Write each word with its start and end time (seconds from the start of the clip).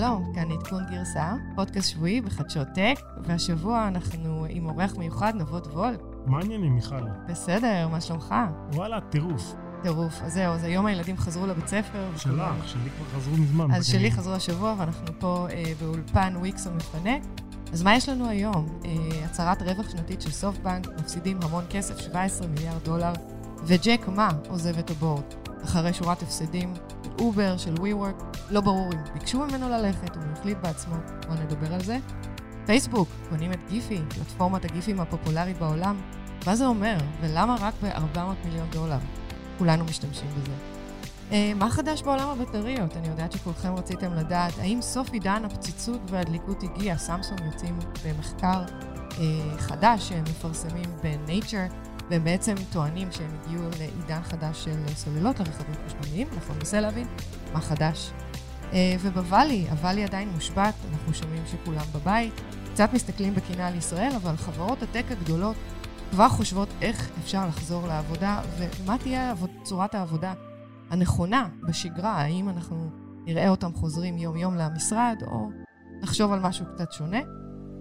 שלום, 0.00 0.32
כאן 0.34 0.50
עדכון 0.52 0.82
גרסה, 0.90 1.34
פודקאסט 1.54 1.90
שבועי 1.90 2.20
בחדשות 2.20 2.68
טק, 2.74 3.00
והשבוע 3.24 3.88
אנחנו 3.88 4.46
עם 4.48 4.66
אורח 4.66 4.96
מיוחד, 4.96 5.32
נבות 5.36 5.66
וולק. 5.66 6.00
מה 6.26 6.38
העניינים, 6.38 6.74
מיכל? 6.74 6.96
בסדר, 7.28 7.88
מה 7.88 8.00
שלומך? 8.00 8.34
וואלה, 8.74 9.00
טירוף. 9.00 9.54
טירוף. 9.82 10.22
אז 10.22 10.32
זהו, 10.32 10.52
אז 10.52 10.64
היום 10.64 10.86
הילדים 10.86 11.16
חזרו 11.16 11.46
לבית 11.46 11.68
ספר. 11.68 12.10
שלך, 12.16 12.68
שלי 12.68 12.90
כבר 12.90 13.18
חזרו 13.18 13.36
מזמן. 13.36 13.74
אז 13.74 13.86
שלי 13.86 14.10
חזרו 14.10 14.32
השבוע, 14.32 14.74
ואנחנו 14.78 15.06
פה 15.18 15.46
אה, 15.50 15.72
באולפן 15.80 16.34
וויקסו 16.36 16.70
מפנה. 16.70 17.16
אז 17.72 17.82
מה 17.82 17.96
יש 17.96 18.08
לנו 18.08 18.28
היום? 18.28 18.66
אה, 18.84 18.90
הצהרת 19.24 19.62
רווח 19.62 19.90
שנתית 19.90 20.22
של 20.22 20.30
סופטבנק, 20.30 20.86
מפסידים 21.00 21.38
המון 21.42 21.64
כסף, 21.70 21.98
17 21.98 22.46
מיליארד 22.46 22.84
דולר, 22.84 23.12
וג'ק 23.64 24.08
מה 24.08 24.28
עוזב 24.48 24.78
את 24.78 24.90
הבורד. 24.90 25.24
אחרי 25.64 25.92
שורת 25.92 26.22
הפסדים, 26.22 26.74
אובר, 27.18 27.56
של 27.56 27.74
WeWork, 27.74 28.29
לא 28.50 28.60
ברור 28.60 28.92
אם 28.92 28.98
ביקשו 29.12 29.38
ממנו 29.38 29.68
ללכת, 29.68 30.16
הוא 30.16 30.24
החליט 30.32 30.58
בעצמו, 30.62 30.94
בואו 31.28 31.40
נדבר 31.42 31.74
על 31.74 31.80
זה. 31.80 31.98
פייסבוק, 32.66 33.08
קונים 33.28 33.52
את 33.52 33.58
Giphy, 33.68 34.00
פלטפורמת 34.08 34.64
הגיפים 34.64 35.00
הפופולרית 35.00 35.58
בעולם. 35.58 36.00
מה 36.46 36.56
זה 36.56 36.66
אומר, 36.66 36.96
ולמה 37.20 37.56
רק 37.60 37.74
ב-400 37.82 38.18
מיליון 38.44 38.70
דולר? 38.70 38.98
כולנו 39.58 39.84
משתמשים 39.84 40.28
בזה. 40.28 40.52
אה, 41.32 41.52
מה 41.56 41.70
חדש 41.70 42.02
בעולם 42.02 42.28
הבטריות? 42.28 42.96
אני 42.96 43.08
יודעת 43.08 43.32
שכולכם 43.32 43.74
רציתם 43.74 44.14
לדעת, 44.14 44.52
האם 44.58 44.82
סוף 44.82 45.12
עידן 45.12 45.44
הפציצות 45.44 46.00
והדליקות 46.10 46.62
הגיע? 46.62 46.96
סמסונג 46.96 47.40
יוצאים 47.52 47.78
במחקר 48.04 48.64
אה, 49.18 49.58
חדש 49.58 50.08
שהם 50.08 50.24
מפרסמים 50.24 50.90
ב-Nature. 51.02 51.90
והם 52.10 52.24
בעצם 52.24 52.54
טוענים 52.72 53.12
שהם 53.12 53.30
הגיעו 53.40 53.62
לעידן 53.78 54.22
חדש 54.22 54.64
של 54.64 54.76
סוללות 54.94 55.40
לרכבים 55.40 55.74
חשמליים, 55.86 56.28
אנחנו 56.32 56.54
ננסה 56.54 56.80
להבין 56.80 57.06
מה 57.52 57.60
חדש. 57.60 58.10
אה, 58.72 58.96
ובוואלי, 59.00 59.66
הוואלי 59.70 60.04
עדיין 60.04 60.28
מושבת, 60.28 60.74
אנחנו 60.92 61.14
שומעים 61.14 61.42
שכולם 61.46 61.84
בבית, 61.94 62.40
קצת 62.72 62.90
מסתכלים 62.92 63.34
בקינה 63.34 63.68
על 63.68 63.74
ישראל, 63.74 64.12
אבל 64.16 64.36
חברות 64.36 64.82
הטק 64.82 65.04
הגדולות 65.10 65.56
כבר 66.10 66.28
חושבות 66.28 66.68
איך 66.82 67.10
אפשר 67.24 67.46
לחזור 67.46 67.86
לעבודה, 67.86 68.40
ומה 68.58 68.98
תהיה 68.98 69.34
צורת 69.62 69.94
העבודה 69.94 70.32
הנכונה 70.90 71.48
בשגרה, 71.68 72.12
האם 72.12 72.48
אנחנו 72.48 72.90
נראה 73.24 73.48
אותם 73.48 73.74
חוזרים 73.74 74.18
יום-יום 74.18 74.56
למשרד, 74.56 75.16
או 75.26 75.48
נחשוב 76.02 76.32
על 76.32 76.40
משהו 76.40 76.66
קצת 76.74 76.92
שונה. 76.92 77.20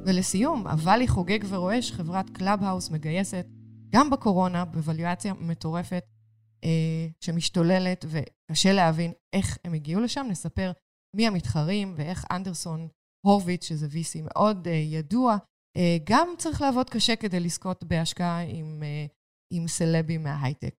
ולסיום, 0.06 0.68
הוואלי 0.68 1.08
חוגג 1.08 1.40
ורועש, 1.50 1.92
חברת 1.92 2.30
Clubhouse 2.30 2.92
מגייסת 2.92 3.46
גם 3.90 4.10
בקורונה, 4.10 4.66
בווליואציה 4.66 5.34
מטורפת 5.40 6.04
שמשתוללת, 7.22 8.06
וקשה 8.08 8.74
להבין 8.74 9.12
איך 9.34 9.58
הם 9.64 9.74
הגיעו 9.74 10.02
לשם. 10.02 10.26
נספר 10.30 10.72
מי 11.16 11.28
המתחרים 11.28 11.94
ואיך 11.98 12.26
אנדרסון 12.32 12.88
הורוביץ, 13.26 13.66
שזה 13.66 13.88
VC 13.88 14.22
מאוד 14.24 14.68
אה, 14.68 14.74
ידוע, 14.74 15.38
אה, 15.78 15.98
גם 16.04 16.28
צריך 16.38 16.62
לעבוד 16.62 16.90
קשה 16.90 17.16
כדי 17.16 17.40
לזכות 17.40 17.84
בהשקעה 17.84 18.42
עם, 18.42 18.84
אה, 18.84 19.06
עם 19.54 19.68
סלבים 19.68 20.24
מההייטק. 20.24 20.76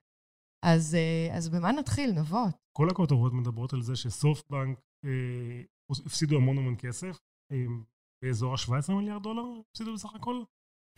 אז, 0.66 0.96
אה, 0.96 1.38
אז 1.38 1.50
במה 1.50 1.72
נתחיל, 1.72 2.12
נבות? 2.12 2.56
כל 2.78 2.88
הכותרות 2.92 3.34
מדברות 3.34 3.74
על 3.74 3.82
זה 3.82 3.96
שסופטבנק 3.96 4.80
אה, 5.06 5.62
הפסידו 6.06 6.38
המון 6.38 6.58
המון 6.58 6.76
כסף, 6.78 7.18
אה, 7.52 7.66
באזור 8.24 8.54
ה-17 8.54 8.94
מיליארד 8.94 9.24
דולר 9.24 9.44
הפסידו 9.70 9.94
בסך 9.94 10.16
הכל. 10.16 10.44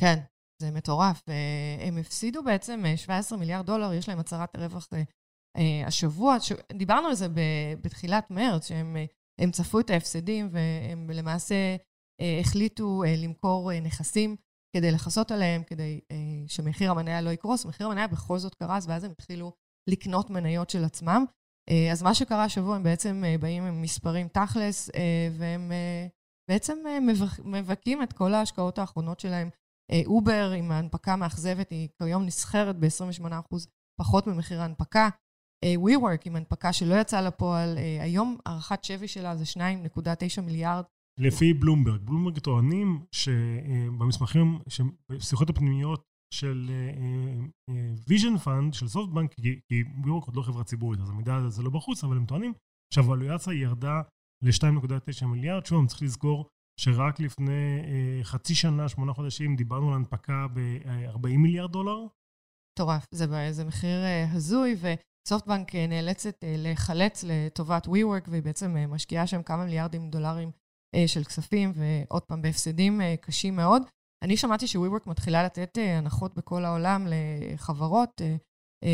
כן, 0.02 0.18
זה 0.62 0.72
מטורף. 0.72 1.22
אה, 1.30 1.88
הם 1.88 1.98
הפסידו 1.98 2.44
בעצם 2.44 2.84
17 2.96 3.36
אה, 3.36 3.40
מיליארד 3.40 3.66
דולר, 3.66 3.94
יש 3.94 4.10
להם 4.10 4.20
הצהרת 4.20 4.56
רווח 4.56 4.88
אה, 5.58 5.88
השבוע. 5.88 6.38
דיברנו 6.74 7.08
על 7.08 7.14
זה 7.14 7.28
בתחילת 7.82 8.32
מרץ, 8.32 8.68
שהם 8.68 9.52
צפו 9.52 9.80
את 9.80 9.90
ההפסדים 9.90 10.50
והם 10.52 11.10
למעשה 11.10 11.76
החליטו 12.42 13.04
למכור 13.18 13.80
נכסים 13.80 14.36
כדי 14.76 14.92
לכסות 14.92 15.32
עליהם, 15.32 15.64
כדי 15.64 16.00
שמחיר 16.48 16.92
המניה 16.92 17.22
לא 17.22 17.30
יקרוס. 17.30 17.66
מחיר 17.66 17.88
המניה 17.88 18.08
בכל 18.08 18.38
זאת 18.38 18.56
קרס, 18.56 18.86
ואז 18.88 19.04
הם 19.04 19.12
התחילו 19.12 19.52
לקנות 19.90 20.30
מניות 20.30 20.70
של 20.70 20.84
עצמם. 20.84 21.26
אז 21.92 22.04
מה 22.04 22.14
שקרה 22.14 22.44
השבוע, 22.44 22.76
הם 22.76 22.84
בעצם 22.84 23.24
באים 23.40 23.64
עם 23.64 23.82
מספרים 23.82 24.28
תכלס, 24.28 24.90
והם 25.38 25.72
בעצם 26.50 26.78
מבכים 27.44 28.04
את 28.04 28.14
כל 28.14 28.34
ההשקעות 28.34 28.80
האחרונות 28.80 29.20
שלהם 29.20 29.50
אובר 30.06 30.52
עם 30.58 30.72
ההנפקה 30.72 31.14
המאכזבת 31.14 31.70
היא 31.70 31.90
כיום 31.98 32.26
נסחרת 32.26 32.76
ב-28% 32.80 33.56
פחות 34.00 34.28
ממחיר 34.28 34.62
ההנפקה. 34.62 35.10
WeWork 35.66 36.22
עם 36.26 36.36
הנפקה 36.36 36.74
שלא 36.74 36.96
יצאה 36.96 37.22
לפועל, 37.22 37.78
היום 38.02 38.38
הערכת 38.46 38.84
שווי 38.84 39.08
שלה 39.08 39.36
זה 39.36 39.44
2.9 39.54 40.42
מיליארד. 40.42 40.84
לפי 41.20 41.54
בלומברג. 41.54 42.02
בלומברג 42.02 42.40
טוענים 42.40 43.06
שבמסמכים, 43.12 44.60
בשיחות 45.12 45.50
הפנימיות 45.50 46.04
של 46.34 46.72
Vision 48.08 48.38
Fund, 48.38 48.74
של 48.74 48.88
סופטבנק, 48.88 49.34
כי 49.34 49.84
WeWork 50.04 50.26
עוד 50.26 50.36
לא 50.36 50.42
חברה 50.42 50.64
ציבורית, 50.64 51.00
אז 51.00 51.10
המידע 51.10 51.36
הזה 51.36 51.64
לא 51.64 51.70
בחוץ, 51.70 52.04
אבל 52.04 52.18
הם 52.18 52.26
טוענים 52.26 52.54
שהוולואציה 52.94 53.54
ירדה 53.54 54.02
ל-2.9 54.44 55.26
מיליארד. 55.26 55.66
שוב, 55.66 55.88
צריך 55.88 56.02
לזכור 56.02 56.48
שרק 56.80 57.20
לפני 57.20 57.82
אה, 57.84 58.24
חצי 58.24 58.56
שנה, 58.56 58.90
שמונה 58.90 59.14
חודשים, 59.14 59.56
דיברנו 59.56 59.90
על 59.90 59.96
הנפקה 59.96 60.48
ב-40 60.54 61.38
מיליארד 61.38 61.72
דולר. 61.72 62.06
מטורף, 62.74 63.08
זה, 63.12 63.52
זה 63.52 63.66
מחיר 63.66 64.04
אה, 64.04 64.32
הזוי, 64.32 64.76
וסופטבנק 64.76 65.76
אה, 65.76 65.88
נאלצת 65.88 66.44
להיחלץ 66.44 67.24
לטובת 67.28 67.88
WeWork, 67.88 68.30
והיא 68.30 68.44
בעצם 68.44 68.76
משקיעה 68.90 69.28
שם 69.28 69.44
כמה 69.44 69.66
מיליארדים 69.66 70.10
דולרים 70.10 70.52
של 71.08 71.24
כספים, 71.24 71.72
ועוד 71.76 72.24
פעם, 72.24 72.42
בהפסדים 72.42 73.02
קשים 73.22 73.56
מאוד. 73.56 73.82
אני 74.24 74.38
שמעתי 74.38 74.68
ש-WeWork 74.68 75.10
מתחילה 75.10 75.44
לתת 75.44 75.78
הנחות 75.98 76.36
בכל 76.36 76.66
העולם 76.66 77.08
לחברות. 77.10 78.22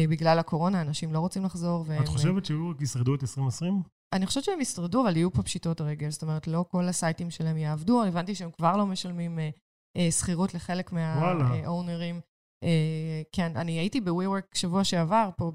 בגלל 0.10 0.40
הקורונה, 0.40 0.82
אנשים 0.82 1.14
לא 1.14 1.20
רוצים 1.20 1.46
לחזור. 1.46 1.86
והם... 1.88 2.04
את 2.04 2.08
חושבת 2.08 2.46
ש-WeWork 2.46 2.84
ישרדו 2.84 3.16
את 3.16 3.22
2020? 3.22 3.84
אני 4.14 4.26
חושבת 4.26 4.44
שהם 4.44 4.62
ישרדו, 4.62 5.02
אבל 5.02 5.16
יהיו 5.16 5.32
פה 5.32 5.44
פשיטות 5.44 5.82
רגל. 5.82 6.10
זאת 6.10 6.24
אומרת, 6.24 6.48
לא 6.48 6.66
כל 6.70 6.88
הסייטים 6.88 7.32
שלהם 7.32 7.58
יעבדו. 7.58 8.02
אני 8.02 8.10
הבנתי 8.10 8.36
שהם 8.36 8.52
כבר 8.52 8.78
לא 8.78 8.86
משלמים 8.86 9.40
אה, 9.40 9.50
אה, 9.98 10.12
שכירות 10.12 10.54
לחלק 10.54 10.92
מהאונרים. 10.92 12.22
אה, 12.64 13.22
כן, 13.32 13.58
אני 13.58 13.72
הייתי 13.72 14.02
ב-WeWork 14.02 14.58
שבוע 14.58 14.84
שעבר, 14.84 15.30
פה 15.38 15.52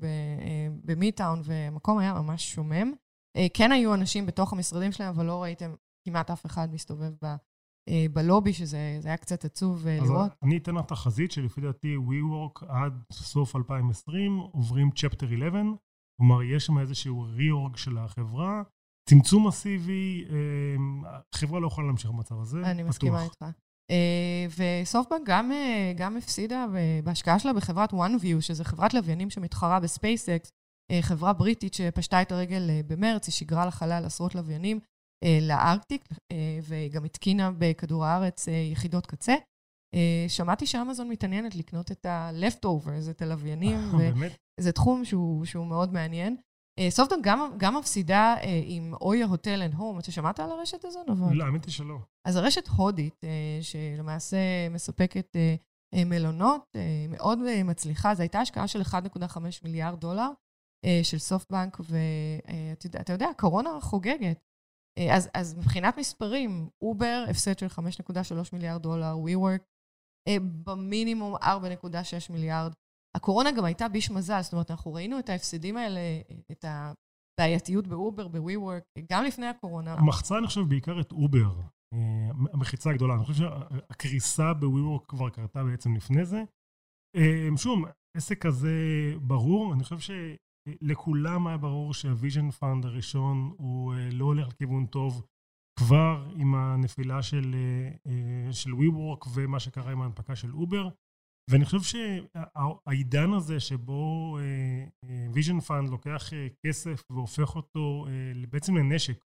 במיטאון, 0.85 1.41
והמקום 1.45 1.99
היה 1.99 2.15
ממש 2.15 2.53
שומם. 2.55 2.93
כן 3.55 3.73
היו 3.73 3.95
אנשים 3.95 4.27
בתוך 4.27 4.53
המשרדים 4.53 4.93
שלהם, 4.93 5.09
אבל 5.09 5.27
לא 5.27 5.43
ראיתם 5.43 5.75
כמעט 6.05 6.31
אף 6.31 6.47
אחד 6.47 6.75
מסתובב 6.75 7.13
ב... 7.25 7.35
בלובי, 8.13 8.53
שזה 8.53 9.01
היה 9.05 9.17
קצת 9.17 9.45
עצוב 9.45 9.87
אז 9.87 10.11
לראות. 10.11 10.33
אני 10.43 10.57
אתן 10.57 10.75
לך 10.75 10.85
תחזית 10.85 11.33
שלפי 11.33 11.61
דעתי 11.61 11.97
WeWork 11.97 12.67
עד 12.69 13.03
סוף 13.13 13.57
2020 13.57 14.37
עוברים 14.37 14.91
Chapter 14.91 15.27
11, 15.27 15.63
כלומר, 16.23 16.43
יש 16.43 16.67
שם 16.67 16.79
איזשהו 16.79 17.27
reorg 17.37 17.77
של 17.77 17.99
החברה, 17.99 18.63
צמצום 19.09 19.47
מסיבי, 19.47 20.25
החברה 21.35 21.59
אמ, 21.59 21.63
לא 21.63 21.67
יכולה 21.67 21.87
להמשיך 21.87 22.11
במצב 22.11 22.41
הזה, 22.41 22.59
אני 22.59 22.83
פתוח. 22.83 22.89
מסכימה 22.89 23.25
איתך. 23.25 23.45
אה, 23.91 24.47
וסופטבנק 24.83 25.23
גם, 25.25 25.53
אה, 25.53 25.93
גם 25.97 26.17
הפסידה 26.17 26.67
בהשקעה 27.05 27.39
שלה 27.39 27.53
בחברת 27.53 27.93
OneWeb, 27.93 28.41
שזו 28.41 28.65
חברת 28.65 28.95
לוויינים 28.95 29.31
שמתחרה 29.31 29.81
בספייסקס, 29.81 30.51
אה, 30.91 31.03
חברה 31.03 31.33
בריטית 31.33 31.75
שפשטה 31.75 32.23
את 32.23 32.33
הרגל 32.33 32.71
במרץ, 32.87 33.27
היא 33.27 33.33
שיגרה 33.33 33.67
לחלל 33.67 34.05
עשרות 34.05 34.35
לוויינים 34.35 34.81
לארקטיק, 35.43 36.09
והיא 36.63 36.93
גם 36.93 37.05
התקינה 37.05 37.51
בכדור 37.59 38.05
הארץ 38.05 38.49
יחידות 38.73 39.07
קצה. 39.07 39.35
אה, 39.95 40.25
שמעתי 40.29 40.67
שאמזון 40.67 41.09
מתעניינת 41.09 41.55
לקנות 41.55 41.93
את 41.93 42.07
ה-leftovers, 42.07 43.11
את 43.11 43.23
הלוויינים, 43.23 43.79
וזה 44.61 44.73
תחום 44.73 45.05
שהוא, 45.05 45.45
שהוא 45.45 45.67
מאוד 45.67 45.93
מעניין. 45.93 46.37
אה, 46.79 46.91
סופטבנק 46.91 47.21
גם, 47.23 47.55
גם 47.57 47.77
מפסידה 47.77 48.37
אה, 48.43 48.61
עם 48.65 48.95
OYO 49.01 49.27
Hotels 49.27 49.63
and 49.63 49.75
Homes. 49.75 49.99
אתה 49.99 50.13
שמעת 50.13 50.41
על 50.41 50.51
הרשת 50.51 50.85
הזו, 50.85 51.01
נבון? 51.09 51.33
לא, 51.33 51.45
האמת 51.45 51.65
היא 51.65 51.73
שלא. 51.73 51.99
אז 52.29 52.37
הרשת 52.37 52.69
הודית, 52.69 53.25
שלמעשה 53.61 54.69
מספקת 54.71 55.37
מלונות, 55.95 56.77
מאוד 57.09 57.39
מצליחה. 57.65 58.15
זו 58.15 58.23
הייתה 58.23 58.41
השקעה 58.41 58.69
של 58.69 58.81
1.5 58.81 59.39
מיליארד 59.65 60.01
דולר 60.01 60.29
של 61.03 61.19
סופטבנק, 61.19 61.81
ואתה 61.81 63.13
יודע, 63.13 63.29
הקורונה 63.29 63.71
חוגגת. 63.81 64.39
אז, 65.11 65.29
אז 65.35 65.55
מבחינת 65.55 65.99
מספרים, 65.99 66.69
אובר, 66.83 67.25
הפסד 67.31 67.59
של 67.59 67.67
5.3 67.67 67.83
מיליארד 68.53 68.83
דולר, 68.83 69.15
WeWork, 69.27 69.61
אה, 69.61 69.72
במינימום 70.65 71.37
4.6 71.37 72.33
מיליארד. 72.33 72.73
הקורונה 73.17 73.53
גם 73.53 73.65
הייתה 73.65 73.89
ביש 73.89 74.11
מזל, 74.11 74.43
זאת 74.43 74.53
אומרת, 74.53 74.71
אנחנו 74.71 74.95
ראינו 74.95 75.19
את 75.19 75.29
ההפסדים 75.29 75.77
האלה, 75.77 76.01
את 76.53 76.65
הבעייתיות 76.69 77.87
באובר, 77.87 78.29
ב 78.29 78.35
WeWork, 78.36 78.83
גם 79.11 79.25
לפני 79.25 79.47
הקורונה. 79.47 79.97
מחצה, 80.01 80.39
אני 80.39 80.47
חושב, 80.47 80.61
בעיקר 80.61 81.01
את 81.01 81.13
אובר, 81.13 81.61
אה, 81.95 82.31
המחיצה 82.53 82.91
הגדולה. 82.91 83.15
אני 83.15 83.25
חושב 83.25 83.45
שהקריסה 83.45 84.55
ב 84.55 84.62
WeWork 84.62 85.09
כבר 85.09 85.31
קרתה 85.31 85.65
בעצם 85.65 85.95
לפני 85.95 86.25
זה. 86.25 86.43
אה, 87.17 87.49
שוב, 87.57 87.85
עסק 88.17 88.43
כזה 88.43 88.71
ברור, 89.21 89.75
אני 89.75 89.85
חושב 89.85 90.15
שלכולם 90.79 91.47
היה 91.47 91.57
ברור 91.57 91.95
שה 91.95 92.13
Vision 92.13 92.51
Fund 92.51 92.85
הראשון 92.85 93.55
הוא 93.59 93.95
לא 94.13 94.25
הולך 94.25 94.49
לכיוון 94.49 94.87
טוב. 94.87 95.27
כבר 95.79 96.33
עם 96.37 96.55
הנפילה 96.55 97.23
של, 97.23 97.55
של 98.53 98.71
WeWork 98.71 99.29
ומה 99.35 99.61
שקרה 99.61 99.93
עם 99.93 100.03
ההנפקה 100.03 100.37
של 100.37 100.55
אובר. 100.55 100.89
ואני 101.51 101.65
חושב 101.65 101.81
שהעידן 101.83 103.33
הזה 103.33 103.61
שבו 103.61 104.39
Vision 105.33 105.61
Fund 105.61 105.89
לוקח 105.89 106.31
כסף 106.67 107.03
והופך 107.11 107.57
אותו 107.57 108.07
בעצם 108.51 108.77
לנשק 108.77 109.25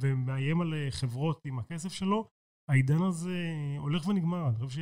ומאיים 0.00 0.60
על 0.60 0.74
חברות 0.90 1.40
עם 1.44 1.58
הכסף 1.58 1.92
שלו, 1.92 2.28
העידן 2.70 3.02
הזה 3.02 3.36
הולך 3.78 4.08
ונגמר. 4.08 4.48
אני 4.48 4.56
חושב 4.56 4.80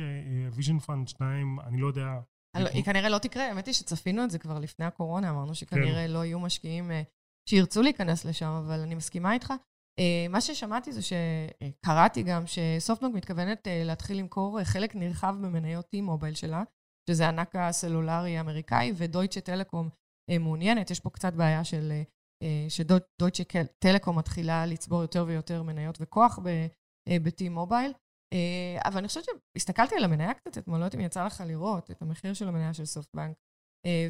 ש 0.51 0.58
Vision 0.58 0.79
Fund 0.79 1.07
2, 1.07 1.59
אני 1.59 1.81
לא 1.81 1.87
יודע... 1.87 2.19
היא 2.55 2.83
כנראה 2.83 3.09
לא 3.09 3.17
תקרה, 3.17 3.47
האמת 3.47 3.65
היא 3.65 3.73
שצפינו 3.73 4.23
את 4.23 4.31
זה 4.31 4.39
כבר 4.39 4.59
לפני 4.59 4.85
הקורונה, 4.85 5.29
אמרנו 5.29 5.55
שכנראה 5.55 6.07
כן. 6.07 6.11
לא 6.11 6.25
יהיו 6.25 6.39
משקיעים 6.39 6.91
שירצו 7.49 7.81
להיכנס 7.81 8.25
לשם, 8.25 8.49
אבל 8.65 8.79
אני 8.79 8.95
מסכימה 8.95 9.33
איתך. 9.33 9.53
מה 10.29 10.41
ששמעתי 10.41 10.91
זה 10.91 11.01
שקראתי 11.01 12.23
גם 12.23 12.43
שסופטבנק 12.45 13.13
מתכוונת 13.15 13.67
להתחיל 13.85 14.17
למכור 14.17 14.63
חלק 14.63 14.95
נרחב 14.95 15.35
במניות 15.41 15.85
T-Mobile 15.95 16.35
שלה, 16.35 16.63
שזה 17.09 17.25
הענק 17.25 17.55
הסלולרי 17.55 18.37
האמריקאי, 18.37 18.93
ודויטשה 18.95 19.41
טלקום 19.41 19.89
מעוניינת. 20.39 20.91
יש 20.91 20.99
פה 20.99 21.09
קצת 21.09 21.33
בעיה 21.33 21.63
של 21.63 21.91
שדויטשה 22.69 23.43
טלקום 23.79 24.17
מתחילה 24.17 24.65
לצבור 24.65 25.01
יותר 25.01 25.25
ויותר 25.27 25.63
מניות 25.63 25.97
וכוח 26.01 26.39
ב-T-Mobile. 26.39 27.93
אבל 28.85 28.97
אני 28.97 29.07
חושבת 29.07 29.25
שהסתכלתי 29.25 29.95
על 29.95 30.03
המניה 30.03 30.33
קצת 30.33 30.57
אתמול, 30.57 30.79
לא 30.79 30.85
יודעת 30.85 30.95
אם 30.95 31.05
יצא 31.05 31.25
לך 31.25 31.43
לראות 31.47 31.91
את 31.91 32.01
המחיר 32.01 32.33
של 32.33 32.47
המניה 32.47 32.73
של 32.73 32.85
סופטבנק, 32.85 33.37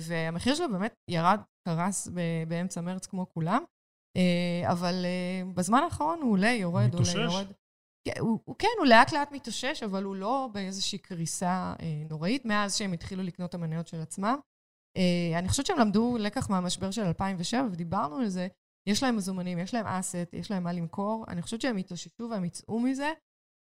והמחיר 0.02 0.56
שלו 0.56 0.72
באמת 0.72 0.94
ירד, 1.10 1.40
קרס 1.68 2.08
באמצע 2.48 2.82
מרץ 2.82 3.06
כמו 3.06 3.26
כולם. 3.34 3.64
אה, 4.18 4.72
אבל 4.72 5.06
אה, 5.06 5.52
בזמן 5.54 5.80
האחרון 5.84 6.20
הוא 6.22 6.32
עולה, 6.32 6.52
יורד, 6.52 6.88
מתושש. 6.88 7.16
עולה, 7.16 7.32
יורד. 7.32 7.48
כן, 8.08 8.20
הוא, 8.20 8.40
הוא 8.46 8.56
כן, 8.60 8.68
הוא 8.78 8.86
לאט 8.86 9.12
לאט 9.12 9.32
מתאושש, 9.32 9.84
אבל 9.84 10.04
הוא 10.04 10.16
לא 10.16 10.50
באיזושהי 10.54 10.98
קריסה 10.98 11.74
אה, 11.82 12.04
נוראית, 12.10 12.46
מאז 12.46 12.76
שהם 12.76 12.94
התחילו 12.94 13.24
לקנות 13.24 13.50
את 13.50 13.56
המניות 13.56 13.88
של 13.88 14.02
עצמם. 14.02 14.40
אה, 14.98 15.40
אני 15.40 15.50
חושבת 15.50 15.66
שהם 15.66 15.80
למדו 15.80 16.18
לקח 16.20 16.50
מהמשבר 16.50 16.92
של 16.92 17.02
2007, 17.02 17.68
ודיברנו 17.72 18.18
על 18.18 18.28
זה. 18.28 18.48
יש 18.88 19.04
להם 19.04 19.16
מזומנים, 19.16 19.60
יש 19.60 19.74
להם 19.74 19.86
אסט, 19.86 20.34
יש 20.34 20.52
להם 20.52 20.64
מה 20.64 20.74
למכור. 20.74 21.26
אני 21.28 21.42
חושבת 21.42 21.62
שהם 21.62 21.78
התאוששו 21.78 22.28
והם 22.32 22.46
יצאו 22.46 22.80
מזה, 22.80 23.12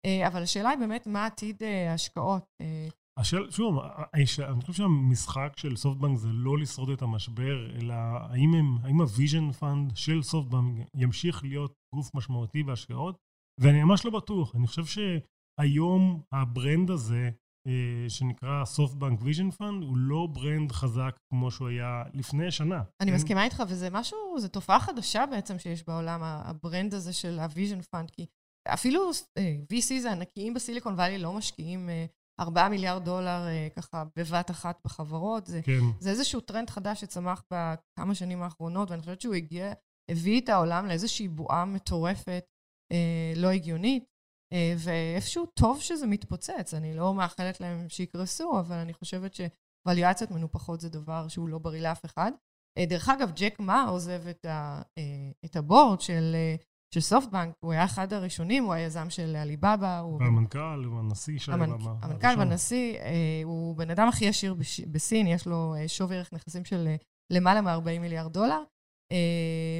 אה, 0.06 0.26
אבל 0.26 0.42
השאלה 0.42 0.68
היא 0.68 0.78
באמת 0.78 1.06
מה 1.06 1.26
עתיד 1.26 1.62
אה, 1.62 1.90
ההשקעות. 1.90 2.44
אה, 2.60 2.88
השאל, 3.18 3.50
שוב, 3.50 3.78
אני 4.14 4.60
חושב 4.60 4.72
שהמשחק 4.72 5.52
של 5.56 5.76
סופטבנק 5.76 6.18
זה 6.18 6.28
לא 6.28 6.58
לשרוד 6.58 6.90
את 6.90 7.02
המשבר, 7.02 7.76
אלא 7.76 7.94
האם, 7.94 8.54
הם, 8.54 8.76
האם 8.82 9.00
ה 9.00 9.08
Vision 9.08 9.52
Fund 9.52 9.96
של 9.96 10.22
סופטבנק 10.22 10.88
ימשיך 10.94 11.44
להיות 11.44 11.72
גוף 11.94 12.14
משמעותי 12.14 12.62
בהשקעות, 12.62 13.16
ואני 13.60 13.82
ממש 13.82 14.04
לא 14.04 14.10
בטוח. 14.10 14.56
אני 14.56 14.66
חושב 14.66 14.84
שהיום 14.84 16.22
ה 16.32 16.42
brand 16.42 16.90
הזה, 16.90 17.30
אה, 17.66 18.10
שנקרא 18.10 18.64
סופטבנק 18.64 19.18
Vision 19.22 19.50
Fund, 19.50 19.82
הוא 19.82 19.96
לא 19.96 20.28
brand 20.32 20.72
חזק 20.72 21.16
כמו 21.30 21.50
שהוא 21.50 21.68
היה 21.68 22.02
לפני 22.14 22.50
שנה. 22.50 22.82
אני 23.00 23.10
אין... 23.10 23.14
מסכימה 23.14 23.44
איתך, 23.44 23.62
וזה 23.68 23.90
משהו, 23.90 24.18
זו 24.38 24.48
תופעה 24.48 24.80
חדשה 24.80 25.24
בעצם 25.30 25.58
שיש 25.58 25.84
בעולם, 25.86 26.20
ה 26.22 26.34
brand 26.34 26.94
הזה 26.94 27.12
של 27.12 27.38
ה 27.38 27.44
Vision 27.44 27.80
Fund, 27.80 28.10
כי 28.10 28.26
אפילו 28.68 29.10
אה, 29.38 29.56
VCs 29.72 30.08
הענקיים 30.08 30.54
בסיליקון 30.54 30.94
וואלי 30.94 31.18
לא 31.18 31.32
משקיעים 31.32 31.88
אה, 31.88 32.06
4 32.40 32.68
מיליארד 32.68 33.04
דולר 33.04 33.46
אה, 33.46 33.68
ככה 33.76 34.04
בבת 34.16 34.50
אחת 34.50 34.80
בחברות. 34.84 35.46
זה, 35.46 35.62
כן. 35.62 35.80
זה 36.00 36.10
איזשהו 36.10 36.40
טרנד 36.40 36.70
חדש 36.70 37.00
שצמח 37.00 37.44
בכמה 37.50 38.14
שנים 38.14 38.42
האחרונות, 38.42 38.90
ואני 38.90 39.00
חושבת 39.00 39.20
שהוא 39.20 39.34
הגיע, 39.34 39.72
הביא 40.10 40.40
את 40.40 40.48
העולם 40.48 40.86
לאיזושהי 40.86 41.28
בועה 41.28 41.64
מטורפת, 41.64 42.44
אה, 42.92 43.32
לא 43.36 43.48
הגיונית, 43.48 44.04
אה, 44.52 44.74
ואיפשהו 44.78 45.46
טוב 45.46 45.80
שזה 45.80 46.06
מתפוצץ. 46.06 46.74
אני 46.74 46.96
לא 46.96 47.14
מאחלת 47.14 47.60
להם 47.60 47.88
שיקרסו, 47.88 48.60
אבל 48.60 48.76
אני 48.76 48.92
חושבת 48.92 49.34
שוואליואציות 49.34 50.30
מנופחות 50.30 50.80
זה 50.80 50.88
דבר 50.88 51.28
שהוא 51.28 51.48
לא 51.48 51.58
בריא 51.58 51.82
לאף 51.82 52.04
אחד. 52.04 52.32
אה, 52.78 52.86
דרך 52.86 53.08
אגב, 53.08 53.32
ג'ק 53.36 53.60
מה 53.60 53.84
עוזב 53.84 54.26
את, 54.26 54.44
ה, 54.44 54.82
אה, 54.98 55.30
את 55.44 55.56
ה 55.56 55.64
board 55.64 56.00
של 56.00 56.32
אה, 56.34 56.56
של 56.94 57.00
סופטבנק, 57.00 57.54
הוא 57.60 57.72
היה 57.72 57.84
אחד 57.84 58.12
הראשונים, 58.12 58.64
הוא 58.64 58.72
היזם 58.72 59.10
של 59.10 59.36
עליבאבא. 59.36 60.02
והמנכ"ל, 60.20 60.84
הוא 60.84 60.98
הנשיא 60.98 61.38
של 61.38 61.52
עליבאבא. 61.52 61.94
המנכ"ל 62.02 62.38
והנשיא, 62.38 62.98
אה, 62.98 63.40
הוא 63.44 63.76
בן 63.76 63.90
אדם 63.90 64.08
הכי 64.08 64.28
עשיר 64.28 64.54
בסין, 64.90 65.26
יש 65.26 65.46
לו 65.46 65.74
אה, 65.74 65.88
שווי 65.88 66.16
ערך 66.16 66.32
נכסים 66.32 66.64
של 66.64 66.86
אה, 66.86 66.96
למעלה 67.32 67.60
מ-40 67.60 68.00
מיליארד 68.00 68.32
דולר. 68.32 68.62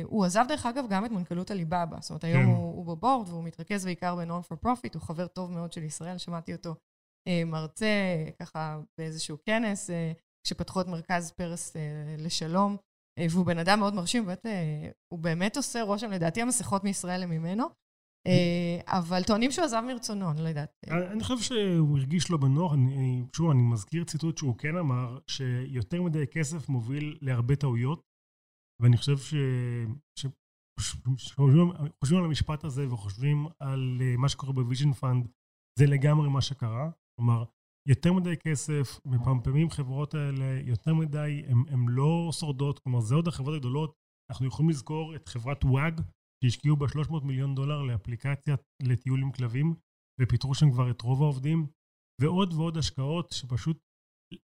הוא 0.05 0.25
עזב 0.25 0.44
דרך 0.49 0.67
אגב 0.67 0.85
גם 0.91 1.05
את 1.05 1.11
מנכ"לות 1.11 1.50
עליבאבא, 1.50 1.97
זאת 2.00 2.11
אומרת 2.11 2.25
היום 2.25 2.43
כן. 2.43 2.49
הוא, 2.49 2.56
הוא 2.56 2.87
בבורד 2.87 3.29
והוא 3.29 3.44
מתרכז 3.44 3.85
בעיקר 3.85 4.17
ב-Non 4.17 4.52
for 4.52 4.67
Profit, 4.67 4.91
הוא 4.94 5.02
חבר 5.02 5.26
טוב 5.26 5.52
מאוד 5.52 5.73
של 5.73 5.82
ישראל, 5.82 6.19
שמעתי 6.19 6.52
אותו 6.52 6.75
מרצה 7.47 7.87
ככה 8.41 8.81
באיזשהו 8.99 9.37
כנס, 9.44 9.91
כשפתחו 10.47 10.81
את 10.81 10.87
מרכז 10.87 11.31
פרס 11.31 11.76
לשלום. 12.19 12.76
אה, 13.19 13.27
והוא 13.31 13.47
בן 13.47 13.59
אדם 13.59 13.79
מאוד 13.79 13.95
מרשים, 13.95 14.27
באמת, 14.27 14.47
אה, 14.47 14.91
הוא 15.13 15.19
באמת 15.19 15.57
עושה 15.57 15.83
רושם, 15.83 16.11
לדעתי 16.11 16.43
המסכות 16.43 16.85
מישראל 16.85 17.23
הם 17.23 17.31
ממנו, 17.31 17.65
אה, 18.27 18.81
אבל 18.99 19.23
טוענים 19.23 19.51
שהוא 19.51 19.65
עזב 19.65 19.83
מרצונו, 19.87 20.31
אני 20.31 20.43
לא 20.43 20.49
יודעת. 20.49 20.71
אני 21.13 21.23
חושב 21.23 21.39
שהוא 21.39 21.99
הרגיש 21.99 22.31
לו 22.31 22.39
בנוח, 22.39 22.73
שוב, 23.37 23.51
אני 23.51 23.63
מזכיר 23.63 24.05
ציטוט 24.05 24.39
שהוא 24.39 24.59
כן 24.59 24.77
אמר, 24.77 25.19
שיותר 25.27 26.03
מדי 26.03 26.27
כסף 26.27 26.69
מוביל 26.69 27.19
להרבה 27.23 27.57
טעויות, 27.57 28.01
ואני 28.83 28.97
חושב 28.97 29.19
ש... 29.19 29.35
חושבים 32.01 32.19
על 32.19 32.25
המשפט 32.25 32.65
הזה 32.65 32.93
וחושבים 32.93 33.47
על 33.59 34.01
מה 34.19 34.29
שקורה 34.29 34.53
ב 34.53 34.58
Vision 34.58 34.93
Fund, 34.93 35.29
זה 35.79 35.87
לגמרי 35.87 36.29
מה 36.29 36.41
שקרה. 36.41 36.91
כלומר, 37.17 37.45
יותר 37.88 38.12
מדי 38.12 38.37
כסף, 38.37 39.00
מפמפמים 39.05 39.71
חברות 39.71 40.15
האלה, 40.15 40.61
יותר 40.65 40.94
מדי, 40.94 41.43
הן 41.49 41.88
לא 41.88 42.31
שורדות, 42.33 42.79
כלומר 42.79 43.00
זה 43.00 43.15
עוד 43.15 43.29
החברות 43.29 43.55
הגדולות, 43.56 43.93
אנחנו 44.31 44.47
יכולים 44.47 44.71
לזכור 44.71 45.17
את 45.17 45.29
חברת 45.29 45.65
וואג, 45.65 46.00
שהשקיעו 46.44 46.77
בה 46.77 46.88
300 46.88 47.25
מיליון 47.25 47.55
דולר 47.55 47.83
לאפליקציה 47.83 48.56
לטיול 48.83 49.23
עם 49.23 49.33
כלבים, 49.33 49.75
ופיטרו 50.21 50.55
שם 50.55 50.71
כבר 50.71 50.91
את 50.91 51.00
רוב 51.00 51.23
העובדים, 51.23 51.67
ועוד 52.21 52.53
ועוד 52.53 52.77
השקעות 52.77 53.33
שפשוט 53.33 53.79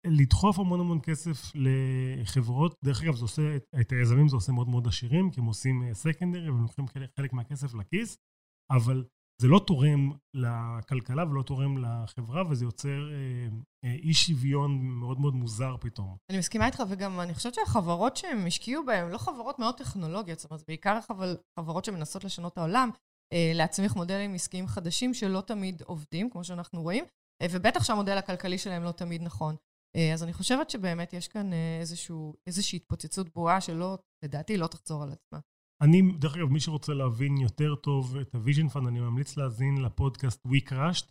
לדחוף 0.08 0.60
המון 0.60 0.80
המון 0.80 1.00
כסף 1.04 1.52
לחברות, 1.56 2.76
דרך 2.86 3.04
אגב 3.04 3.16
זה 3.16 3.22
עושה, 3.22 3.58
את 3.82 3.92
היזמים 3.92 4.28
זה 4.28 4.36
עושה 4.36 4.52
מאוד 4.52 4.68
מאוד 4.68 4.88
עשירים, 4.88 5.32
כי 5.32 5.40
הם 5.40 5.46
עושם 5.46 5.94
סקנדרי 5.94 6.50
והם 6.50 6.62
לוקחים 6.62 6.86
חלק 7.20 7.34
מהכסף 7.34 7.74
לכיס, 7.74 8.18
אבל 8.72 9.06
זה 9.42 9.48
לא 9.48 9.62
תורם 9.68 10.12
לכלכלה 10.34 11.24
ולא 11.30 11.44
תורם 11.44 11.78
לחברה, 11.78 12.44
וזה 12.50 12.66
יוצר 12.66 13.10
אה, 13.12 13.48
אה, 13.86 13.94
אי 13.94 14.14
שוויון 14.14 14.82
מאוד 14.82 15.20
מאוד 15.20 15.34
מוזר 15.34 15.76
פתאום. 15.80 16.18
אני 16.30 16.38
מסכימה 16.38 16.66
איתך, 16.66 16.84
וגם 16.90 17.20
אני 17.20 17.34
חושבת 17.34 17.54
שהחברות 17.54 18.18
שהם 18.18 18.46
השקיעו 18.48 18.86
בהן, 18.86 19.10
לא 19.10 19.18
חברות 19.18 19.60
מאוד 19.60 19.76
טכנולוגיות, 19.78 20.40
זאת 20.40 20.52
אומרת, 20.52 20.64
בעיקר 20.68 21.00
חברות 21.60 21.86
שמנסות 21.86 22.24
לשנות 22.24 22.54
את 22.54 22.58
העולם, 22.58 22.90
אה, 23.34 23.52
להצמיח 23.56 23.96
מודלים 23.96 24.34
עסקיים 24.34 24.68
חדשים 24.68 25.14
שלא 25.14 25.42
תמיד 25.42 25.82
עובדים, 25.82 26.30
כמו 26.30 26.44
שאנחנו 26.44 26.82
רואים, 26.82 27.06
ובטח 27.52 27.84
שהמודל 27.84 28.18
הכלכלי 28.18 28.58
שלהם 28.58 28.84
לא 28.84 28.92
תמיד 28.92 29.22
נכון. 29.22 29.56
אז 30.14 30.24
אני 30.24 30.34
חושבת 30.34 30.70
שבאמת 30.70 31.14
יש 31.14 31.28
כאן 31.28 31.50
איזשהו, 31.80 32.34
איזושהי 32.48 32.76
התפוצצות 32.76 33.30
בועה 33.34 33.62
שלא, 33.62 33.98
לדעתי, 34.26 34.58
לא 34.58 34.68
תחזור 34.68 35.04
על 35.04 35.12
עצמה. 35.12 35.40
אני, 35.84 36.02
דרך 36.20 36.36
אגב, 36.36 36.48
מי 36.48 36.60
שרוצה 36.60 36.94
להבין 36.94 37.38
יותר 37.38 37.76
טוב 37.76 38.18
את 38.18 38.36
ה 38.36 38.40
Vision 38.40 38.68
Fund, 38.68 38.88
אני 38.88 39.00
ממליץ 39.00 39.38
להאזין 39.38 39.82
לפודקאסט 39.82 40.48
WeCrashed, 40.48 41.08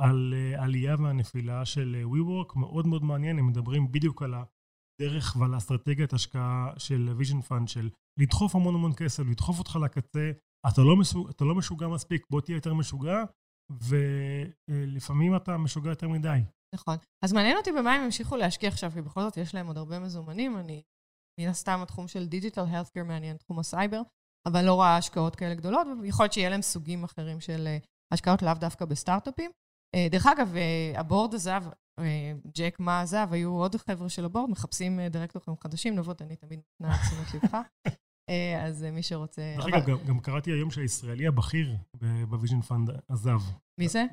על 0.00 0.34
אה, 0.34 0.62
עלייה 0.62 0.96
והנפילה 0.98 1.64
של 1.64 1.96
אה, 2.02 2.14
WeWork, 2.14 2.58
מאוד 2.58 2.86
מאוד 2.86 3.04
מעניין, 3.04 3.38
הם 3.38 3.46
מדברים 3.46 3.92
בדיוק 3.92 4.22
על 4.22 4.34
הדרך 4.34 5.36
ועל 5.40 5.54
האסטרטגיית 5.54 6.12
השקעה 6.12 6.72
של 6.78 7.08
Vision 7.16 7.40
Fund, 7.40 7.68
של 7.68 7.90
לדחוף 8.18 8.54
המון 8.54 8.74
המון 8.74 8.92
כסף, 8.96 9.22
לדחוף 9.26 9.58
אותך 9.58 9.78
לקצה, 9.82 10.30
אתה 10.68 10.82
לא, 10.82 10.96
מסוג, 10.96 11.28
אתה 11.28 11.44
לא 11.44 11.54
משוגע 11.54 11.88
מספיק, 11.88 12.26
בוא 12.30 12.40
תהיה 12.40 12.56
יותר 12.56 12.74
משוגע, 12.74 13.24
ולפעמים 13.70 15.34
אה, 15.34 15.36
אתה 15.36 15.56
משוגע 15.56 15.90
יותר 15.90 16.08
מדי. 16.08 16.38
נכון. 16.74 16.96
אז 17.24 17.32
מעניין 17.32 17.56
אותי 17.56 17.72
במה 17.72 17.94
הם 17.94 18.04
ימשיכו 18.04 18.36
להשקיע 18.36 18.68
עכשיו, 18.68 18.90
כי 18.90 19.02
בכל 19.02 19.20
זאת 19.20 19.36
יש 19.36 19.54
להם 19.54 19.66
עוד 19.66 19.76
הרבה 19.76 19.98
מזומנים, 19.98 20.58
אני 20.58 20.82
מן 21.40 21.48
הסתם 21.48 21.80
התחום 21.82 22.08
של 22.08 22.26
דיג'יטל 22.26 22.60
הלסקר 22.60 23.04
מעניין, 23.04 23.36
תחום 23.36 23.58
הסייבר, 23.58 24.02
אבל 24.46 24.64
לא 24.64 24.74
רואה 24.74 24.96
השקעות 24.96 25.36
כאלה 25.36 25.54
גדולות, 25.54 25.86
ויכול 26.02 26.24
להיות 26.24 26.32
שיהיה 26.32 26.50
להם 26.50 26.62
סוגים 26.62 27.04
אחרים 27.04 27.40
של 27.40 27.66
אה, 27.66 27.78
השקעות 28.12 28.42
לאו 28.42 28.54
דווקא 28.54 28.84
בסטארט-אפים. 28.84 29.50
אה, 29.94 30.06
דרך 30.10 30.26
אגב, 30.26 30.56
אה, 30.56 31.00
הבורד 31.00 31.34
עזב, 31.34 31.64
ג'ק 32.56 32.76
מה 32.80 33.00
עזב, 33.00 33.28
היו 33.30 33.50
עוד 33.50 33.76
חבר'ה 33.76 34.08
של 34.08 34.24
הבורד, 34.24 34.50
מחפשים 34.50 35.00
דירקטורים 35.00 35.60
חדשים, 35.60 35.94
נבות, 35.94 36.22
אני 36.22 36.36
תמיד 36.36 36.60
נתנה 36.80 36.96
תשומת 36.98 37.34
לבך. 37.34 37.56
אז 38.66 38.82
מי 38.82 39.02
שרוצה... 39.02 39.54
דרך 39.56 39.66
אגב, 39.66 39.86
גם, 39.86 39.96
גם 40.06 40.20
קראתי 40.20 40.50
היום 40.50 40.70
שהישראלי 40.70 41.26
הבכיר 41.26 41.76
בוויז'ן 42.28 42.60
פאנד 42.60 42.90
עזב. 43.08 43.40
מי 43.78 43.88
זה? 43.88 44.04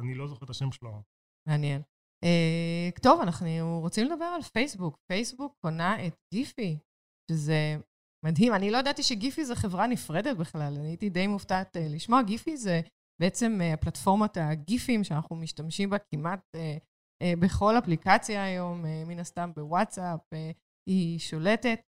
אני 0.00 0.14
לא 0.14 0.28
זוכר 0.28 0.44
את 0.44 0.50
השם 0.50 0.72
שלו. 0.72 1.02
מעניין. 1.48 1.82
Uh, 2.24 3.00
טוב, 3.02 3.20
אנחנו 3.20 3.80
רוצים 3.82 4.06
לדבר 4.06 4.24
על 4.24 4.42
פייסבוק. 4.42 4.98
פייסבוק 5.12 5.54
קונה 5.64 6.06
את 6.06 6.14
דיפי, 6.34 6.78
שזה 7.30 7.76
מדהים, 8.26 8.54
אני 8.54 8.70
לא 8.70 8.78
ידעתי 8.78 9.02
שגיפי 9.02 9.44
זה 9.44 9.54
חברה 9.54 9.86
נפרדת 9.86 10.36
בכלל, 10.36 10.74
אני 10.76 10.88
הייתי 10.88 11.10
די 11.10 11.26
מופתעת 11.26 11.76
אה, 11.76 11.86
לשמוע. 11.88 12.22
גיפי 12.22 12.56
זה 12.56 12.80
בעצם 13.20 13.58
אה, 13.60 13.76
פלטפורמת 13.76 14.36
הגיפים 14.36 15.04
שאנחנו 15.04 15.36
משתמשים 15.36 15.90
בה 15.90 15.96
כמעט 15.98 16.40
אה, 16.54 17.32
בכל 17.40 17.78
אפליקציה 17.78 18.44
היום, 18.44 18.84
מן 19.06 19.18
הסתם 19.18 19.50
בוואטסאפ, 19.56 20.20
היא 20.88 21.18
שולטת. 21.18 21.80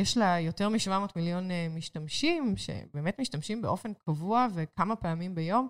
יש 0.00 0.16
לה 0.16 0.40
יותר 0.40 0.68
מ-700 0.68 1.12
מיליון 1.16 1.48
משתמשים, 1.70 2.56
שבאמת 2.56 3.20
משתמשים 3.20 3.62
באופן 3.62 3.92
קבוע 3.94 4.46
וכמה 4.54 4.96
פעמים 4.96 5.34
ביום. 5.34 5.68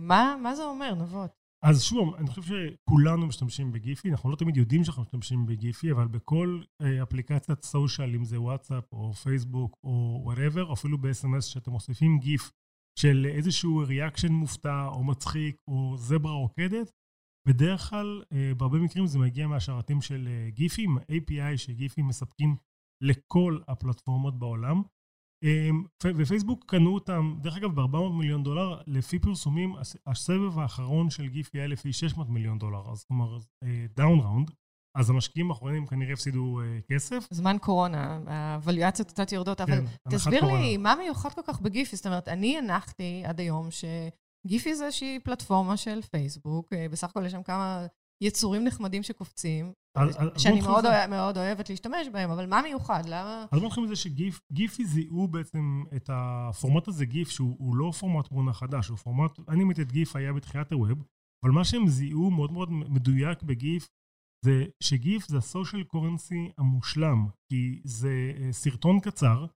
מה, 0.00 0.36
מה 0.42 0.54
זה 0.54 0.64
אומר, 0.64 0.94
נבות? 0.94 1.30
אז 1.68 1.82
שוב, 1.82 2.14
אני 2.14 2.26
חושב 2.26 2.42
שכולנו 2.42 3.26
משתמשים 3.26 3.72
בגיפי, 3.72 4.10
אנחנו 4.10 4.30
לא 4.30 4.36
תמיד 4.36 4.56
יודעים 4.56 4.84
שאנחנו 4.84 5.02
משתמשים 5.02 5.46
בגיפי, 5.46 5.92
אבל 5.92 6.08
בכל 6.08 6.62
אה, 6.82 7.02
אפליקציית 7.02 7.64
social, 7.64 8.14
אם 8.14 8.24
זה 8.24 8.40
וואטסאפ 8.40 8.92
או 8.92 9.12
פייסבוק 9.12 9.76
או 9.84 10.20
whatever, 10.24 10.72
אפילו 10.72 10.98
ב-SMS 10.98 11.40
שאתם 11.40 11.70
מוסיפים 11.70 12.18
גיף 12.18 12.50
של 12.98 13.26
איזשהו 13.30 13.82
reaction 13.86 14.32
מופתע 14.32 14.86
או 14.86 15.04
מצחיק 15.04 15.56
או 15.68 15.96
זברה 15.96 16.32
רוקדת, 16.32 16.90
בדרך 17.48 17.80
כלל, 17.90 18.22
אה, 18.32 18.52
בהרבה 18.56 18.78
מקרים 18.78 19.06
זה 19.06 19.18
מגיע 19.18 19.46
מהשרתים 19.46 20.00
של 20.00 20.28
אה, 20.28 20.50
גיפי, 20.50 20.98
API 20.98 21.56
שגיפי 21.56 22.06
מספקים 22.06 22.56
לכל 23.02 23.60
הפלטפורמות 23.68 24.38
בעולם. 24.38 24.82
ופייסבוק 26.16 26.64
קנו 26.66 26.94
אותם, 26.94 27.34
דרך 27.42 27.56
אגב, 27.56 27.80
ב-400 27.80 28.12
מיליון 28.12 28.42
דולר, 28.42 28.80
לפי 28.86 29.18
פרסומים, 29.18 29.74
הסבב 30.06 30.58
האחרון 30.58 31.10
של 31.10 31.28
גיפי 31.28 31.58
היה 31.58 31.66
לפי 31.66 31.92
600 31.92 32.28
מיליון 32.28 32.58
דולר, 32.58 32.90
אז 32.92 33.04
כלומר, 33.04 33.38
down 33.96 34.20
אה, 34.20 34.24
round. 34.24 34.50
אז 34.98 35.10
המשקיעים 35.10 35.50
האחרונים 35.50 35.86
כנראה 35.86 36.12
הפסידו 36.12 36.60
uh, 36.60 36.92
כסף. 36.92 37.28
זמן 37.30 37.56
קורונה, 37.60 38.20
הווליואציות 38.56 39.08
קצת 39.08 39.32
יורדות, 39.32 39.60
אבל 39.60 39.76
כן, 39.76 39.84
תסביר 40.10 40.40
קורונה. 40.40 40.60
לי, 40.60 40.76
מה 40.76 40.94
מיוחד 40.94 41.32
כל 41.32 41.40
כך 41.46 41.60
בגיפי? 41.60 41.96
זאת 41.96 42.06
אומרת, 42.06 42.28
אני 42.28 42.58
הנחתי 42.58 43.22
עד 43.26 43.40
היום 43.40 43.68
שגיפי 43.70 44.74
זה 44.74 44.84
איזושהי 44.84 45.20
פלטפורמה 45.24 45.76
של 45.76 46.02
פייסבוק, 46.02 46.72
אה, 46.72 46.86
בסך 46.88 47.10
הכל 47.10 47.26
יש 47.26 47.32
שם 47.32 47.42
כמה 47.42 47.86
יצורים 48.22 48.64
נחמדים 48.64 49.02
שקופצים, 49.02 49.72
שאני 50.38 50.60
מאוד, 50.60 50.86
אוהב, 50.86 51.10
מאוד 51.10 51.38
אוהבת 51.38 51.70
להשתמש 51.70 52.08
בהם, 52.12 52.30
אבל 52.30 52.46
מה 52.46 52.62
מיוחד? 52.62 53.02
למה... 53.06 53.46
אז 53.52 53.58
בוא 53.58 53.66
נתחיל 53.66 53.84
מזה 53.84 53.96
שגיפי 53.96 54.84
זיהו 54.84 55.28
בעצם 55.28 55.84
את 55.96 56.10
הפורמט 56.12 56.88
הזה, 56.88 57.04
גיף, 57.04 57.30
שהוא 57.30 57.76
לא 57.76 57.90
פורמט 57.90 58.28
תמונה 58.28 58.52
חדש, 58.52 58.88
הוא 58.88 58.98
פורמט, 58.98 59.38
אני 59.48 59.64
את 59.82 59.92
גיף 59.92 60.16
היה 60.16 60.32
בתחילת 60.32 60.72
ה 60.72 60.78
web, 60.78 61.04
אבל 61.44 61.52
מה 61.52 61.64
שהם 61.64 61.88
זיהו 61.88 62.30
מאוד 62.30 62.52
מאוד 62.52 62.72
מדויק 62.72 63.42
בגיף, 63.42 63.88
זה 64.44 64.64
שגיף 64.82 65.28
זה 65.28 65.38
ה 65.38 65.44
social 65.44 65.82
currency 65.82 66.50
המושלם, 66.58 67.26
כי 67.52 67.80
זה 67.84 68.32
אה, 68.36 68.52
סרטון 68.52 69.00
קצר, 69.00 69.46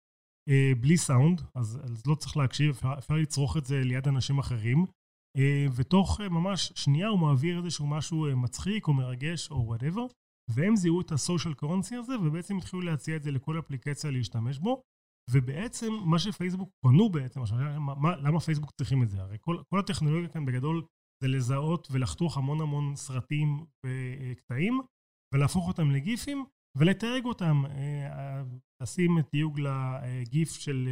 אה, 0.49 0.73
בלי 0.80 0.97
סאונד, 0.97 1.40
אז, 1.54 1.78
אז 1.85 2.07
לא 2.07 2.14
צריך 2.14 2.37
להקשיב, 2.37 2.71
אפשר, 2.71 2.95
אפשר 2.99 3.14
לצרוך 3.14 3.57
את 3.57 3.64
זה 3.64 3.80
ליד 3.85 4.09
אנשים 4.09 4.38
אחרים. 4.38 4.87
אה, 5.37 5.66
ותוך 5.76 6.21
ממש 6.21 6.73
שנייה 6.75 7.09
הוא 7.09 7.18
מעביר 7.18 7.59
איזשהו 7.59 7.87
משהו 7.87 8.26
מצחיק 8.37 8.88
או 8.88 8.92
מרגש 8.92 9.50
או 9.50 9.66
whatever, 9.66 10.06
והם 10.49 10.76
זיהו 10.76 11.00
את 11.00 11.12
הסושיאל 11.12 11.55
קורנסי 11.55 11.97
הזה, 11.97 12.19
ובעצם 12.19 12.57
התחילו 12.57 12.83
להציע 12.83 13.17
את 13.17 13.23
זה 13.23 13.31
לכל 13.31 13.59
אפליקציה 13.59 14.11
להשתמש 14.11 14.59
בו, 14.59 14.83
ובעצם 15.31 15.93
מה 16.05 16.19
שפייסבוק 16.19 16.71
פנו 16.85 17.11
בעצם, 17.11 17.43
עכשיו, 17.43 17.59
מה, 17.81 18.17
למה 18.17 18.40
פייסבוק 18.40 18.71
צריכים 18.71 19.02
את 19.02 19.11
זה? 19.11 19.21
הרי 19.21 19.37
כל, 19.40 19.62
כל 19.75 19.78
הטכנולוגיה 19.81 20.28
כאן 20.28 20.45
בגדול 20.45 20.87
זה 21.23 21.28
לזהות 21.28 21.88
ולחתוך 21.90 22.37
המון 22.37 22.61
המון 22.61 22.97
סרטים 22.97 23.64
וקטעים, 23.87 24.81
ולהפוך 25.35 25.69
אותם 25.69 25.90
לגיפים, 25.90 26.45
ולתייג 26.78 27.25
אותם, 27.25 27.62
לשים 28.83 29.23
תיוג 29.23 29.61
לגיף 29.61 30.52
של 30.52 30.88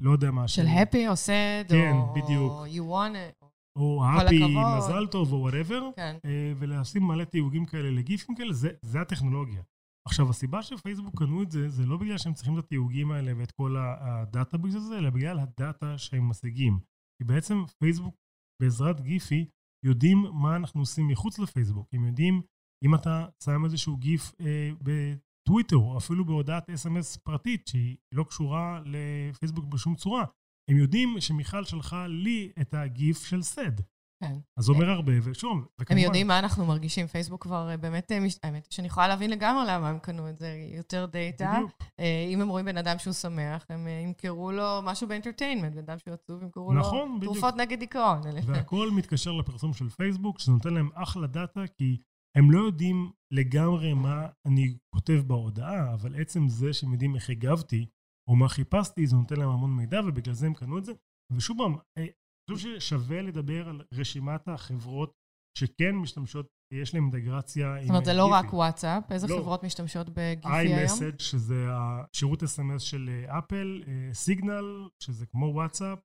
לא 0.00 0.10
יודע 0.10 0.30
מה. 0.30 0.48
של 0.48 0.66
הפי 0.66 1.08
או 1.08 1.16
סד, 1.16 1.64
כן, 1.68 1.92
או 1.92 2.14
בדיוק. 2.14 2.52
you 2.66 2.92
want 2.92 3.14
it. 3.14 3.39
או 3.78 4.04
האפי, 4.04 4.44
מזל 4.78 5.06
טוב, 5.06 5.32
או 5.32 5.38
whatever, 5.38 5.90
כן. 5.96 6.16
אה, 6.24 6.52
ולשים 6.58 7.02
מלא 7.02 7.24
תיוגים 7.24 7.66
כאלה 7.66 7.90
לגיפים 7.90 8.34
כאלה, 8.34 8.52
זה, 8.52 8.70
זה 8.82 9.00
הטכנולוגיה. 9.00 9.62
עכשיו, 10.08 10.30
הסיבה 10.30 10.62
שפייסבוק 10.62 11.18
קנו 11.18 11.42
את 11.42 11.50
זה, 11.50 11.68
זה 11.68 11.86
לא 11.86 11.96
בגלל 11.96 12.18
שהם 12.18 12.34
צריכים 12.34 12.58
את 12.58 12.64
התיוגים 12.64 13.10
האלה 13.10 13.32
ואת 13.38 13.50
כל 13.50 13.76
ה 13.78 13.94
data 13.94 14.58
בגלל 14.58 14.80
זה, 14.80 14.98
אלא 14.98 15.10
בגלל 15.10 15.38
ה 15.38 15.50
data 15.50 15.98
שהם 15.98 16.28
משיגים. 16.28 16.80
כי 17.18 17.24
בעצם 17.24 17.54
פייסבוק, 17.78 18.14
בעזרת 18.62 19.00
גיפי, 19.00 19.46
יודעים 19.86 20.18
מה 20.32 20.56
אנחנו 20.56 20.80
עושים 20.80 21.08
מחוץ 21.08 21.38
לפייסבוק. 21.38 21.88
הם 21.92 22.06
יודעים, 22.06 22.42
אם 22.84 22.94
אתה 22.94 23.26
שם 23.44 23.64
איזשהו 23.64 23.96
גיף 23.96 24.32
אה, 24.40 24.70
בטוויטר, 24.82 25.76
או 25.76 25.98
אפילו 25.98 26.24
בהודעת 26.24 26.70
SMS 26.70 27.16
פרטית, 27.16 27.68
שהיא 27.68 27.96
לא 28.14 28.24
קשורה 28.24 28.82
לפייסבוק 28.84 29.64
בשום 29.64 29.94
צורה, 29.94 30.24
הם 30.70 30.76
יודעים 30.76 31.20
שמיכל 31.20 31.64
שלחה 31.64 32.06
לי 32.06 32.52
את 32.60 32.74
הגיף 32.74 33.24
של 33.24 33.42
סד. 33.42 33.80
כן. 34.24 34.34
אז 34.56 34.64
זה 34.64 34.72
אומר 34.72 34.90
הרבה, 34.90 35.12
ושוב, 35.22 35.66
וכמובן... 35.80 35.92
הם 35.92 35.98
יודעים 35.98 36.26
מה 36.26 36.38
אנחנו 36.38 36.66
מרגישים. 36.66 37.06
פייסבוק 37.06 37.42
כבר 37.42 37.70
אה, 37.70 37.76
באמת, 37.76 38.12
אה, 38.12 38.18
האמת 38.42 38.72
שאני 38.72 38.86
יכולה 38.86 39.08
להבין 39.08 39.30
לגמרי 39.30 39.64
למה 39.68 39.88
הם 39.88 39.98
קנו 39.98 40.28
את 40.28 40.38
זה, 40.38 40.56
יותר 40.76 41.06
data. 41.06 41.52
בדיוק. 41.54 41.72
אה, 42.00 42.26
אם 42.28 42.40
הם 42.40 42.48
רואים 42.48 42.66
בן 42.66 42.76
אדם 42.76 42.98
שהוא 42.98 43.12
שמח, 43.12 43.66
הם 43.68 43.88
ימכרו 43.88 44.52
לו 44.52 44.80
משהו 44.82 45.08
ב 45.08 45.12
entertainment, 45.12 45.72
בן 45.72 45.78
אדם 45.78 45.98
שהוא 45.98 46.14
עצוב, 46.14 46.42
ימכרו 46.42 46.72
נכון, 46.72 47.08
לו 47.08 47.16
בדיוק. 47.16 47.32
תרופות 47.32 47.56
נגד 47.56 47.78
דיכאון. 47.78 48.20
והכל 48.46 48.90
מתקשר 48.90 49.32
לפרסום 49.32 49.72
של 49.72 49.88
פייסבוק, 49.88 50.38
שזה 50.38 50.52
נותן 50.52 50.74
להם 50.74 50.88
אחלה 50.94 51.26
data, 51.26 51.66
כי 51.78 51.96
הם 52.36 52.50
לא 52.50 52.58
יודעים 52.58 53.10
לגמרי 53.30 53.94
מה 53.94 54.26
אני 54.46 54.74
כותב 54.94 55.22
בהודעה, 55.26 55.94
אבל 55.94 56.20
עצם 56.20 56.48
זה 56.48 56.72
שהם 56.72 56.92
יודעים 56.92 57.14
איך 57.14 57.30
הגבתי, 57.30 57.86
או 58.30 58.36
מה 58.36 58.48
חיפשתי, 58.48 59.06
זה 59.06 59.16
נותן 59.16 59.36
להם 59.36 59.48
המון 59.48 59.76
מידע, 59.76 60.00
ובגלל 60.06 60.34
זה 60.34 60.46
הם 60.46 60.54
קנו 60.54 60.78
את 60.78 60.84
זה. 60.84 60.92
ושוב 61.32 61.58
פעם, 61.58 61.74
אה, 61.74 62.02
אני 62.50 62.56
חושב 62.56 62.80
ששווה 62.80 63.22
לדבר 63.22 63.68
על 63.68 63.82
רשימת 63.94 64.48
החברות 64.48 65.12
שכן 65.58 65.96
משתמשות, 65.96 66.46
יש 66.74 66.94
להן 66.94 67.02
אינטגרציה 67.02 67.74
עם... 67.74 67.82
זאת 67.82 67.90
אומרת, 67.90 68.04
זה 68.04 68.12
לא 68.12 68.26
רק 68.26 68.52
וואטסאפ, 68.52 69.12
איזה 69.12 69.26
לא. 69.26 69.36
חברות 69.36 69.64
משתמשות 69.64 70.08
בגיפי 70.08 70.48
היום? 70.48 70.78
iMessage, 70.78 71.22
שזה 71.22 71.66
השירות 71.70 72.42
SMS 72.42 72.82
של 72.82 73.10
אפל, 73.38 73.82
סיגנל, 74.12 74.88
שזה 75.02 75.26
כמו 75.26 75.46
וואטסאפ, 75.46 75.98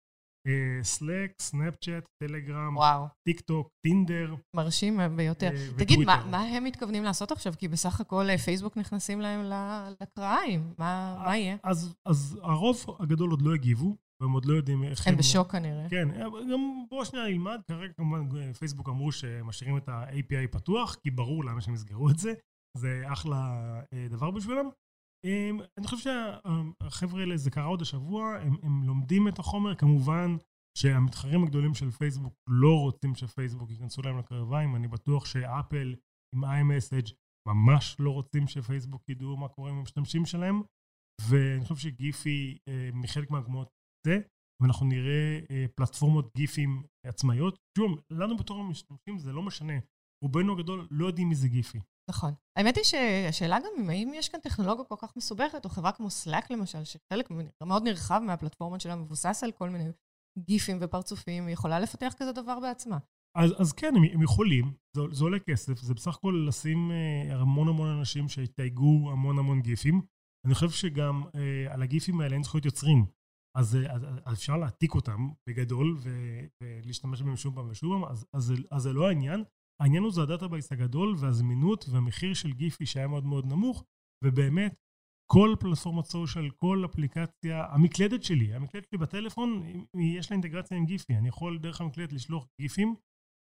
סלאק, 0.82 1.32
סנאפצ'אט, 1.42 2.04
טלגרם, 2.24 2.76
טיק 3.28 3.42
טוק, 3.42 3.70
טינדר. 3.86 4.36
מרשים 4.56 5.00
ביותר. 5.16 5.50
אה, 5.50 5.80
תגיד, 5.80 6.00
מה, 6.00 6.26
מה 6.32 6.42
הם 6.42 6.64
מתכוונים 6.64 7.04
לעשות 7.04 7.32
עכשיו? 7.32 7.54
כי 7.58 7.68
בסך 7.68 8.02
הכל 8.02 8.30
אה, 8.30 8.38
פייסבוק 8.38 8.78
נכנסים 8.78 9.22
להם 9.22 9.52
לקרעיים. 10.02 10.74
מה, 10.78 11.24
מה 11.26 11.38
יהיה? 11.38 11.58
אז, 11.64 11.96
אז 12.06 12.40
הרוב 12.42 12.86
הגדול 13.00 13.32
עוד 13.32 13.42
לא 13.42 13.54
הגיבו, 13.54 13.96
והם 14.22 14.32
עוד 14.32 14.46
לא 14.46 14.54
יודעים 14.54 14.84
איך 14.84 15.08
הם... 15.08 15.14
הם 15.14 15.20
בשוק 15.20 15.52
כנראה. 15.52 15.90
כן, 15.90 16.08
גם 16.52 16.86
בואו 16.90 17.06
שנייה 17.06 17.28
נלמד. 17.28 17.60
כרגע 17.68 17.94
כמובן 17.94 18.54
פייסבוק 18.54 18.90
אמרו 18.90 19.12
שמשאירים 19.12 19.78
את 19.78 19.90
ה-API 19.90 20.48
פתוח, 20.52 20.96
כי 20.96 21.12
ברור 21.12 21.46
למה 21.46 21.62
שהם 21.62 21.74
יסגרו 21.74 22.10
את 22.10 22.18
זה. 22.18 22.34
זה 22.78 23.04
אחלה 23.08 23.56
דבר 24.10 24.32
בשבילם. 24.32 24.70
אני 25.78 25.88
חושב 25.88 25.98
שהחבר'ה 25.98 27.20
האלה, 27.20 27.38
זה 27.38 27.52
קרה 27.52 27.64
עוד 27.64 27.82
השבוע, 27.82 28.38
הם, 28.42 28.56
הם 28.64 28.84
לומדים 28.84 29.28
את 29.28 29.40
החומר, 29.40 29.76
כמובן 29.76 30.36
שהמתחרים 30.78 31.44
הגדולים 31.44 31.74
של 31.74 31.92
פייסבוק 31.92 32.34
לא 32.50 32.80
רוצים 32.80 33.16
שפייסבוק 33.16 33.70
ייכנסו 33.70 34.02
להם 34.02 34.18
לקרביים, 34.18 34.76
אני 34.76 34.88
בטוח 34.88 35.26
שאפל 35.26 35.96
עם 36.36 36.44
iMessage 36.44 37.14
ממש 37.48 37.96
לא 38.00 38.10
רוצים 38.12 38.48
שפייסבוק 38.48 39.10
ידעו 39.10 39.38
מה 39.38 39.48
קורה 39.48 39.72
עם 39.72 39.78
המשתמשים 39.78 40.26
שלהם, 40.26 40.62
ואני 41.30 41.66
חושב 41.66 41.76
שגיפי 41.76 42.58
אה, 42.68 42.90
מחלק 42.94 43.32
מהגמות 43.32 43.70
זה, 44.08 44.20
ואנחנו 44.62 44.86
נראה 44.86 45.40
אה, 45.52 45.66
פלטפורמות 45.76 46.30
גיפים 46.38 46.84
עצמאיות. 47.06 47.58
שוב, 47.78 48.00
לנו 48.10 48.38
בתור 48.38 48.60
המשתמשים 48.60 49.18
זה 49.18 49.32
לא 49.32 49.44
משנה, 49.44 49.74
רובנו 50.24 50.54
הגדול 50.54 50.88
לא 50.92 51.06
יודעים 51.06 51.30
מי 51.30 51.36
זה 51.36 51.48
גיפי. 51.48 51.80
נכון. 52.10 52.34
האמת 52.56 52.76
היא 52.76 52.84
שהשאלה 52.84 53.60
גם 53.60 53.72
אם 53.80 53.90
האם 53.90 54.12
יש 54.16 54.30
כאן 54.30 54.40
טכנולוגיה 54.40 54.86
כל 54.86 54.96
כך 55.00 55.18
מסובכת, 55.18 55.66
או 55.66 55.70
חברה 55.70 55.92
כמו 55.92 56.08
Slack 56.08 56.46
למשל, 56.50 56.84
שחלק 56.84 57.30
מאוד 57.64 57.84
נרחב 57.84 58.22
מהפלטפורמות 58.26 58.82
שלה 58.82 58.96
מבוסס 58.96 59.44
על 59.44 59.52
כל 59.52 59.70
מיני 59.70 59.92
גיפים 60.40 60.78
ופרצופים, 60.82 61.46
היא 61.48 61.54
יכולה 61.54 61.80
לפתח 61.80 62.14
כזה 62.18 62.32
דבר 62.32 62.60
בעצמה. 62.60 62.98
אז, 63.38 63.62
אז 63.62 63.74
כן, 63.74 63.96
הם, 63.96 64.04
הם 64.14 64.22
יכולים, 64.22 64.74
זה, 64.96 65.02
זה 65.12 65.24
עולה 65.24 65.40
כסף, 65.40 65.80
זה 65.80 65.94
בסך 65.94 66.16
הכל 66.16 66.46
לשים 66.48 66.92
אה, 66.92 67.36
המון 67.36 67.68
המון 67.68 67.98
אנשים 67.98 68.30
שיתייגו 68.30 69.12
המון 69.12 69.40
המון 69.40 69.62
גיפים. 69.62 70.02
אני 70.46 70.54
חושב 70.54 70.70
שגם 70.70 71.24
אה, 71.36 71.74
על 71.74 71.82
הגיפים 71.82 72.22
האלה 72.22 72.34
אין 72.34 72.44
זכויות 72.44 72.66
יוצרים. 72.66 73.06
אז, 73.58 73.78
אז, 73.90 74.06
אז 74.26 74.34
אפשר 74.34 74.58
להעתיק 74.58 74.96
אותם 74.96 75.30
בגדול 75.50 75.98
ולהשתמש 76.62 77.22
בהם 77.22 77.38
שוב 77.38 77.56
פעם 77.56 77.70
ושוב 77.70 77.94
פעם, 77.94 78.12
אז, 78.12 78.26
אז, 78.34 78.54
אז 78.72 78.82
זה 78.82 78.94
לא 78.94 79.08
העניין. 79.08 79.44
העניין 79.82 80.04
הוא 80.04 80.12
זה 80.12 80.22
ה 80.22 80.27
database 80.27 80.72
הגדול 80.72 81.16
והזמינות 81.20 81.86
והמחיר 81.92 82.34
של 82.34 82.52
גיפי 82.52 82.86
שהיה 82.86 83.08
מאוד 83.08 83.26
מאוד 83.26 83.46
נמוך, 83.46 83.84
ובאמת 84.24 84.76
כל 85.32 85.56
פלטפורמת 85.60 86.06
social, 86.06 86.50
כל 86.50 86.86
אפליקציה, 86.86 87.66
המקלדת 87.70 88.24
שלי, 88.24 88.54
המקלדת 88.54 88.86
שלי 88.90 88.98
בטלפון, 88.98 89.64
יש 90.18 90.32
לה 90.32 90.36
אינטגרציה 90.36 90.78
עם 90.78 90.86
גיפי, 90.86 91.16
אני 91.16 91.28
יכול 91.28 91.60
דרך 91.60 91.82
המקלדת 91.82 92.14
לשלוח 92.14 92.48
גיפים, 92.62 92.96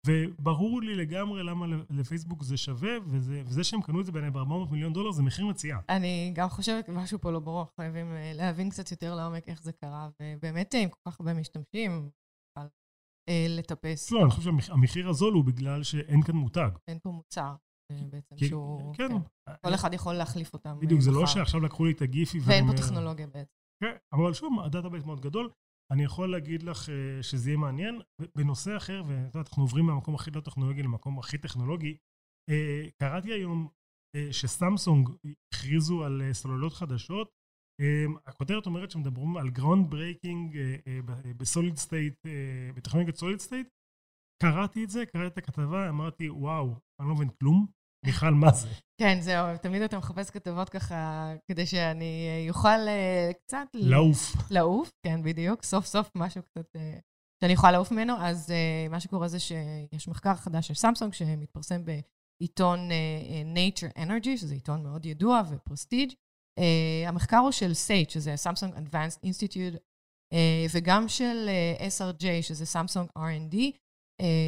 וברור 0.08 0.82
לי 0.82 0.96
לגמרי 0.96 1.44
למה 1.44 1.66
לפייסבוק 1.90 2.44
זה 2.44 2.58
שווה, 2.58 2.92
וזה, 3.08 3.42
וזה 3.46 3.64
שהם 3.64 3.82
קנו 3.82 4.02
את 4.02 4.06
זה 4.06 4.12
בעיניי 4.12 4.32
ב-400 4.32 4.72
מיליון 4.72 4.94
דולר 4.94 5.12
זה 5.12 5.24
מחיר 5.24 5.46
מציאה. 5.46 5.80
אני 5.90 6.32
גם 6.36 6.50
חושבת 6.50 6.90
משהו 6.90 7.20
פה 7.20 7.32
לא 7.32 7.40
ברור, 7.40 7.66
חייבים 7.76 8.12
אה, 8.12 8.32
להבין 8.36 8.70
קצת 8.70 8.92
יותר 8.92 9.16
לעומק 9.16 9.48
איך 9.48 9.62
זה 9.62 9.72
קרה, 9.72 10.10
ובאמת 10.22 10.74
עם 10.74 10.90
כל 10.90 11.12
כך 11.12 11.20
הרבה 11.20 11.34
משתמשים, 11.34 11.92
אה, 11.92 12.10
לטפס. 13.50 14.12
לא, 14.12 14.22
אני 14.22 14.32
חושב 14.32 14.52
שהמחיר 14.60 15.10
הזול 15.10 15.34
הוא 15.34 15.44
בגלל 15.44 15.84
שאין 15.84 16.22
כאן 16.22 16.36
מותג. 16.36 16.70
אין 16.88 17.00
פה 17.00 17.12
מוצר. 17.12 17.56
בעצם 18.10 18.36
כי, 18.36 18.48
שהוא... 18.48 18.96
כן. 18.96 19.10
כן. 19.10 19.54
כל 19.62 19.74
אחד 19.74 19.94
יכול 19.94 20.14
להחליף 20.14 20.54
אותם. 20.54 20.80
בדיוק, 20.80 21.02
זה 21.02 21.12
לא 21.12 21.28
שעכשיו 21.28 21.60
לקחו 21.60 21.86
לי 21.86 21.92
את 21.92 22.02
הגיפי 22.02 22.40
ואין 22.46 22.68
פה 22.68 22.74
טכנולוגיה 22.78 23.28
בעצם. 23.28 23.54
כן, 23.84 23.96
אבל 24.14 24.34
שוב, 24.34 24.60
ה 24.66 24.90
database 24.90 25.06
מאוד 25.06 25.22
גדול. 25.22 25.50
אני 25.92 26.04
יכול 26.04 26.32
להגיד 26.32 26.64
לך 26.64 26.90
אה, 26.90 27.24
שזה 27.24 27.50
יהיה 27.50 27.58
מעניין. 27.58 28.02
בנושא 28.36 28.78
אחר, 28.78 29.04
ואת 29.08 29.36
יודעת, 29.36 29.48
אנחנו 29.48 29.64
עוברים 29.64 29.86
מהמקום 29.86 30.16
הכי 30.16 30.32
לא 30.32 30.42
טכנולוגי 30.42 30.84
למקום 30.84 31.20
הכי 31.20 31.38
טכנולוגי, 31.38 31.98
אה, 32.50 32.90
קראתי 33.00 33.34
היום 33.34 33.68
אה, 34.16 34.34
שסמסונג 34.34 35.10
הכריזו 35.54 36.04
על 36.04 36.22
סוללות 36.34 36.74
חדשות. 36.74 37.30
הכותרת 38.26 38.66
אומרת 38.66 38.92
שמדברים 38.92 39.38
על 39.38 39.50
ground 39.50 39.90
breaking 39.90 40.58
ב 41.38 41.44
solid 41.44 41.78
state, 41.78 42.26
בטכנולוגיית 42.76 43.18
solid 43.18 43.40
state. 43.40 43.68
קראתי 44.44 44.84
את 44.84 44.90
זה, 44.90 45.06
קראתי 45.06 45.28
את 45.28 45.38
הכתבה, 45.38 45.90
אמרתי, 45.90 46.30
וואו, 46.30 46.76
אני 47.00 47.10
לא 47.10 47.16
מבין 47.16 47.30
כלום. 47.40 47.66
מיכל, 48.06 48.34
מה 48.34 48.52
זה? 48.52 48.68
כן, 49.00 49.18
זהו, 49.22 49.58
תמיד 49.58 49.82
אתה 49.82 49.98
מחפש 49.98 50.30
כתבות 50.30 50.70
ככה, 50.70 51.32
כדי 51.52 51.66
שאני 51.66 52.46
אוכל 52.50 52.70
אה, 52.70 53.34
קצת... 53.34 53.68
לעוף. 53.74 54.36
לעוף, 54.52 54.92
כן, 55.06 55.24
בדיוק. 55.24 55.64
סוף 55.64 55.86
סוף 55.86 56.12
משהו 56.16 56.42
קצת... 56.44 56.76
אה, 56.76 56.80
שאני 57.44 57.54
יכולה 57.54 57.72
לעוף 57.72 57.92
ממנו. 57.92 58.14
אז 58.20 58.50
אה, 58.50 58.92
מה 58.92 59.00
שקורה 59.00 59.28
זה 59.28 59.40
שיש 59.40 60.08
מחקר 60.08 60.36
חדש 60.36 60.68
של 60.68 60.74
סמסונג, 60.74 61.14
שמתפרסם 61.14 61.82
בעיתון 61.86 62.80
Nature 63.56 63.98
Energy, 63.98 64.38
שזה 64.38 64.54
עיתון 64.54 64.84
מאוד 64.84 65.06
ידוע 65.06 65.42
ו 65.52 65.58
prestige. 65.58 66.14
אה, 66.58 67.08
המחקר 67.08 67.38
הוא 67.38 67.52
של 67.52 67.74
SAIT, 67.74 68.10
שזה 68.10 68.36
סמסונג 68.36 68.74
Advanced 68.74 69.26
Institute, 69.26 69.78
אה, 70.34 70.38
וגם 70.74 71.08
של 71.08 71.50
אה, 71.50 71.82
SRJ, 71.82 72.26
שזה 72.42 72.66
סמסונג 72.66 73.10
R&D. 73.18 73.56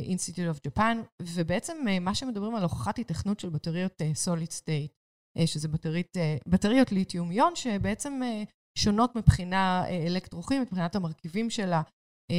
Institute 0.08 0.46
of 0.48 0.60
Japan, 0.68 1.01
ובעצם 1.22 1.78
אה, 1.88 2.00
מה 2.00 2.16
שמדברים 2.16 2.56
על 2.56 2.63
הוכחת 2.63 2.98
היתכנות 2.98 3.39
של 3.39 3.50
בטריות 3.50 4.01
אה, 4.01 4.46
state, 4.50 4.92
אה, 5.38 5.48
שזה 5.48 5.68
בטרית, 5.68 6.18
אה, 6.18 6.50
בטריות 6.50 6.92
ליתיום-איון, 6.92 7.56
שבעצם 7.56 8.22
אה, 8.24 8.50
שונות 8.78 9.16
מבחינה 9.16 9.84
אה, 9.86 9.89
אלקטרוכימית, 10.08 10.72
מבחינת 10.72 10.96
המרכיבים 10.96 11.50
שלה, 11.50 11.82
אה, 11.82 12.36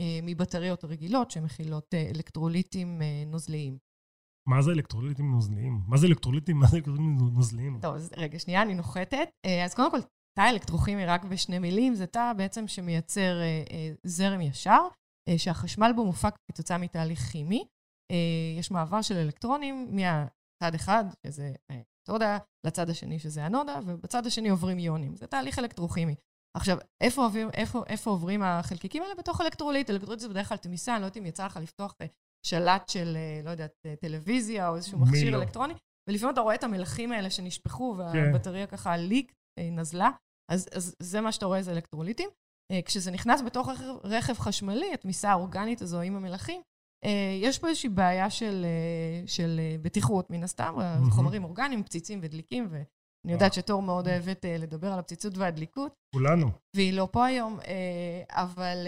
אה, 0.00 0.02
מבטריות 0.22 0.84
רגילות 0.84 1.30
שמכילות 1.30 1.94
אה, 1.94 2.16
אלקטרוליטים 2.16 3.00
אה, 3.00 3.28
נוזליים. 3.28 3.78
מה 4.48 4.62
זה 4.62 4.70
אלקטרוליטים 4.70 5.30
נוזליים? 5.30 5.80
מה 5.86 5.96
זה 5.96 6.06
אלקטרוליטים? 6.06 6.56
מה 6.56 6.66
זה 6.66 6.76
אלקטרוליטים 6.76 7.18
נוזליים? 7.32 7.78
טוב, 7.82 7.94
אז 7.94 8.10
רגע, 8.16 8.38
שנייה, 8.38 8.62
אני 8.62 8.74
נוחתת. 8.74 9.28
אז 9.64 9.74
קודם 9.74 9.90
כל, 9.90 10.00
תא 10.38 10.50
אלקטרוכימי 10.50 11.06
רק 11.06 11.24
בשני 11.24 11.58
מילים, 11.58 11.94
זה 11.94 12.06
תא 12.06 12.32
בעצם 12.36 12.68
שמייצר 12.68 13.40
זרם 14.04 14.40
ישר. 14.40 14.88
אה, 15.28 15.38
שהחשמל 15.38 15.92
בו 15.96 16.04
מופק 16.04 16.34
כתוצאה 16.52 16.78
מתהליך 16.78 17.20
כימי. 17.20 17.66
אה, 18.10 18.58
יש 18.58 18.70
מעבר 18.70 19.02
של 19.02 19.16
אלקטרונים 19.16 19.96
מהצד 19.96 20.74
אחד, 20.74 21.04
שזה 21.26 21.52
קתודה, 22.04 22.38
לצד 22.66 22.90
השני, 22.90 23.18
שזה 23.18 23.46
אנודה, 23.46 23.80
ובצד 23.86 24.26
השני 24.26 24.48
עוברים 24.48 24.78
איונים. 24.78 25.16
זה 25.16 25.26
תהליך 25.26 25.58
אלקטרוכימי. 25.58 26.14
עכשיו, 26.56 26.78
איפה, 27.00 27.28
איפה, 27.54 27.82
איפה 27.86 28.10
עוברים 28.10 28.42
החלקיקים 28.42 29.02
האלה? 29.02 29.14
בתוך 29.14 29.40
אלקטרוליט. 29.40 29.90
אלקטרוליט 29.90 30.20
זה 30.20 30.28
בדרך 30.28 30.48
כלל 30.48 30.56
תמיסה, 30.56 30.94
אני 30.94 31.00
לא 31.00 31.06
יודעת 31.06 31.16
אם 31.16 31.26
יצא 31.26 31.46
לך 31.46 31.56
לפתוח 31.56 31.94
שלט 32.46 32.88
של, 32.88 33.16
לא 33.44 33.50
יודעת, 33.50 33.72
טלוויזיה 34.00 34.68
או 34.68 34.76
איזשהו 34.76 34.98
מכשיר 34.98 35.36
לא. 35.36 35.42
אלקטרוני, 35.42 35.74
ולפעמים 36.08 36.32
אתה 36.32 36.40
רואה 36.40 36.54
את 36.54 36.64
המלחים 36.64 37.12
האלה 37.12 37.30
שנשפכו, 37.30 37.94
כן. 37.94 38.18
והבטריה 38.18 38.66
כן. 38.66 38.76
ככה 38.76 38.96
leak, 38.96 39.32
נזלה, 39.60 40.10
אז, 40.50 40.68
אז 40.72 40.96
זה 41.02 41.20
מה 41.20 41.32
שאתה 41.32 41.46
רואה, 41.46 41.62
זה 41.62 41.72
אלקטרוליטים. 41.72 42.28
אה, 42.72 42.80
כשזה 42.84 43.10
נכנס 43.10 43.42
בתוך 43.42 43.68
רכב, 43.68 43.84
רכב 44.04 44.34
חשמלי, 44.34 44.92
התמיסה 44.94 45.30
האורגנית 45.30 45.82
הזו 45.82 46.00
עם 46.00 46.16
המלחים, 46.16 46.60
אה, 47.04 47.38
יש 47.42 47.58
פה 47.58 47.68
איזושהי 47.68 47.88
בעיה 47.88 48.30
של, 48.30 48.64
אה, 48.64 49.26
של 49.26 49.60
בטיחות, 49.82 50.30
מן 50.30 50.42
הסתם, 50.42 50.74
mm-hmm. 50.78 51.10
חומרים 51.10 51.44
אורגניים, 51.44 51.84
פציצים 51.84 52.18
ודליקים, 52.22 52.68
ואני 52.70 53.32
יודעת 53.32 53.52
שתור 53.54 53.82
מאוד 53.82 54.08
אוהבת 54.08 54.44
לדבר 54.58 54.92
על 54.92 54.98
הפציצות 54.98 55.38
והדליקות. 55.38 55.94
כולנו. 56.14 56.46
והיא 56.76 56.92
לא 56.92 57.08
פה 57.12 57.26
היום, 57.26 57.58
אבל 58.30 58.86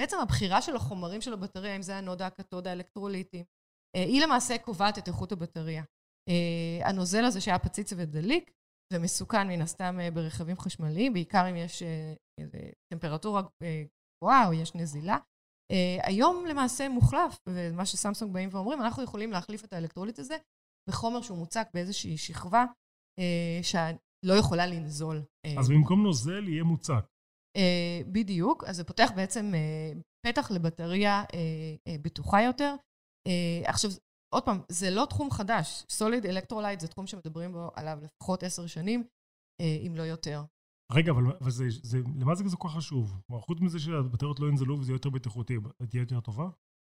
בעצם 0.00 0.16
הבחירה 0.22 0.62
של 0.62 0.76
החומרים 0.76 1.20
של 1.20 1.32
הבטריה, 1.32 1.76
אם 1.76 1.82
זה 1.82 1.96
הנודה, 1.96 2.26
הקתודה, 2.26 2.70
האלקטרוליטים, 2.70 3.44
היא 3.96 4.22
למעשה 4.22 4.58
קובעת 4.58 4.98
את 4.98 5.08
איכות 5.08 5.32
הבטריה. 5.32 5.82
הנוזל 6.84 7.24
הזה 7.24 7.40
שהיה 7.40 7.58
פציץ 7.58 7.92
ודליק, 7.96 8.50
ומסוכן 8.92 9.48
מן 9.48 9.60
הסתם 9.62 9.98
ברכבים 10.14 10.56
חשמליים, 10.56 11.12
בעיקר 11.12 11.50
אם 11.50 11.56
יש 11.56 11.82
טמפרטורה 12.92 13.42
אה, 13.62 13.84
גבוהה 14.18 14.46
או 14.46 14.52
יש 14.52 14.74
נזילה. 14.74 15.18
היום 16.02 16.46
למעשה 16.46 16.88
מוחלף, 16.88 17.38
ומה 17.48 17.86
שסמסונג 17.86 18.32
באים 18.32 18.48
ואומרים, 18.52 18.82
אנחנו 18.82 19.02
יכולים 19.02 19.32
להחליף 19.32 19.64
את 19.64 19.72
האלקטרוליט 19.72 20.18
הזה 20.18 20.36
בחומר 20.90 21.22
שהוא 21.22 21.38
מוצק 21.38 21.68
באיזושהי 21.74 22.18
שכבה 22.18 22.64
שלא 23.62 24.34
יכולה 24.38 24.66
לנזול. 24.66 25.22
אז 25.58 25.68
במקום 25.68 26.02
נוזל 26.02 26.48
יהיה 26.48 26.64
מוצק. 26.64 27.04
Uh, 27.58 28.04
בדיוק, 28.12 28.64
אז 28.64 28.76
זה 28.76 28.84
פותח 28.84 29.10
בעצם 29.16 29.52
uh, 29.52 30.02
פתח 30.26 30.50
לבטריה 30.50 31.22
uh, 31.22 31.26
uh, 31.28 32.02
בטוחה 32.02 32.42
יותר. 32.42 32.74
אה, 33.28 33.68
עכשיו, 33.68 33.90
עוד 34.34 34.44
פעם, 34.44 34.60
זה 34.68 34.90
לא 34.90 35.06
תחום 35.10 35.30
חדש. 35.30 35.84
solid 35.90 36.26
electrolyte 36.26 36.80
זה 36.80 36.88
תחום 36.88 37.06
שמדברים 37.06 37.52
בו 37.52 37.70
עליו 37.74 37.98
לפחות 38.02 38.42
עשר 38.42 38.66
שנים, 38.66 39.04
אה, 39.62 39.86
אם 39.86 39.96
לא 39.96 40.02
יותר. 40.02 40.42
רגע, 40.92 41.12
אבל, 41.12 41.22
אבל 41.40 41.50
זה, 41.50 41.64
זה, 41.82 41.98
למה 42.20 42.34
זה 42.34 42.56
כל 42.58 42.68
כך 42.68 42.74
חשוב? 42.74 43.20
חוץ 43.32 43.60
מזה 43.60 43.78
שהבטריות 43.78 44.40
לא 44.40 44.46
ינזלו 44.46 44.80
וזה 44.80 44.92
יותר 44.92 45.10
בטיחותי, 45.10 45.56
תהיה 45.90 46.00
יותר 46.00 46.20
טובה? 46.20 46.44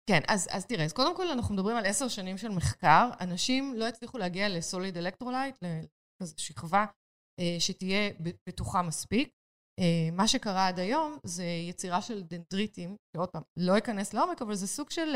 כן, 0.09 0.21
אז, 0.27 0.47
אז 0.51 0.65
תראה, 0.65 0.85
אז 0.85 0.93
קודם 0.93 1.15
כל 1.17 1.27
אנחנו 1.27 1.55
מדברים 1.55 1.77
על 1.77 1.85
עשר 1.85 2.07
שנים 2.07 2.37
של 2.37 2.49
מחקר. 2.49 3.09
אנשים 3.19 3.73
לא 3.75 3.87
הצליחו 3.87 4.17
להגיע 4.17 4.49
ל 4.49 4.57
solid 4.57 4.97
electrolyte, 4.97 5.55
לשכבה 6.21 6.85
שתהיה 7.59 8.11
בטוחה 8.49 8.81
מספיק. 8.81 9.36
אה, 9.79 10.09
מה 10.11 10.27
שקרה 10.27 10.67
עד 10.67 10.79
היום 10.79 11.17
זה 11.23 11.43
יצירה 11.69 12.01
של 12.01 12.23
דנדריטים, 12.23 12.95
שעוד 13.15 13.29
פעם, 13.29 13.41
לא 13.57 13.77
אכנס 13.77 14.13
לעומק, 14.13 14.41
אבל 14.41 14.55
זה 14.55 14.67
סוג 14.67 14.89
של 14.89 15.15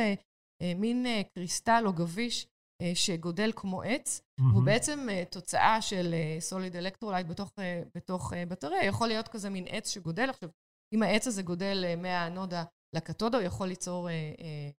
אה, 0.61 0.73
מין 0.75 1.05
קריסטל 1.33 1.83
או 1.85 1.93
גביש 1.93 2.47
אה, 2.81 2.91
שגודל 2.95 3.51
כמו 3.55 3.81
עץ, 3.81 4.19
mm-hmm. 4.19 4.43
והוא 4.43 4.63
בעצם 4.63 5.07
אה, 5.09 5.23
תוצאה 5.31 5.81
של 5.81 6.15
solid 6.39 6.75
electrolyte 6.75 7.27
בתוך, 7.27 7.51
אה, 7.59 7.83
בתוך 7.95 8.33
בטריה, 8.47 8.85
יכול 8.85 9.07
להיות 9.07 9.27
כזה 9.27 9.49
מין 9.49 9.65
עץ 9.67 9.89
שגודל. 9.89 10.29
עכשיו, 10.29 10.49
אם 10.93 11.03
העץ 11.03 11.27
הזה 11.27 11.41
גודל 11.43 11.95
מהאנודה 11.97 12.63
לקתודה, 12.95 13.37
הוא 13.37 13.45
יכול 13.45 13.67
ליצור 13.67 14.09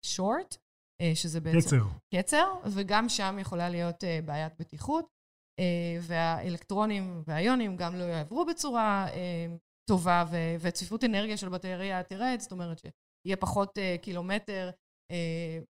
short, 0.01 0.57
שזה 1.13 1.41
בעצם... 1.41 1.59
קצר. 1.59 1.83
קצר, 2.15 2.53
וגם 2.65 3.09
שם 3.09 3.37
יכולה 3.39 3.69
להיות 3.69 4.03
בעיית 4.25 4.53
בטיחות, 4.59 5.07
והאלקטרונים 6.01 7.23
והאיונים 7.27 7.77
גם 7.77 7.95
לא 7.95 8.03
יעברו 8.03 8.45
בצורה 8.45 9.07
טובה, 9.89 10.25
וצפיפות 10.59 11.03
אנרגיה 11.03 11.37
של 11.37 11.49
בטריה 11.49 12.03
תרד, 12.03 12.37
זאת 12.39 12.51
אומרת 12.51 12.79
שיהיה 12.79 13.37
פחות 13.37 13.77
קילומטר 14.01 14.69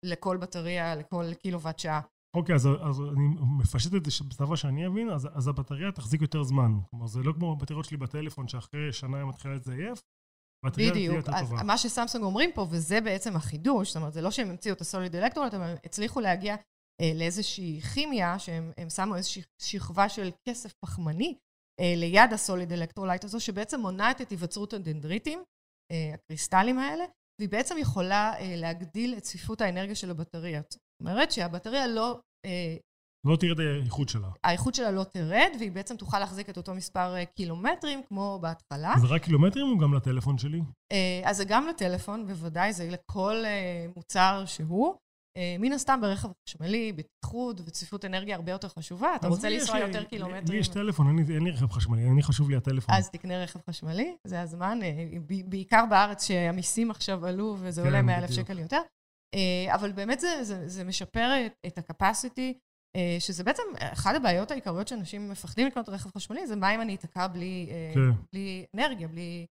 לכל 0.05 0.37
בטריה, 0.37 0.95
לכל 0.95 1.33
קילוואט 1.33 1.79
שעה. 1.79 2.01
אוקיי, 2.35 2.55
אז, 2.55 2.65
אז 2.65 2.99
אני 2.99 3.27
מפשט 3.59 3.87
את 3.87 3.91
זה 3.91 3.99
בשפה 3.99 4.57
שאני 4.57 4.87
אבין, 4.87 5.09
אז, 5.09 5.27
אז 5.33 5.47
הבטריה 5.47 5.91
תחזיק 5.91 6.21
יותר 6.21 6.43
זמן. 6.43 6.71
כלומר, 6.89 7.07
זה 7.07 7.19
לא 7.19 7.33
כמו 7.33 7.51
הבטריות 7.51 7.85
שלי 7.85 7.97
בטלפון, 7.97 8.47
שאחרי 8.47 8.93
שנה 8.93 9.17
היא 9.17 9.25
מתחילה 9.25 9.53
לזייף, 9.53 10.01
הבטריה 10.65 10.91
תהיה 10.91 11.05
יותר 11.05 11.21
טובה. 11.21 11.41
בדיוק, 11.41 11.59
אז 11.59 11.65
מה 11.65 11.77
שסמסונג 11.77 12.23
אומרים 12.23 12.51
פה, 12.55 12.67
וזה 12.69 13.01
בעצם 13.01 13.35
החידוש, 13.35 13.87
זאת 13.87 13.95
אומרת, 13.95 14.13
זה 14.13 14.21
לא 14.21 14.31
שהם 14.31 14.49
המציאו 14.49 14.75
את 14.75 14.81
הסוליד 14.81 15.15
אלקטרולט, 15.15 15.53
אבל 15.53 15.63
הם 15.63 15.77
הצליחו 15.85 16.19
להגיע 16.19 16.55
אה, 17.01 17.11
לאיזושהי 17.15 17.81
כימיה, 17.81 18.39
שהם 18.39 18.89
שמו 18.89 19.15
איזושהי 19.15 19.41
שכבה 19.61 20.09
של 20.09 20.29
כסף 20.49 20.73
פחמני 20.85 21.37
ליד 21.81 22.33
ה 22.33 22.40
solid 22.40 22.73
electrolyte 22.73 23.23
הזו, 23.23 23.39
שבעצם 23.39 23.79
מונעת 23.79 24.21
את 24.21 24.29
היווצרות 24.29 24.73
הדנדריטים, 24.73 25.43
אה, 25.91 26.13
הקריסטלים 26.13 26.79
האלה, 26.79 27.03
והיא 27.39 27.49
בעצם 27.49 27.75
יכולה 27.79 28.33
אה, 28.39 28.55
להגדיל 28.55 29.13
את 29.17 29.23
צפיפות 29.23 29.61
האנרגיה 29.61 29.95
של 29.95 30.11
הבטריות. 30.11 30.71
זאת 30.71 31.01
אומרת 31.01 31.31
שהבטריה 31.31 31.87
לא... 31.87 32.19
אה, 32.45 32.77
לא 33.25 33.35
תרד 33.35 33.59
האיכות 33.59 34.09
שלה. 34.09 34.27
האיכות 34.43 34.75
שלה 34.75 34.91
לא 34.91 35.03
תרד, 35.03 35.51
והיא 35.59 35.71
בעצם 35.71 35.97
תוכל 35.97 36.19
להחזיק 36.19 36.49
את 36.49 36.57
אותו 36.57 36.73
מספר 36.75 37.15
אה, 37.15 37.25
קילומטרים 37.25 38.01
כמו 38.03 38.39
בהתחלה. 38.41 38.93
זה 39.01 39.07
רק 39.07 39.23
קילומטרים 39.23 39.65
או 39.65 39.77
גם 39.77 39.93
לטלפון 39.93 40.37
שלי? 40.37 40.61
אז 41.25 41.37
זה 41.37 41.45
גם 41.45 41.67
לטלפון, 41.67 42.27
בוודאי, 42.27 42.73
זה 42.73 42.89
לכל 42.89 43.43
מוצר 43.95 44.43
שהוא. 44.45 44.95
מן 45.59 45.73
הסתם 45.73 45.99
ברכב 46.01 46.29
חשמלי, 46.49 46.93
בטיחות 46.93 47.61
וצפיפות 47.61 48.05
אנרגיה 48.05 48.35
הרבה 48.35 48.51
יותר 48.51 48.67
חשובה. 48.67 49.15
אתה 49.15 49.27
רוצה 49.27 49.49
לנסוע 49.49 49.79
יותר 49.79 50.03
קילומטרים. 50.03 50.45
לי 50.47 50.57
יש 50.57 50.67
טלפון, 50.67 51.19
אין 51.19 51.43
לי 51.43 51.51
רכב 51.51 51.71
חשמלי, 51.71 52.09
אני 52.09 52.23
חשוב 52.23 52.49
לי 52.49 52.55
הטלפון. 52.55 52.95
אז 52.95 53.09
תקנה 53.09 53.43
רכב 53.43 53.59
חשמלי, 53.69 54.15
זה 54.27 54.41
הזמן. 54.41 54.79
בעיקר 55.45 55.83
בארץ 55.89 56.27
שהמיסים 56.27 56.91
עכשיו 56.91 57.25
עלו 57.25 57.55
וזה 57.59 57.81
עולה 57.81 58.01
100 58.01 58.15
כן, 58.15 58.21
אלף 58.21 58.31
שקל 58.31 58.59
יותר. 58.59 58.81
אבל 59.73 59.91
באמת 59.91 60.19
זה, 60.19 60.43
זה, 60.43 60.67
זה 60.67 60.83
משפר 60.83 61.47
את 61.67 61.77
ה-capacity, 61.77 62.53
שזה 63.19 63.43
בעצם 63.43 63.63
אחת 63.79 64.15
הבעיות 64.15 64.51
העיקריות 64.51 64.87
שאנשים 64.87 65.29
מפחדים 65.29 65.67
לקנות 65.67 65.89
רכב 65.89 66.09
חשמלי, 66.17 66.47
זה 66.47 66.55
מה 66.55 66.75
אם 66.75 66.81
אני 66.81 66.95
אתקע 66.95 67.27
בלי, 67.27 67.69
כן. 67.93 67.99
בלי 68.33 68.65
אנרגיה, 68.75 69.07
בלי, 69.07 69.45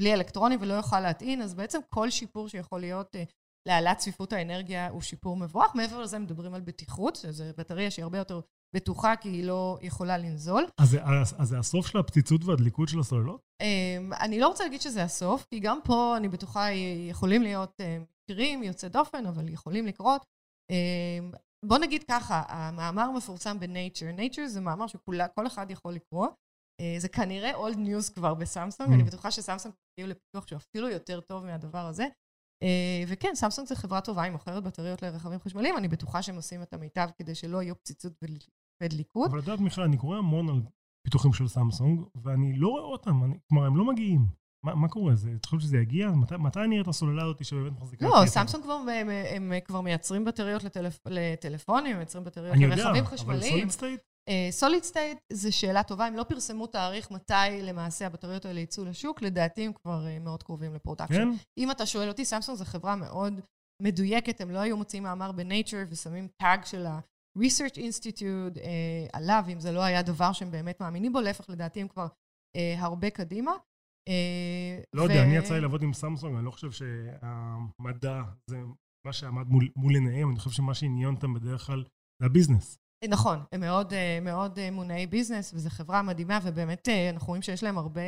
בלי 0.00 0.14
אלקטרוני 0.14 0.56
ולא 0.60 0.74
יוכל 0.74 1.00
להטעין, 1.00 1.42
אז 1.42 1.54
בעצם 1.54 1.78
כל 1.94 2.10
שיפור 2.10 2.48
שיכול 2.48 2.80
להיות 2.80 3.16
להעלאת 3.66 3.98
צפיפות 3.98 4.32
האנרגיה 4.32 4.88
הוא 4.88 5.02
שיפור 5.02 5.36
מבורך. 5.36 5.74
מעבר 5.74 6.00
לזה 6.00 6.18
מדברים 6.18 6.54
על 6.54 6.60
בטיחות, 6.60 7.16
שזו 7.16 7.44
בטריה 7.58 7.90
שהיא 7.90 8.02
הרבה 8.02 8.18
יותר 8.18 8.40
בטוחה 8.76 9.16
כי 9.16 9.28
היא 9.28 9.44
לא 9.44 9.78
יכולה 9.82 10.18
לנזול. 10.18 10.66
אז 10.80 10.90
זה, 10.90 11.04
אז, 11.04 11.34
אז 11.38 11.48
זה 11.48 11.58
הסוף 11.58 11.86
של 11.86 11.98
הפציצות 11.98 12.44
והדליקות 12.44 12.88
של 12.88 13.00
הסוללות? 13.00 13.40
אמ, 13.62 14.12
אני 14.12 14.40
לא 14.40 14.48
רוצה 14.48 14.64
להגיד 14.64 14.80
שזה 14.80 15.02
הסוף, 15.02 15.46
כי 15.50 15.60
גם 15.60 15.78
פה 15.84 16.14
אני 16.16 16.28
בטוחה 16.28 16.70
יכולים 17.10 17.42
להיות 17.42 17.80
אה, 17.80 17.98
מקרים 18.30 18.62
יוצאי 18.62 18.88
דופן, 18.88 19.26
אבל 19.26 19.48
יכולים 19.48 19.86
לקרות. 19.86 20.24
אמ, 20.70 21.32
בוא 21.64 21.78
נגיד 21.78 22.04
ככה, 22.10 22.42
המאמר 22.48 23.10
מפורסם 23.10 23.60
ב-Nature. 23.60 24.18
Nature 24.18 24.46
זה 24.46 24.60
מאמר 24.60 24.86
שכל 24.86 25.46
אחד 25.46 25.70
יכול 25.70 25.94
לקרוא. 25.94 26.28
אה, 26.80 26.94
זה 26.98 27.08
כנראה 27.08 27.52
old 27.52 27.76
news 27.76 28.14
כבר 28.14 28.34
בסמסונג, 28.34 28.90
mm. 28.90 28.94
אני 28.94 29.02
בטוחה 29.02 29.30
שסמסונג 29.30 29.74
הגיעו 29.98 30.10
לפיתוח 30.10 30.46
שהוא 30.46 30.56
אפילו 30.56 30.88
יותר 30.88 31.20
טוב 31.20 31.44
מהדבר 31.44 31.86
הזה. 31.86 32.06
אה, 32.62 33.04
וכן, 33.08 33.34
סמסונג 33.34 33.68
זה 33.68 33.76
חברה 33.76 34.00
טובה, 34.00 34.22
היא 34.22 34.32
מוכרת 34.32 34.62
בטריות 34.64 35.02
לרכבים 35.02 35.40
חשמליים, 35.40 35.76
אני 35.76 35.88
בטוחה 35.88 36.22
שהם 36.22 36.36
עושים 36.36 36.62
את 36.62 36.74
המיטב 36.74 37.08
כדי 37.18 37.34
שלא 37.34 37.62
יהיו 37.62 37.78
פציצות 37.78 38.12
ודליקות. 38.82 39.30
אבל 39.30 39.38
את 39.38 39.44
יודעת, 39.44 39.60
מיכל, 39.60 39.82
אני 39.82 39.96
קורא 39.96 40.18
המון 40.18 40.48
על 40.48 40.62
פיתוחים 41.06 41.32
של 41.32 41.48
סמסונג, 41.48 42.00
ואני 42.14 42.52
לא 42.56 42.68
רואה 42.68 42.82
אותם, 42.82 43.24
אני, 43.24 43.38
כלומר, 43.48 43.66
הם 43.66 43.76
לא 43.76 43.84
מגיעים. 43.84 44.26
מה, 44.64 44.74
מה 44.74 44.88
קורה? 44.88 45.14
זה, 45.14 45.30
את 45.36 45.44
חושבת 45.44 45.60
שזה 45.60 45.78
יגיע? 45.78 46.10
מת, 46.10 46.32
מתי 46.32 46.60
נראה 46.68 46.82
את 46.82 46.88
הסוללה 46.88 47.22
הזאת 47.22 47.44
שבאמת 47.44 47.72
מחזיקה? 47.72 48.06
לא, 48.06 48.26
סמסונג 48.26 48.64
כבר, 48.64 48.74
הם, 48.74 49.08
הם 49.10 49.52
כבר 49.64 49.80
מייצרים 49.80 50.24
בטריות 50.24 50.64
לטלפ, 50.64 50.98
לטלפונים, 51.06 51.90
הם 51.90 51.96
מייצרים 51.96 52.24
בטריות 52.24 52.56
לרכבים 52.56 53.04
חשמליים. 53.04 53.42
אני 53.42 53.50
יודע, 53.50 53.50
אבל 53.50 53.50
סוליד 53.50 53.70
סטייט? 53.70 54.00
סוליד 54.50 54.82
uh, 54.82 54.84
סטייט 54.84 55.18
זה 55.32 55.52
שאלה 55.52 55.82
טובה, 55.82 56.06
הם 56.06 56.16
לא 56.16 56.22
פרסמו 56.22 56.66
תאריך 56.66 57.10
מתי 57.10 57.62
למעשה 57.62 58.06
הבטריות 58.06 58.44
האלה 58.44 58.60
יצאו 58.60 58.84
לשוק, 58.84 59.22
לדעתי 59.22 59.66
הם 59.66 59.72
כבר 59.72 60.06
אה, 60.06 60.22
מאוד 60.22 60.42
קרובים 60.42 60.74
ל 60.74 60.77
production. 60.77 61.14
כן? 61.14 61.28
אם 61.58 61.70
אתה 61.70 61.86
שואל 61.86 62.08
אותי, 62.08 62.24
סמסונג 62.24 62.58
זו 62.58 62.64
חברה 62.64 62.96
מאוד 62.96 63.40
מדויקת, 63.82 64.40
הם 64.40 64.50
לא 64.50 64.58
היו 64.58 64.76
מוציאים 64.76 65.02
מאמר 65.02 65.32
ב-Nature 65.32 65.86
ושמים 65.90 66.28
tag 66.42 66.64
של 66.64 66.86
ה- 66.86 67.04
Research 67.04 67.76
Institute 67.76 68.56
אה, 68.56 68.60
עליו, 69.12 69.44
אם 69.52 69.60
זה 69.60 69.72
לא 69.72 69.80
היה 69.80 70.02
דבר 70.02 70.32
שהם 70.32 70.50
באמת 70.50 70.80
מאמינים 70.80 71.12
בו, 71.12 71.20
להפך, 71.20 71.50
לדעתי 71.50 71.80
הם 71.80 71.88
כבר 71.88 72.06
אה, 72.06 72.60
הרבה 72.78 73.10
קדימה. 73.10 73.52
אה, 74.08 74.84
לא 74.94 75.02
ו... 75.02 75.04
יודע, 75.04 75.22
אני 75.22 75.36
יצא 75.36 75.54
לי 75.54 75.60
לעבוד 75.60 75.82
עם 75.82 75.92
סמסונג, 75.92 76.36
אני 76.36 76.44
לא 76.44 76.50
חושב 76.50 76.70
שהמדע 76.70 78.22
זה 78.50 78.56
מה 79.06 79.12
שעמד 79.12 79.46
מול, 79.46 79.68
מול 79.76 79.94
עיניהם, 79.94 80.30
אני 80.30 80.38
חושב 80.38 80.50
שמה 80.50 80.74
שעניין 80.74 81.14
אותם 81.14 81.34
בדרך 81.34 81.66
כלל 81.66 81.84
זה 82.22 82.26
ה 82.26 82.31
business. 82.31 82.76
נכון, 83.04 83.44
הם 83.52 83.60
מאוד, 83.60 83.92
אה, 83.92 84.18
מאוד 84.22 84.58
אה, 84.58 84.70
מונעי 84.70 85.06
business, 85.06 85.54
וזו 85.54 85.70
חברה 85.70 86.02
מדהימה, 86.02 86.38
ובאמת 86.42 86.88
אה, 86.88 87.10
אנחנו 87.10 87.26
רואים 87.28 87.42
שיש 87.42 87.62
להם 87.62 87.78
הרבה 87.78 88.00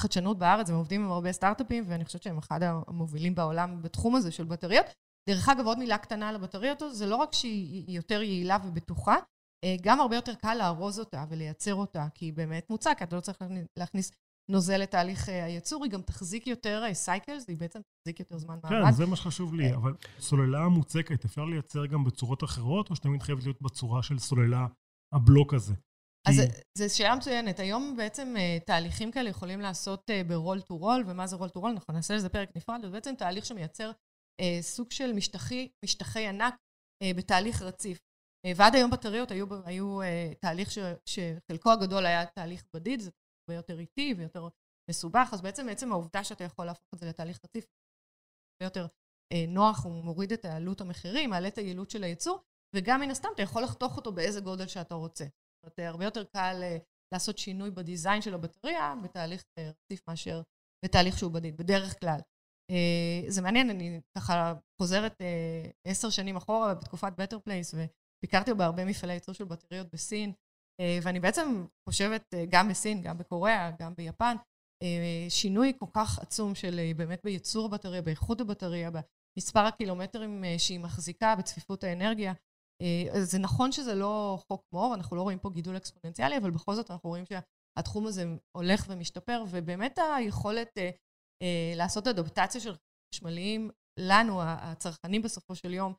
חדשנות 0.00 0.38
בארץ, 0.38 0.70
הם 0.70 0.76
עובדים 0.76 1.04
עם 1.04 1.10
הרבה 1.10 1.32
סטארט-אפים, 1.32 1.84
ואני 1.86 2.04
חושבת 2.04 2.22
שהם 2.22 2.38
אחד 2.38 2.60
המובילים 2.62 3.34
בעולם 3.34 3.82
בתחום 3.82 4.16
הזה 4.16 4.32
של 4.32 4.44
בטריות. 4.44 4.86
דרך 5.28 5.48
אגב, 5.48 5.66
עוד 5.66 5.78
מילה 5.78 5.98
קטנה 5.98 6.28
על 6.28 6.34
הבטריות, 6.34 6.82
זה 6.90 7.06
לא 7.06 7.16
רק 7.16 7.32
שהיא 7.32 7.96
יותר 7.96 8.22
יעילה 8.22 8.58
ובטוחה, 8.64 9.16
גם 9.82 10.00
הרבה 10.00 10.16
יותר 10.16 10.34
קל 10.34 10.54
לארוז 10.54 10.98
אותה 10.98 11.24
ולייצר 11.28 11.74
אותה, 11.74 12.06
כי 12.14 12.24
היא 12.24 12.32
באמת 12.32 12.70
מוצק, 12.70 12.98
אתה 13.02 13.16
לא 13.16 13.20
צריך 13.20 13.38
להכניס 13.78 14.12
נוזל 14.50 14.76
לתהליך 14.76 15.28
אה, 15.28 15.44
הייצור, 15.44 15.84
היא 15.84 15.92
גם 15.92 16.02
תחזיק 16.02 16.46
יותר 16.46 16.82
cycles, 16.92 17.48
אה, 17.48 17.52
היא 17.52 17.58
בעצם 17.58 17.80
תחזיק 17.80 18.20
יותר 18.20 18.38
זמן 18.38 18.58
מעמד. 18.62 18.86
כן, 18.86 18.92
זה 18.92 19.06
מה 19.06 19.16
שחשוב 19.16 19.54
לי, 19.54 19.70
אה. 19.70 19.76
אבל 19.76 19.94
סוללה 20.18 20.68
מוצקת, 20.68 21.24
אפשר 21.24 21.44
לייצר 21.44 21.86
גם 21.86 22.04
בצורות 22.04 22.44
אחרות, 22.44 22.90
או 22.90 22.96
שתמיד 22.96 23.22
חייבת 23.22 23.42
להיות 23.42 23.62
בצורה 23.62 24.02
של 24.02 24.18
סוללה, 24.18 24.66
הבלוק 25.14 25.54
הזה? 25.54 25.74
אז 26.28 26.34
זו 26.78 26.96
שאלה 26.96 27.16
מצוינת. 27.16 27.58
היום 27.58 27.94
בעצם 27.96 28.34
תהליכים 28.66 29.12
כאלה 29.12 29.30
יכולים 29.30 29.60
לעשות 29.60 30.10
ב-roll 30.28 30.60
to 30.60 30.80
roll, 30.80 31.02
ומה 31.06 31.26
זה 31.26 31.36
roll 31.36 31.48
to 31.48 31.56
roll? 31.56 31.72
נכון, 31.74 31.94
נעשה 31.94 32.14
לזה 32.14 32.28
פרק 32.28 32.56
נפרד, 32.56 32.80
זה 32.82 32.90
בעצם 32.90 33.14
תהליך 33.18 33.46
שמייצר 33.46 33.90
סוג 34.60 34.90
של 34.90 35.12
משטחי, 35.12 35.68
משטחי 35.84 36.26
ענק 36.26 36.54
בתהליך 37.16 37.62
רציף. 37.62 37.98
ועד 38.56 38.74
היום 38.74 38.90
בטריות 38.90 39.30
היו, 39.30 39.46
היו 39.64 39.98
תהליך 40.40 40.70
ש, 40.70 40.78
שחלקו 41.08 41.72
הגדול 41.72 42.06
היה 42.06 42.26
תהליך 42.26 42.64
בדיד, 42.74 43.00
זה 43.00 43.10
הרבה 43.48 43.54
יותר 43.54 43.78
איטי 43.78 44.14
ויותר 44.18 44.48
מסובך, 44.90 45.28
אז 45.32 45.40
בעצם 45.42 45.68
עצם 45.68 45.92
העובדה 45.92 46.24
שאתה 46.24 46.44
יכול 46.44 46.66
להפוך 46.66 46.94
את 46.94 46.98
זה 46.98 47.06
לתהליך 47.06 47.38
רציף, 47.44 47.64
הרבה 48.60 48.66
יותר 48.66 48.86
אה, 49.32 49.44
נוח, 49.48 49.84
הוא 49.84 50.04
מוריד 50.04 50.32
את 50.32 50.44
העלות 50.44 50.80
המחירים, 50.80 51.30
מעלה 51.30 51.48
את 51.48 51.58
היעילות 51.58 51.90
של 51.90 52.04
הייצור, 52.04 52.42
וגם 52.76 53.00
מן 53.00 53.10
הסתם 53.10 53.28
אתה 53.34 53.42
יכול 53.42 53.62
לחתוך 53.62 53.96
אותו 53.96 54.12
באיזה 54.12 54.40
גודל 54.40 54.66
שאתה 54.66 54.94
רוצה. 54.94 55.24
זאת 55.24 55.78
אומרת, 55.78 55.78
הרבה 55.78 56.04
יותר 56.04 56.24
קל 56.24 56.60
אה, 56.62 56.78
לעשות 57.14 57.38
שינוי 57.38 57.70
בדיזיין 57.70 58.22
של 58.22 58.34
הבטריה 58.34 58.94
בתהליך 59.02 59.44
אה, 59.58 59.70
רציף 59.70 60.08
מאשר 60.08 60.42
בתהליך 60.84 61.18
שהוא 61.18 61.32
בדיד, 61.32 61.56
בדרך 61.56 62.00
כלל. 62.00 62.18
אה, 62.70 63.30
זה 63.30 63.42
מעניין, 63.42 63.70
אני 63.70 64.00
ככה 64.16 64.54
חוזרת 64.80 65.20
אה, 65.20 65.70
עשר 65.84 66.10
שנים 66.10 66.36
אחורה 66.36 66.74
בתקופת 66.74 67.12
בטר 67.18 67.38
פלייס, 67.38 67.74
וביקרתי 67.74 68.54
בהרבה 68.54 68.84
מפעלי 68.84 69.12
ייצור 69.12 69.34
של 69.34 69.44
בטריות 69.44 69.86
בסין, 69.92 70.30
אה, 70.30 70.34
ואני 71.02 71.20
בעצם 71.20 71.66
חושבת, 71.88 72.34
אה, 72.34 72.44
גם 72.48 72.68
בסין, 72.68 73.02
גם 73.02 73.18
בקוריאה, 73.18 73.70
גם 73.78 73.94
ביפן, 73.94 74.36
אה, 74.82 75.26
שינוי 75.28 75.72
כל 75.78 75.86
כך 75.92 76.18
עצום 76.18 76.54
של 76.54 76.80
באמת 76.96 77.20
בייצור 77.24 77.66
הבטריה, 77.66 78.02
באיכות 78.02 78.40
הבטריה, 78.40 78.90
במספר 78.90 79.60
הקילומטרים 79.60 80.44
שהיא 80.58 80.80
מחזיקה, 80.80 81.34
בצפיפות 81.38 81.84
האנרגיה. 81.84 82.32
זה 83.22 83.38
נכון 83.38 83.72
שזה 83.72 83.94
לא 83.94 84.38
חוק 84.48 84.62
מור, 84.74 84.94
אנחנו 84.94 85.16
לא 85.16 85.22
רואים 85.22 85.38
פה 85.38 85.50
גידול 85.50 85.76
אקספוננציאלי, 85.76 86.36
אבל 86.38 86.50
בכל 86.50 86.74
זאת 86.74 86.90
אנחנו 86.90 87.10
רואים 87.10 87.24
שהתחום 87.26 88.06
הזה 88.06 88.24
הולך 88.56 88.86
ומשתפר, 88.88 89.44
ובאמת 89.50 89.98
היכולת 90.16 90.78
לעשות 91.76 92.06
אדפטציה 92.06 92.60
של 92.60 92.74
חשמליים, 93.14 93.70
לנו, 94.00 94.42
הצרכנים 94.42 95.22
בסופו 95.22 95.54
של 95.54 95.74
יום, 95.74 95.92
אה, 95.92 95.96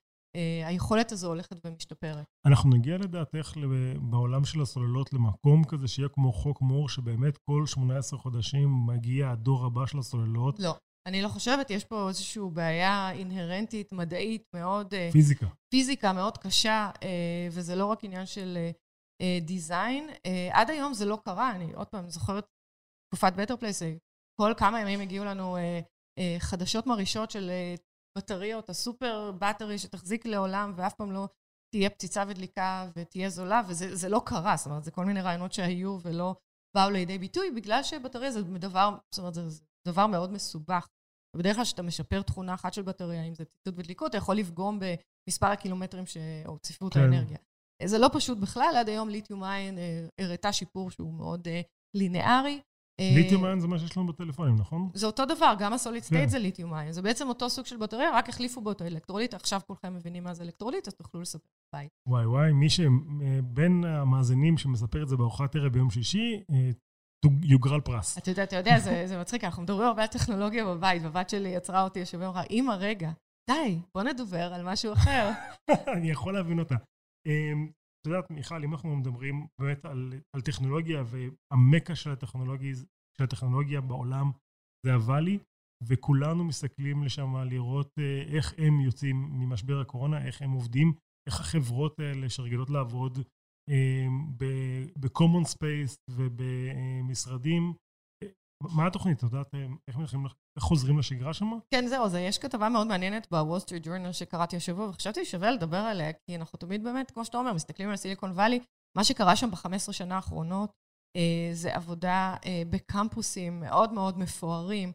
היכולת 0.65 1.11
הזו 1.11 1.27
הולכת 1.27 1.65
ומשתפרת. 1.65 2.25
אנחנו 2.45 2.69
נגיע 2.69 2.97
לדעתך 2.97 3.53
בעולם 4.01 4.45
של 4.45 4.61
הסוללות 4.61 5.13
למקום 5.13 5.63
כזה 5.63 5.87
שיהיה 5.87 6.09
כמו 6.09 6.33
חוק 6.33 6.61
מור, 6.61 6.89
שבאמת 6.89 7.37
כל 7.49 7.65
18 7.65 8.19
חודשים 8.19 8.85
מגיע 8.85 9.29
הדור 9.29 9.65
הבא 9.65 9.85
של 9.85 9.99
הסוללות? 9.99 10.59
לא. 10.59 10.75
אני 11.07 11.21
לא 11.21 11.27
חושבת, 11.27 11.69
יש 11.69 11.83
פה 11.83 12.07
איזושהי 12.09 12.41
בעיה 12.53 13.11
אינהרנטית, 13.11 13.93
מדעית, 13.93 14.43
מאוד... 14.55 14.93
אה, 14.93 15.09
פיזיקה. 15.11 15.47
פיזיקה 15.73 16.13
מאוד 16.13 16.37
קשה, 16.37 16.89
אה, 17.03 17.47
וזה 17.51 17.75
לא 17.75 17.85
רק 17.85 18.03
עניין 18.03 18.25
של 18.25 18.57
design. 19.41 20.09
עד 20.51 20.69
היום 20.69 20.93
זה 20.93 21.05
לא 21.05 21.19
קרה, 21.25 21.55
אני 21.55 21.73
עוד 21.73 21.87
פעם 21.87 22.09
זוכרת 22.09 22.45
תקופת 23.07 23.33
בטר 23.37 23.57
פלייס, 23.57 23.81
כל 24.41 24.53
כמה 24.57 24.81
ימים 24.81 24.99
הגיעו 24.99 25.25
לנו 25.25 25.57
חדשות 26.39 26.87
מרעישות 26.87 27.31
של 27.31 27.51
בטריות, 28.17 28.69
ה 28.69 28.80
super 28.80 29.31
battery 29.39 29.79
שתחזיק 29.79 30.25
לעולם 30.25 30.73
ואף 30.75 30.93
פעם 30.93 31.11
לא 31.11 31.27
תהיה 31.71 31.89
נפיצה 31.89 32.23
ודליקה 32.27 32.89
ותהיה 32.95 33.29
זולה, 33.29 33.61
וזה 33.67 34.09
לא 34.09 34.21
קרה, 34.25 34.57
זאת 34.57 34.65
אומרת, 34.65 34.83
זה 34.83 34.91
כל 34.91 35.05
מיני 35.05 35.21
רעיונות 35.21 35.53
שהיו 35.53 35.97
ולא 36.01 36.35
באו 36.75 36.89
לידי 36.89 37.17
ביטוי, 37.17 37.51
בגלל 37.51 37.83
שבטריה 37.83 38.31
זה 38.31 38.41
דבר, 38.41 38.97
זאת 39.11 39.19
אומרת, 39.19 39.33
זה 39.33 39.61
דבר 39.87 40.07
מאוד 40.07 40.31
מסובך. 40.31 40.87
ובדרך 41.35 41.55
כלל 41.55 41.65
כשאתה 41.65 41.81
משפר 41.81 42.21
תכונה 42.21 42.53
אחת 42.53 42.73
של 42.73 42.81
בטריה, 42.81 43.23
אם 43.23 43.35
זה 43.35 43.45
נפיצות 43.45 43.73
ודליקות, 43.77 44.09
אתה 44.09 44.17
יכול 44.17 44.35
לפגום 44.35 44.79
במספר 44.79 45.47
הקילומטרים 45.47 46.05
ש... 46.05 46.17
או 46.45 46.59
צפיפות 46.59 46.93
כן. 46.93 46.99
האנרגיה. 46.99 47.37
זה 47.83 47.97
לא 47.97 48.09
פשוט 48.13 48.37
בכלל, 48.37 48.73
עד 48.79 48.89
היום 48.89 49.09
lithium 49.09 49.43
ion 49.43 49.77
אה, 49.77 50.07
הראתה 50.19 50.53
שיפור 50.53 50.91
שהוא 50.91 51.13
מאוד 51.13 51.47
אה, 51.47 51.61
לינארי, 51.93 52.61
lithium 53.01 53.45
ion 53.45 53.59
זה 53.59 53.67
מה 53.67 53.79
שיש 53.79 53.97
לנו 53.97 54.07
בטלפונים, 54.07 54.55
נכון? 54.55 54.89
זה 54.93 55.05
אותו 55.05 55.25
דבר, 55.25 55.53
גם 55.59 55.73
ה 55.73 55.78
solid 55.78 56.03
state 56.03 56.23
כן. 56.23 56.29
זה 56.29 56.39
lithium 56.39 56.73
ion. 56.73 56.91
זה 56.91 57.01
בעצם 57.01 57.29
אותו 57.29 57.49
סוג 57.49 57.65
של 57.65 57.77
בטריה, 57.77 58.09
רק 58.13 58.29
החליפו 58.29 58.61
בו 58.61 58.71
את 58.71 58.81
האלקטרוליט. 58.81 59.33
עכשיו 59.33 59.61
כולכם 59.67 59.93
מבינים 59.93 60.23
מה 60.23 60.33
זה 60.33 60.43
אלקטרוליט, 60.43 60.87
אז 60.87 60.93
תוכלו 60.93 61.21
לספר 61.21 61.49
בבית. 61.73 61.89
וואי 62.07 62.25
וואי, 62.25 62.53
מי 62.53 62.69
שבין 62.69 63.83
המאזינים 63.85 64.57
שמספר 64.57 65.03
את 65.03 65.09
זה 65.09 65.17
בארוחת 65.17 65.55
ערב 65.55 65.73
ביום 65.73 65.89
שישי, 65.89 66.43
אה, 66.51 66.69
יוגרל 67.43 67.81
פרס. 67.81 68.17
אתה 68.17 68.31
יודע, 68.31 68.43
אתה 68.43 68.55
יודע, 68.55 68.79
זה, 68.79 69.07
זה 69.07 69.19
מצחיק, 69.19 69.43
אנחנו 69.43 69.63
מדברים 69.63 69.87
הרבה 69.87 70.01
על 70.01 70.07
טכנולוגיה 70.07 70.65
בבית, 70.65 71.03
והבת 71.03 71.29
שלי 71.29 71.49
עצרה 71.49 71.83
אותי 71.83 71.99
יושב 71.99 72.17
ואמרה, 72.21 72.43
אמא, 72.49 72.71
רגע, 72.71 73.11
די, 73.49 73.79
בוא 73.95 74.03
נדבר 74.03 74.53
על 74.53 74.63
משהו 74.63 74.93
אחר. 74.93 75.31
אני 75.97 76.11
יכול 76.11 76.33
להבין 76.33 76.59
אותה. 76.59 76.75
את 78.05 78.09
יודעת, 78.09 78.31
מיכל, 78.31 78.63
אם 78.63 78.73
אנחנו 78.73 78.95
מדברים 78.95 79.47
באמת 79.59 79.85
על, 79.85 80.13
על 80.35 80.41
טכנולוגיה, 80.41 81.03
והמקה 81.05 81.95
של 81.95 82.11
של 83.17 83.23
הטכנולוגיה 83.23 83.81
בעולם 83.81 84.31
זה 84.85 84.93
הוואלי, 84.93 85.39
וכולנו 85.87 86.43
מסתכלים 86.43 87.03
לשם 87.03 87.37
לראות 87.37 87.89
אה, 87.99 88.21
איך 88.21 88.53
הם 88.57 88.79
יוצאים 88.79 89.15
ממשבר 89.31 89.79
הקורונה, 89.79 90.25
איך 90.25 90.41
הם 90.41 90.51
עובדים, 90.51 90.93
איך 91.27 91.39
החברות 91.39 91.99
האלה 91.99 92.29
שרגילות 92.29 92.69
לעבוד 92.69 93.19
אה, 93.69 94.07
ב-common 94.99 95.47
space 95.53 95.95
ובמשרדים, 96.11 97.73
מה 98.75 98.87
התוכנית? 98.87 99.17
את 99.17 99.23
יודעת 99.23 99.55
איך, 99.87 99.97
איך 100.55 100.63
חוזרים 100.63 100.99
לשגרה 100.99 101.33
שם? 101.33 101.51
כן, 101.73 101.87
זהו, 101.87 102.09
זה, 102.09 102.19
יש 102.19 102.37
כתבה 102.37 102.69
מאוד 102.69 102.87
מעניינת 102.87 103.27
בוול 103.31 103.59
סטריט 103.59 103.87
ג'ורנל 103.87 104.11
שקראתי 104.11 104.55
השבוע, 104.55 104.89
וחשבתי 104.89 105.25
שווה 105.25 105.51
לדבר 105.51 105.77
עליה, 105.77 106.13
כי 106.13 106.35
אנחנו 106.35 106.57
תמיד 106.57 106.83
באמת, 106.83 107.11
כמו 107.11 107.25
שאתה 107.25 107.37
אומר, 107.37 107.53
מסתכלים 107.53 107.89
על 107.89 107.95
סיליקון 107.95 108.31
וואלי, 108.31 108.59
מה 108.97 109.03
שקרה 109.03 109.35
שם 109.35 109.51
ב-15 109.51 109.91
שנה 109.91 110.15
האחרונות, 110.15 110.71
אה, 111.17 111.49
זה 111.53 111.75
עבודה 111.75 112.35
אה, 112.45 112.63
בקמפוסים 112.69 113.59
מאוד 113.59 113.93
מאוד 113.93 114.17
מפוארים. 114.19 114.91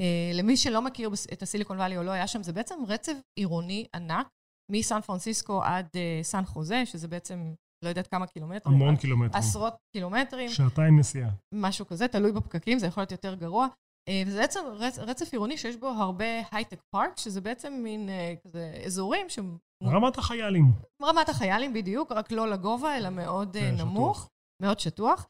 אה, 0.00 0.30
למי 0.34 0.56
שלא 0.56 0.82
מכיר 0.82 1.10
את 1.32 1.42
הסיליקון 1.42 1.76
וואלי 1.76 1.96
או 1.96 2.02
לא 2.02 2.10
היה 2.10 2.26
שם, 2.26 2.42
זה 2.42 2.52
בעצם 2.52 2.74
רצף 2.88 3.20
עירוני 3.38 3.86
ענק, 3.94 4.28
מסן 4.72 5.00
פרנסיסקו 5.00 5.62
עד 5.62 5.88
אה, 5.96 6.20
סן 6.22 6.44
חוזה, 6.44 6.86
שזה 6.86 7.08
בעצם 7.08 7.54
לא 7.84 7.88
יודעת 7.88 8.06
כמה 8.06 8.26
קילומטרים. 8.26 8.74
המון 8.74 8.96
קילומטרים. 8.96 9.42
עשרות 9.42 9.74
קילומטרים. 9.92 10.48
שעתיים 10.48 10.98
נסיעה. 10.98 11.30
משהו 11.54 11.86
כזה, 11.86 12.08
תלוי 12.08 12.32
בפקקים, 12.32 12.78
זה 12.78 12.86
יכול 12.86 13.00
להיות 13.00 13.12
יותר 13.12 13.34
גרוע. 13.34 13.66
אה, 14.08 14.22
וזה 14.26 14.40
בעצם 14.40 14.60
רצ, 14.66 14.98
רצף 14.98 15.32
עירוני 15.32 15.58
שיש 15.58 15.76
בו 15.76 15.88
הרבה 15.88 16.24
high-tech 16.52 16.80
park, 16.90 17.18
שזה 17.18 17.40
בעצם 17.40 17.72
מין 17.82 18.08
אה, 18.08 18.34
כזה 18.44 18.82
אזורים 18.86 19.28
ש... 19.28 19.38
רמת 19.84 20.18
החיילים. 20.18 20.72
רמת 21.02 21.28
החיילים 21.28 21.72
בדיוק, 21.72 22.12
רק 22.12 22.32
לא 22.32 22.48
לגובה, 22.50 22.96
אלא 22.96 23.10
מאוד 23.10 23.56
כן, 23.56 23.74
נמוך. 23.78 24.16
שטוח. 24.16 24.28
מאוד 24.62 24.80
שטוח. 24.80 25.26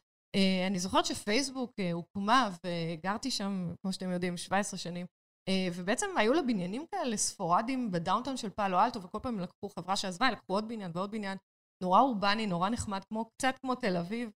אני 0.67 0.79
זוכרת 0.79 1.05
שפייסבוק 1.05 1.71
הוקמה, 1.93 2.49
וגרתי 2.63 3.31
שם, 3.31 3.73
כמו 3.81 3.93
שאתם 3.93 4.11
יודעים, 4.11 4.37
17 4.37 4.77
שנים. 4.77 5.05
ובעצם 5.73 6.05
היו 6.17 6.33
לה 6.33 6.41
בניינים 6.41 6.85
כאלה 6.91 7.17
ספורדיים 7.17 7.91
ב 7.91 7.96
downtown 7.96 8.37
של 8.37 8.49
פאלו 8.49 8.79
אלטו, 8.79 9.01
וכל 9.01 9.19
פעם 9.21 9.39
לקחו 9.39 9.69
חברה 9.69 9.95
שעזבה, 9.95 10.31
לקחו 10.31 10.53
עוד 10.53 10.67
בניין 10.67 10.91
ועוד 10.93 11.11
בניין. 11.11 11.37
נורא 11.83 11.99
אורבני, 11.99 12.47
נורא 12.47 12.69
נחמד, 12.69 13.03
כמו, 13.03 13.25
קצת 13.25 13.55
כמו 13.61 13.75
תל 13.75 13.97
אביב, 13.97 14.29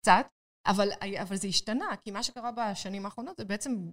קצת, 0.00 0.26
אבל, 0.66 0.88
אבל 1.22 1.36
זה 1.36 1.48
השתנה, 1.48 1.96
כי 2.04 2.10
מה 2.10 2.22
שקרה 2.22 2.50
בשנים 2.52 3.04
האחרונות 3.04 3.36
זה 3.36 3.44
בעצם 3.44 3.90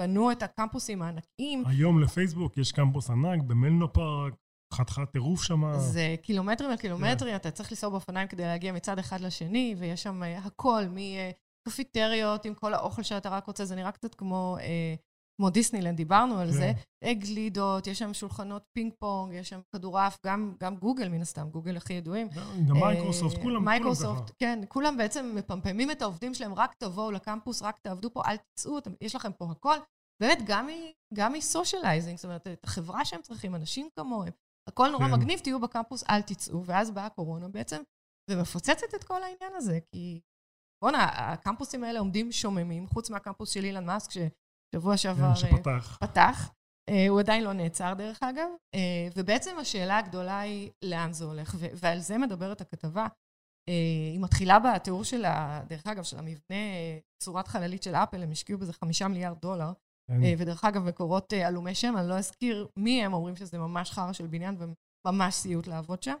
בנו 0.00 0.32
את 0.32 0.42
הקמפוסים 0.42 1.02
הענקיים. 1.02 1.62
היום 1.66 2.02
לפייסבוק 2.02 2.56
יש 2.56 2.72
קמפוס 2.72 3.10
ענק 3.10 3.42
במנלו 3.42 3.92
פארק, 3.92 4.34
חתיכת 4.74 5.12
טירוף 5.12 5.42
שם. 5.42 5.62
זה 5.78 6.14
קילומטרים 6.22 6.70
על 6.70 6.76
קילומטרים, 6.76 7.34
yeah. 7.34 7.36
אתה 7.36 7.50
צריך 7.50 7.72
לנסוע 7.72 7.90
באופניים 7.90 8.28
כדי 8.28 8.42
להגיע 8.42 8.72
מצד 8.72 8.98
אחד 8.98 9.20
לשני, 9.20 9.74
ויש 9.78 10.02
שם 10.02 10.22
אה, 10.22 10.46
הכל, 10.46 10.82
מקפיטריות 11.66 12.44
עם 12.44 12.54
כל 12.54 12.74
האוכל 12.74 13.02
שאתה 13.02 13.28
רק 13.28 13.46
רוצה, 13.46 13.64
זה 13.64 13.76
נראה 13.76 13.92
קצת 13.92 14.14
כמו 14.14 14.56
אה, 14.58 14.62
כמו 15.40 15.50
דיסנילנד, 15.50 15.96
דיברנו 15.96 16.38
על 16.38 16.46
כן. 16.46 16.52
זה, 16.52 16.72
גלידות, 17.12 17.86
יש 17.86 17.98
שם 17.98 18.14
שולחנות 18.14 18.62
פינג 18.72 18.92
פונג, 18.98 19.34
יש 19.34 19.48
שם 19.48 19.60
כדורעף, 19.72 20.18
גם, 20.26 20.54
גם 20.60 20.76
גוגל 20.76 21.08
מן 21.08 21.20
הסתם, 21.20 21.48
גוגל 21.50 21.76
הכי 21.76 21.92
ידועים. 21.92 22.28
גם 22.68 22.76
מייקרוסופט, 22.80 23.36
כולם, 23.36 23.44
כולם 23.44 23.64
מייקרוסופט, 23.64 24.30
כן, 24.38 24.58
כולם 24.68 24.96
בעצם 24.96 25.32
מפמפמים 25.34 25.90
את 25.90 26.02
העובדים 26.02 26.34
שלהם, 26.34 26.54
רק 26.54 26.74
תבואו 26.74 27.10
לקמפוס, 27.10 27.62
רק 27.62 27.78
תעבדו 27.78 28.10
פה, 28.10 28.22
אל 28.26 28.36
תצאו, 28.36 28.78
יש 29.00 29.14
לכם 29.14 29.32
פה 29.32 29.50
הכל. 29.50 29.76
באמת, 30.22 30.38
גם 31.14 31.32
מ-socializing, 31.32 32.16
זאת 32.16 32.24
אומרת, 32.24 32.46
את 32.46 32.64
החברה 32.64 33.04
שהם 33.04 33.22
צריכים, 33.22 33.54
אנשים 33.54 33.88
כמוהם, 33.98 34.32
הכל 34.68 34.90
נורא 34.90 35.08
כן. 35.08 35.14
מגניב, 35.14 35.38
תהיו 35.38 35.60
בקמפוס, 35.60 36.04
אל 36.10 36.22
תצאו, 36.22 36.64
ואז 36.64 36.90
באה 36.90 37.06
הקורונה 37.06 37.48
בעצם, 37.48 37.82
ומפוצצת 38.30 38.94
את 38.94 39.04
כל 39.04 39.22
העניין 39.22 39.52
הזה, 39.56 39.78
כי 39.92 40.20
בואנה, 40.84 41.04
הקמפוסים 41.04 41.84
האלה 41.84 41.98
עומדים 41.98 42.32
שוממים, 42.32 42.86
חוץ 42.86 43.10
מהקמפוס 43.10 43.50
של 43.50 43.64
אילון 43.64 43.86
מאסק, 43.86 44.10
שבוע 44.74 44.96
שעבר... 44.96 45.34
כן, 45.34 45.36
שפתח. 45.36 45.98
פתח. 46.00 46.50
אה, 46.90 47.08
הוא 47.08 47.20
עדיין 47.20 47.44
לא 47.44 47.52
נעצר, 47.52 47.94
דרך 47.94 48.22
אגב. 48.22 48.48
אה, 48.74 49.08
ובעצם 49.16 49.58
השאלה 49.58 49.98
הגדולה 49.98 50.40
היא 50.40 50.70
לאן 50.84 51.12
זה 51.12 51.24
הולך, 51.24 51.56
ועל 51.58 51.98
זה 51.98 52.18
מדברת 52.18 52.60
הכתבה. 52.60 53.06
אה, 53.68 54.10
היא 54.12 54.20
מתחילה 54.20 54.58
בתיאור 54.58 55.04
של, 55.04 55.24
ה, 55.24 55.62
דרך 55.68 55.86
אגב, 55.86 56.02
של 56.02 56.18
המבנה, 56.18 56.56
צורת 57.22 57.48
חללית 57.48 57.82
של 57.82 57.94
אפל, 57.94 58.22
הם 58.22 58.30
השקיעו 58.30 58.58
בזה 58.58 58.72
חמישה 58.72 59.08
מיליארד 59.08 59.40
דולר. 59.40 59.72
כן. 60.10 60.20
ודרך 60.38 60.64
אגב, 60.64 60.82
מקורות 60.82 61.32
עלומי 61.32 61.74
שם, 61.74 61.94
אני 61.96 62.08
לא 62.08 62.18
אזכיר 62.18 62.68
מי 62.76 63.04
הם, 63.04 63.12
אומרים 63.12 63.36
שזה 63.36 63.58
ממש 63.58 63.90
חרא 63.90 64.12
של 64.12 64.26
בניין 64.26 64.56
וממש 65.06 65.34
סיוט 65.34 65.66
לעבוד 65.66 66.02
שם. 66.02 66.14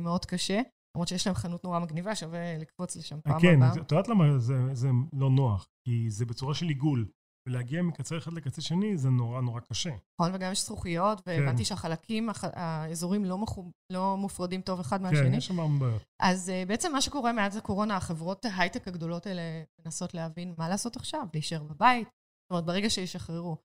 מאוד 0.00 0.24
קשה. 0.24 0.60
למרות 0.96 1.08
שיש 1.08 1.26
להם 1.26 1.36
חנות 1.36 1.64
נורא 1.64 1.78
מגניבה, 1.78 2.14
שווה 2.14 2.58
לקפוץ 2.58 2.96
לשם 2.96 3.20
פעם 3.20 3.40
כן, 3.40 3.56
הבאה. 3.56 3.74
כן, 3.74 3.80
את 3.80 3.92
יודעת 3.92 4.08
למה 4.08 4.38
זה, 4.38 4.54
זה 4.72 4.88
לא 5.12 5.30
נוח? 5.30 5.68
כי 5.86 6.10
זה 6.10 6.26
בצורה 6.26 6.54
של 6.54 6.66
עיגול. 6.66 7.06
ולהגיע 7.48 7.82
מקצה 7.82 8.18
אחד 8.18 8.32
לקצה 8.32 8.62
שני 8.62 8.96
זה 8.96 9.10
נורא 9.10 9.40
נורא 9.40 9.60
קשה. 9.60 9.90
נכון, 10.20 10.34
וגם 10.34 10.52
יש 10.52 10.64
זכוכיות, 10.64 11.22
והבנתי 11.26 11.58
כן. 11.58 11.64
שהחלקים, 11.64 12.28
האזורים 12.42 13.24
לא, 13.24 13.38
מחו, 13.38 13.70
לא 13.92 14.16
מופרדים 14.16 14.60
טוב 14.60 14.80
אחד 14.80 14.96
כן, 14.96 15.02
מהשני. 15.02 15.30
כן, 15.30 15.34
יש 15.34 15.46
שם 15.46 15.60
הרבה 15.60 15.78
בעיות. 15.78 16.04
אז 16.22 16.48
uh, 16.48 16.68
בעצם 16.68 16.92
מה 16.92 17.00
שקורה 17.00 17.32
מאז 17.32 17.56
הקורונה, 17.56 17.96
החברות 17.96 18.44
ההייטק 18.44 18.88
הגדולות 18.88 19.26
האלה 19.26 19.42
מנסות 19.84 20.14
להבין 20.14 20.54
מה 20.58 20.68
לעשות 20.68 20.96
עכשיו, 20.96 21.26
להישאר 21.34 21.62
בבית, 21.62 22.08
זאת 22.08 22.50
אומרת, 22.50 22.64
ברגע 22.64 22.90
שישחררו. 22.90 23.56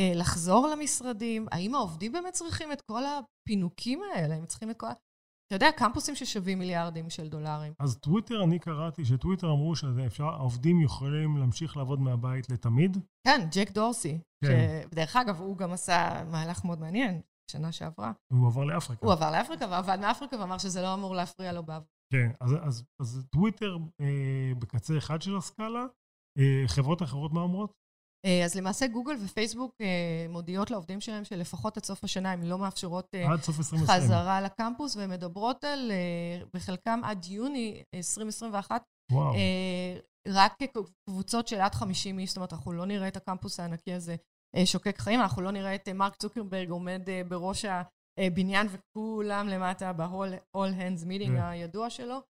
Uh, 0.00 0.02
לחזור 0.14 0.68
למשרדים, 0.68 1.46
האם 1.52 1.74
העובדים 1.74 2.12
באמת 2.12 2.32
צריכים 2.32 2.72
את 2.72 2.82
כל 2.90 3.02
הפינוקים 3.06 4.00
האלה? 4.14 4.34
הם 4.34 4.46
צריכים 4.46 4.70
את 4.70 4.76
כל... 4.76 4.86
אתה 5.48 5.56
יודע, 5.56 5.72
קמפוסים 5.76 6.14
ששווים 6.14 6.58
מיליארדים 6.58 7.10
של 7.10 7.28
דולרים. 7.28 7.72
אז 7.78 7.98
טוויטר, 7.98 8.44
אני 8.44 8.58
קראתי 8.58 9.04
שטוויטר 9.04 9.46
אמרו 9.46 9.76
שהעובדים 10.10 10.80
יכולים 10.80 11.36
להמשיך 11.36 11.76
לעבוד 11.76 12.00
מהבית 12.00 12.50
לתמיד. 12.50 12.96
כן, 13.26 13.48
ג'ק 13.52 13.70
דורסי. 13.70 14.18
כן. 14.44 14.82
שדרך 14.90 15.16
אגב, 15.16 15.40
הוא 15.40 15.56
גם 15.56 15.72
עשה 15.72 16.24
מהלך 16.30 16.64
מאוד 16.64 16.80
מעניין, 16.80 17.20
שנה 17.50 17.72
שעברה. 17.72 18.12
הוא 18.32 18.46
עבר 18.46 18.64
לאפריקה. 18.64 19.06
הוא 19.06 19.12
עבר 19.12 19.30
לאפריקה 19.30 19.66
ועבד 19.70 19.98
מאפריקה 20.00 20.36
ואמר 20.40 20.58
שזה 20.58 20.82
לא 20.82 20.94
אמור 20.94 21.14
להפריע 21.14 21.52
לו 21.52 21.62
בעבוד. 21.62 21.88
כן, 22.12 22.30
אז, 22.40 22.50
אז, 22.62 22.84
אז 23.00 23.26
טוויטר 23.32 23.76
אה, 24.00 24.52
בקצה 24.58 24.98
אחד 24.98 25.22
של 25.22 25.36
הסקאלה, 25.36 25.84
אה, 26.38 26.62
חברות 26.66 27.02
אחרות 27.02 27.32
מה 27.32 27.40
אומרות? 27.40 27.72
אה, 28.26 28.44
אז 28.44 28.56
למעשה 28.56 28.86
גוגל 28.86 29.14
ופייסבוק 29.24 29.72
אה, 29.80 30.26
מודיעות 30.28 30.70
לעובדים 30.70 31.00
שלהם 31.00 31.24
שלפחות 31.24 31.76
עד 31.76 31.84
סוף 31.84 32.04
השנה 32.04 32.32
הן 32.32 32.42
לא 32.42 32.58
מאפשרות 32.58 33.14
אה, 33.14 33.32
עד 33.32 33.42
סוף 33.42 33.58
2020. 33.58 34.00
חזרה 34.00 34.40
לקמפוס, 34.40 34.96
והן 34.96 35.10
מדברות 35.10 35.64
על, 35.64 35.92
בחלקם 36.54 37.00
עד 37.04 37.24
יוני 37.24 37.82
2021, 37.94 38.82
וואו. 39.12 39.32
רק 40.28 40.52
קבוצות 41.08 41.48
של 41.48 41.60
עד 41.60 41.74
50 41.74 42.18
איש, 42.18 42.30
זאת 42.30 42.36
אומרת, 42.36 42.52
אנחנו 42.52 42.72
לא 42.72 42.86
נראה 42.86 43.08
את 43.08 43.16
הקמפוס 43.16 43.60
הענקי 43.60 43.92
הזה 43.92 44.16
שוקק 44.64 44.98
חיים, 44.98 45.20
אנחנו 45.20 45.42
לא 45.42 45.50
נראה 45.50 45.74
את 45.74 45.88
מרק 45.88 46.16
צוקרברג 46.16 46.70
עומד 46.70 47.02
בראש 47.28 47.64
הבניין 48.18 48.66
וכולם 48.70 49.48
למטה 49.48 49.92
ב-all 49.92 50.56
hands 50.56 51.04
meeting 51.04 51.28
yeah. 51.28 51.38
כן. 51.38 51.42
הידוע 51.42 51.90
שלו. 51.90 52.20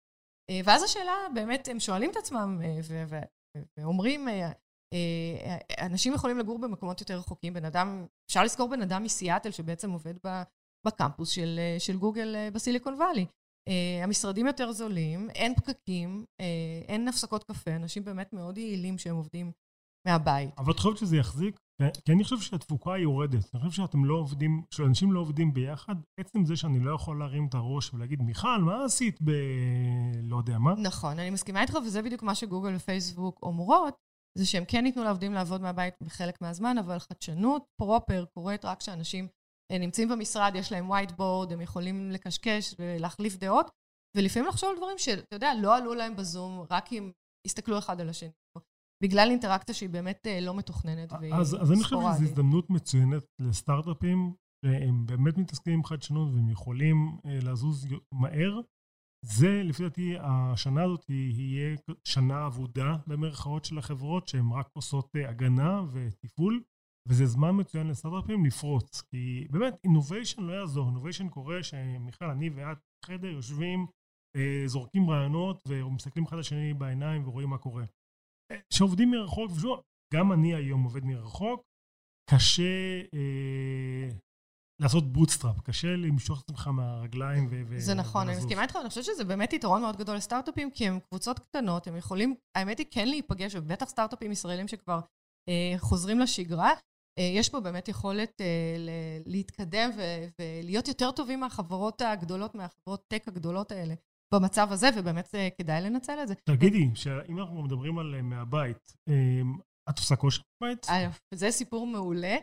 ואז 0.64 0.82
השאלה, 0.82 1.12
באמת, 1.34 1.68
הם 1.68 1.80
שואלים 1.80 2.10
את 2.10 2.16
עצמם 2.16 2.60
ואומרים, 3.78 4.28
אנשים 5.80 6.14
יכולים 6.14 6.38
לגור 6.38 6.58
במקומות 6.58 7.00
יותר 7.00 7.18
רחוקים. 7.18 7.54
בן 7.54 7.64
אדם, 7.64 8.06
אפשר 8.28 8.44
לזכור 8.44 8.68
בן 8.68 8.82
אדם 8.82 9.02
מסיאטל 9.02 9.50
שבעצם 9.50 9.90
עובד 9.90 10.14
בקמפוס 10.86 11.30
של, 11.30 11.58
אה, 11.58 11.76
של 11.78 11.96
גוגל 11.96 12.36
אה, 12.36 12.50
בסיליקון 12.50 12.94
וואלי. 12.94 13.26
המשרדים 14.02 14.46
יותר 14.46 14.72
זולים, 14.72 15.30
אין 15.30 15.54
פקקים, 15.54 16.24
אין 16.88 17.08
הפסקות 17.08 17.44
קפה, 17.44 17.76
אנשים 17.76 18.04
באמת 18.04 18.32
מאוד 18.32 18.58
יעילים 18.58 18.98
שהם 18.98 19.16
עובדים 19.16 19.52
מהבית. 20.06 20.50
אבל 20.58 20.72
את 20.72 20.78
חושבת 20.78 20.96
שזה 20.96 21.16
יחזיק? 21.16 21.60
כי 22.04 22.12
אני 22.12 22.24
חושב 22.24 22.40
שהתפוקה 22.40 22.98
יורדת. 22.98 23.54
אני 23.54 23.62
חושב 23.62 23.82
שאתם 23.82 24.04
לא 24.04 24.14
עובדים, 24.14 24.62
שאנשים 24.70 25.12
לא 25.12 25.20
עובדים 25.20 25.54
ביחד, 25.54 25.94
עצם 26.20 26.44
זה 26.44 26.56
שאני 26.56 26.80
לא 26.80 26.94
יכול 26.94 27.18
להרים 27.18 27.46
את 27.46 27.54
הראש 27.54 27.94
ולהגיד, 27.94 28.22
מיכל, 28.22 28.58
מה 28.60 28.84
עשית 28.84 29.22
ב... 29.22 29.30
לא 30.22 30.36
יודע 30.36 30.58
מה? 30.58 30.74
נכון, 30.82 31.18
אני 31.18 31.30
מסכימה 31.30 31.62
איתך, 31.62 31.78
וזה 31.86 32.02
בדיוק 32.02 32.22
מה 32.22 32.34
שגוגל 32.34 32.74
ופייסבוק 32.76 33.38
אומרות, 33.42 33.94
זה 34.38 34.46
שהם 34.46 34.64
כן 34.68 34.86
ייתנו 34.86 35.04
לעובדים 35.04 35.32
לעבוד 35.32 35.60
מהבית 35.60 35.94
בחלק 36.02 36.40
מהזמן, 36.42 36.78
אבל 36.78 36.98
חדשנות 36.98 37.64
פרופר 37.80 38.24
קורית 38.34 38.64
רק 38.64 38.78
כשאנשים 38.78 39.28
אה, 39.72 39.78
נמצאים 39.78 40.08
במשרד, 40.08 40.52
יש 40.54 40.72
להם 40.72 40.92
white 40.92 41.10
board, 41.10 41.52
הם 41.52 41.60
יכולים 41.60 42.10
לקשקש 42.10 42.74
ולהחליף 42.78 43.36
דעות, 43.36 43.70
ולפעמים 44.16 44.48
לחשוב 44.48 44.70
על 44.70 44.76
דברים 44.76 44.98
שאתה 44.98 45.36
יודע, 45.36 45.52
לא 45.62 45.76
עלו 45.76 45.94
להם 45.94 46.16
בזום, 46.16 46.66
רק 46.70 46.92
אם 46.92 47.10
הסתכלו 47.46 47.78
אחד 47.78 48.00
על 48.00 48.08
השני. 48.08 48.30
בגלל 49.02 49.28
אינטראקציה 49.30 49.74
שהיא 49.74 49.88
באמת 49.88 50.26
אה, 50.26 50.40
לא 50.40 50.54
מתוכננת 50.54 51.12
והיא 51.12 51.34
אז, 51.34 51.56
אז 51.62 51.72
אני 51.72 51.82
חושב 51.82 51.96
שזו 51.96 52.24
הזדמנות 52.24 52.70
מצוינת 52.70 53.24
לסטארט-אפים, 53.40 54.34
שהם 54.64 55.06
באמת 55.06 55.38
מתעסקים 55.38 55.72
עם 55.72 55.84
חדשנות 55.84 56.28
והם 56.34 56.50
יכולים 56.50 57.18
אה, 57.26 57.38
לזוז 57.42 57.86
מהר, 58.12 58.60
זה, 59.22 59.62
לפי 59.64 59.82
דעתי, 59.82 60.14
השנה 60.20 60.84
הזאת 60.84 61.10
יהיה 61.10 61.76
שנה 62.04 62.46
אבודה 62.46 62.96
במרכאות 63.06 63.64
של 63.64 63.78
החברות, 63.78 64.28
שהן 64.28 64.52
רק 64.52 64.68
עושות 64.72 65.16
אה, 65.16 65.28
הגנה 65.28 65.82
וטיפול, 65.92 66.62
וזה 67.08 67.26
זמן 67.26 67.50
מצוין 67.60 67.86
לסטארט-אפים 67.86 68.44
לפרוץ. 68.44 69.02
כי 69.02 69.46
באמת, 69.50 69.74
innovation 69.84 70.42
לא 70.42 70.52
יעזור. 70.52 70.88
innovation 70.88 71.28
קורה 71.28 71.62
כשמיכל, 71.62 72.24
אני 72.24 72.50
ואת 72.50 72.78
בחדר 73.04 73.28
יושבים, 73.28 73.86
אה, 74.36 74.62
זורקים 74.66 75.10
רעיונות 75.10 75.62
ומסתכלים 75.68 76.24
אחד 76.24 76.36
לשני 76.36 76.74
בעיניים 76.74 77.28
ורואים 77.28 77.48
מה 77.48 77.58
קורה. 77.58 77.84
כשעובדים 78.72 79.10
מרחוק, 79.10 79.50
גם 80.14 80.32
אני 80.32 80.54
היום 80.54 80.82
עובד 80.82 81.04
מרחוק, 81.04 81.62
קשה 82.30 83.02
אה, 83.14 84.08
לעשות 84.82 85.12
bootstrap, 85.12 85.60
קשה 85.60 85.88
למשוך 85.88 86.40
את 86.40 86.44
עצמך 86.44 86.66
מהרגליים 86.66 87.48
ו... 87.50 87.80
זה 87.80 87.94
נכון, 87.94 88.28
אני 88.28 88.38
מסכימה 88.38 88.62
איתך, 88.62 88.76
אני 88.80 88.88
חושבת 88.88 89.04
שזה 89.04 89.24
באמת 89.24 89.52
יתרון 89.52 89.80
מאוד 89.80 89.96
גדול 89.96 90.16
לסטארט-אפים, 90.16 90.70
כי 90.70 90.88
הם 90.88 90.98
קבוצות 91.00 91.38
קטנות, 91.38 91.86
הם 91.86 91.96
יכולים, 91.96 92.34
האמת 92.54 92.78
היא 92.78 92.86
כן 92.90 93.08
להיפגש, 93.08 93.54
ובטח 93.54 93.88
סטארט-אפים 93.88 94.32
ישראלים 94.32 94.68
שכבר 94.68 95.00
חוזרים 95.78 96.18
לשגרה. 96.20 96.70
יש 97.18 97.48
פה 97.48 97.60
באמת 97.60 97.88
יכולת 97.88 98.40
להתקדם 99.26 99.90
ולהיות 100.38 100.88
יותר 100.88 101.10
טובים 101.10 101.40
מהחברות 101.40 102.02
הגדולות, 102.02 102.54
מהחברות 102.54 103.04
טק 103.08 103.28
הגדולות 103.28 103.72
האלה. 103.72 103.94
במצב 104.34 104.68
הזה, 104.70 104.88
ובאמת 104.96 105.34
כדאי 105.58 105.80
לנצל 105.82 106.18
את 106.22 106.28
זה. 106.28 106.34
תגידי, 106.34 106.90
שאם 106.94 107.38
אנחנו 107.38 107.62
מדברים 107.62 107.98
על 107.98 108.22
מהבית, 108.22 108.92
את 109.90 109.98
עושה 109.98 110.16
כושר 110.16 110.42
בבית? 110.62 110.86
זה 111.34 111.50
סיפור 111.50 111.86
מעולה. 111.86 112.36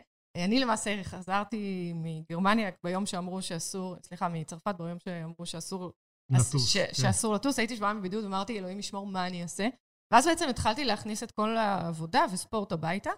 אני 0.44 0.60
למעשה 0.60 1.04
חזרתי 1.04 1.92
מגרמניה 1.94 2.70
ביום 2.84 3.06
שאמרו 3.06 3.42
שאסור, 3.42 3.96
סליחה, 4.02 4.28
מצרפת 4.28 4.74
ביום 4.78 4.98
שאמרו 5.04 5.46
שאסור 5.46 5.92
לטוס. 6.30 6.68
ש, 6.68 6.76
כן. 6.76 6.94
שאסור 6.94 7.34
לטוס, 7.34 7.58
הייתי 7.58 7.76
שבועיים 7.76 7.98
בבידוד, 7.98 8.24
אמרתי, 8.24 8.58
אלוהים 8.58 8.78
ישמור 8.78 9.06
מה 9.06 9.26
אני 9.26 9.42
אעשה. 9.42 9.68
ואז 10.12 10.26
בעצם 10.26 10.48
התחלתי 10.48 10.84
להכניס 10.84 11.22
את 11.22 11.30
כל 11.30 11.56
העבודה 11.56 12.24
וספורט 12.32 12.72
הביתה, 12.72 13.10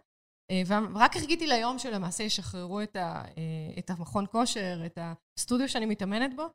אה, 0.51 0.63
ורק 0.67 1.13
חיכיתי 1.17 1.47
ליום 1.47 1.79
שלמעשה 1.79 2.25
ישחררו 2.25 2.81
את, 2.83 2.97
ה, 2.97 3.25
אה, 3.39 3.79
את 3.79 3.91
המכון 3.91 4.25
כושר, 4.31 4.83
את 4.87 4.99
הסטודיו 5.01 5.69
שאני 5.69 5.87
מתאמנת 5.87 6.37
בו. 6.37 6.47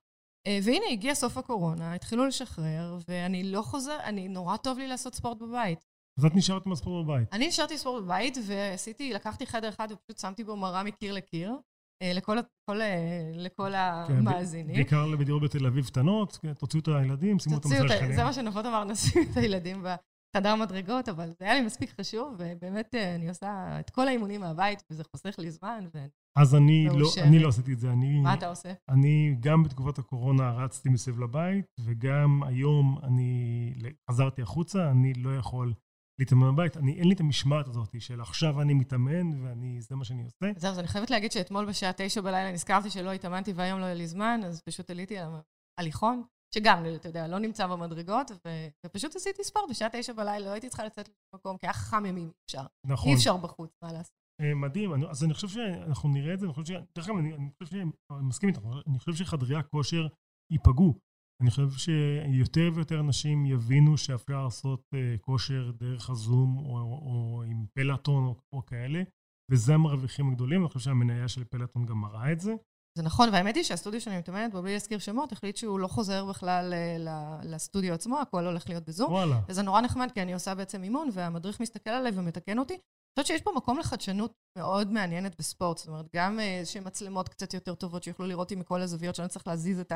אה, 0.48 0.60
והנה, 0.64 0.86
הגיע 0.92 1.16
סוף 1.16 1.38
הקורונה, 1.38 1.94
התחילו 1.94 2.28
לשחרר, 2.28 2.98
ואני 3.08 3.44
לא 3.44 3.62
חוזר, 3.62 4.00
אני, 4.04 4.28
נורא 4.28 4.58
טוב 4.58 4.78
לי 4.78 4.88
לעשות 4.88 5.16
ספורט 5.16 5.38
בבית. 5.38 5.86
אז 6.20 6.26
את 6.26 6.36
נשארת 6.36 6.66
עם 6.66 6.72
הספורט 6.72 7.06
בבית. 7.06 7.34
אני 7.34 7.48
נשארתי 7.48 7.78
ספורט 7.78 8.04
בבית, 8.04 8.38
ועשיתי, 8.48 9.14
לקחתי 9.14 9.46
חדר 9.46 9.70
אחד 9.70 9.88
ופשוט 9.92 10.18
שמתי 10.20 10.44
בו 10.44 10.56
מראה 10.56 10.84
מקיר 10.84 11.14
לקיר, 11.14 11.58
אה, 12.04 12.14
לכל, 12.14 12.36
לכל, 12.36 12.82
אה, 12.82 13.32
לכל 13.34 13.72
כן, 14.08 14.14
המאזינים. 14.18 14.76
בעיקר 14.76 15.16
בדירות 15.20 15.42
בתל 15.42 15.66
אביב 15.66 15.86
קטנות, 15.86 16.40
כן, 16.42 16.54
תוציאו 16.54 16.82
את 16.82 16.88
הילדים, 16.88 17.40
שימו 17.40 17.56
אותם 17.56 17.70
אצל 17.70 17.86
השכנים. 17.86 18.16
זה 18.16 18.24
מה 18.24 18.34
שנפות 18.34 18.66
אמר, 18.66 18.84
נשים 18.84 19.24
את 19.32 19.38
הילדים 19.38 19.84
בחדר 19.84 20.56
מדרגות, 20.56 21.10
אבל 21.10 21.30
זה 21.40 21.46
היה 21.46 21.54
לי 21.54 21.62
מספיק 21.62 21.90
חשוב, 22.00 22.36
ובאמת 22.38 22.96
אה, 22.96 23.16
אני 23.16 23.30
עושה 23.30 23.80
את 23.80 23.90
כל 23.90 24.08
האימונים 24.08 24.42
מהבית, 24.42 24.84
וזה 24.92 25.04
חוסך 25.04 25.40
לי 25.40 25.52
זמן, 25.52 25.86
ו... 25.94 26.06
אז 26.38 26.56
אני 26.56 26.88
לא, 26.90 27.08
אני 27.24 27.40
לא 27.40 27.48
עשיתי 27.48 27.74
את 27.74 27.80
זה. 27.80 27.92
אני, 27.92 28.20
מה 28.20 28.34
אתה 28.34 28.50
עושה? 28.50 28.74
אני 28.90 29.36
גם 29.40 29.64
בתקופת 29.64 30.00
הקורונה 30.00 30.52
רצתי 30.52 30.90
מסביב 30.90 31.20
לבית, 31.20 31.66
וגם 31.80 32.44
היום 32.44 33.00
אני 33.04 33.74
חזרתי 34.10 34.42
החוצה, 34.42 34.92
אני 34.92 35.14
לא 35.14 35.38
יכול 35.38 35.74
להתאמן 36.20 36.56
בבית. 36.56 36.78
אני, 36.78 37.00
אין 37.00 37.08
לי 37.08 37.14
את 37.14 37.20
המשמעת 37.20 37.68
הזאת 37.68 38.02
של 38.02 38.22
עכשיו 38.22 38.62
אני 38.62 38.74
מתאמן 38.74 39.44
ואני, 39.44 39.82
זה 39.82 39.96
מה 39.96 40.06
שאני 40.06 40.24
עושה. 40.24 40.46
זהו, 40.58 40.72
אז 40.72 40.80
אני 40.80 40.88
חייבת 40.88 41.10
להגיד 41.10 41.32
שאתמול 41.32 41.66
בשעה 41.66 41.92
תשע 41.98 42.22
בלילה 42.22 42.52
נזכרתי 42.52 42.90
שלא 42.90 43.12
התאמנתי 43.12 43.54
והיום 43.54 43.80
לא 43.80 43.86
היה 43.86 43.94
לי 43.94 44.08
זמן, 44.08 44.42
אז 44.46 44.62
פשוט 44.62 44.90
עליתי 44.90 45.18
על 45.18 45.30
הליכון, 45.80 46.24
שגם, 46.56 46.84
אתה 46.96 47.10
יודע, 47.10 47.28
לא 47.28 47.40
נמצא 47.40 47.68
במדרגות, 47.68 48.32
ו... 48.32 48.50
ופשוט 48.86 49.16
עשיתי 49.16 49.44
ספורט 49.44 49.70
בשעה 49.70 49.90
תשע 49.92 50.14
בלילה, 50.14 50.46
לא 50.46 50.52
הייתי 50.52 50.70
צריכה 50.70 50.86
לצאת 50.86 51.10
למקום, 51.34 51.58
כי 51.58 51.66
היה 51.66 51.74
חם 51.74 52.06
ימים, 52.06 52.32
אפשר. 52.46 52.66
נכון. 52.86 53.10
אי 53.10 53.16
אפשר 53.16 53.38
בחוץ, 53.38 53.78
מה 53.84 53.94
לעשות. 53.94 54.14
אה, 54.42 54.56
מדהים, 54.56 54.94
אני, 54.94 55.06
אז 55.10 55.24
אני 55.24 55.34
חושב 55.34 55.48
שאנחנו 55.48 56.10
נראה 56.10 56.34
את 56.34 56.40
זה, 56.40 56.46
אני 56.46 56.54
חושב 56.54 56.74
ש... 56.74 56.78
דרך 56.96 57.08
אגב, 57.08 57.18
אני, 57.18 57.34
אני 57.34 57.50
חושב 57.64 57.78
מסכים 58.12 58.50
איתך, 58.50 58.62
אני 58.88 59.00
חושב 59.00 59.14
שחדרי 59.14 59.56
הכושר 59.56 60.08
ייפגעו. 60.52 61.00
אני 61.44 61.50
חושב 61.50 61.70
שיותר 61.72 62.70
ויותר 62.74 63.00
אנשים 63.00 63.46
יבינו 63.46 63.98
שאפשר 63.98 64.44
לעשות 64.44 64.82
uh, 64.94 65.20
כושר 65.22 65.72
דרך 65.72 66.10
הזום 66.10 66.58
או, 66.58 66.78
או 66.82 67.44
עם 67.48 67.66
פלאטון 67.74 68.26
או, 68.26 68.36
או 68.54 68.66
כאלה, 68.66 69.04
וזה 69.52 69.74
המרוויחים 69.74 70.30
הגדולים, 70.30 70.62
אני 70.62 70.68
חושב 70.68 70.80
שהמניה 70.80 71.28
של 71.28 71.44
פלאטון 71.44 71.86
גם 71.86 71.98
מראה 71.98 72.32
את 72.32 72.40
זה. 72.40 72.54
זה 72.98 73.04
נכון, 73.04 73.30
והאמת 73.34 73.56
היא 73.56 73.64
שהסטודיו 73.64 74.02
שאני 74.02 74.18
מתאמנת 74.18 74.52
בו, 74.52 74.62
בלי 74.62 74.74
להזכיר 74.74 75.00
שמות, 75.00 75.32
החליט 75.32 75.58
שהוא 75.58 75.80
לא 75.80 75.88
חוזר 75.88 76.26
בכלל 76.26 76.74
אה, 76.74 77.40
לסטודיו 77.44 77.94
עצמו, 77.94 78.20
הכל 78.20 78.46
הולך 78.46 78.70
להיות 78.70 78.86
בזום. 78.86 79.12
וואלה. 79.12 79.42
וזה 79.48 79.62
נורא 79.62 79.82
נחמד, 79.82 80.12
כי 80.14 80.22
אני 80.22 80.34
עושה 80.34 80.56
בעצם 80.56 80.84
אימון, 80.84 81.10
והמדריך 81.14 81.60
מסתכל 81.60 81.90
עליי 81.90 82.12
ומתקן 82.16 82.60
אותי. 82.60 82.74
אני 82.74 83.24
חושבת 83.24 83.28
שיש 83.28 83.42
פה 83.42 83.52
מקום 83.56 83.80
לחדשנות 83.80 84.34
מאוד 84.58 84.92
מעניינת 84.92 85.36
בספורט, 85.40 85.78
זאת 85.78 85.88
אומרת, 85.88 86.06
גם 86.16 86.40
איזשהן 86.40 86.84
מצלמות 86.88 87.30
קצת 87.30 87.54
יותר 87.54 87.76
טובות, 87.76 88.04
שיוכלו 88.04 88.26
לראות 88.26 88.46
אותי 88.46 88.56
מכל 88.56 88.82
הזוויות, 88.82 89.16
שאני 89.16 89.28
צריך 89.28 89.48
להזיז 89.48 89.80
את 89.80 89.92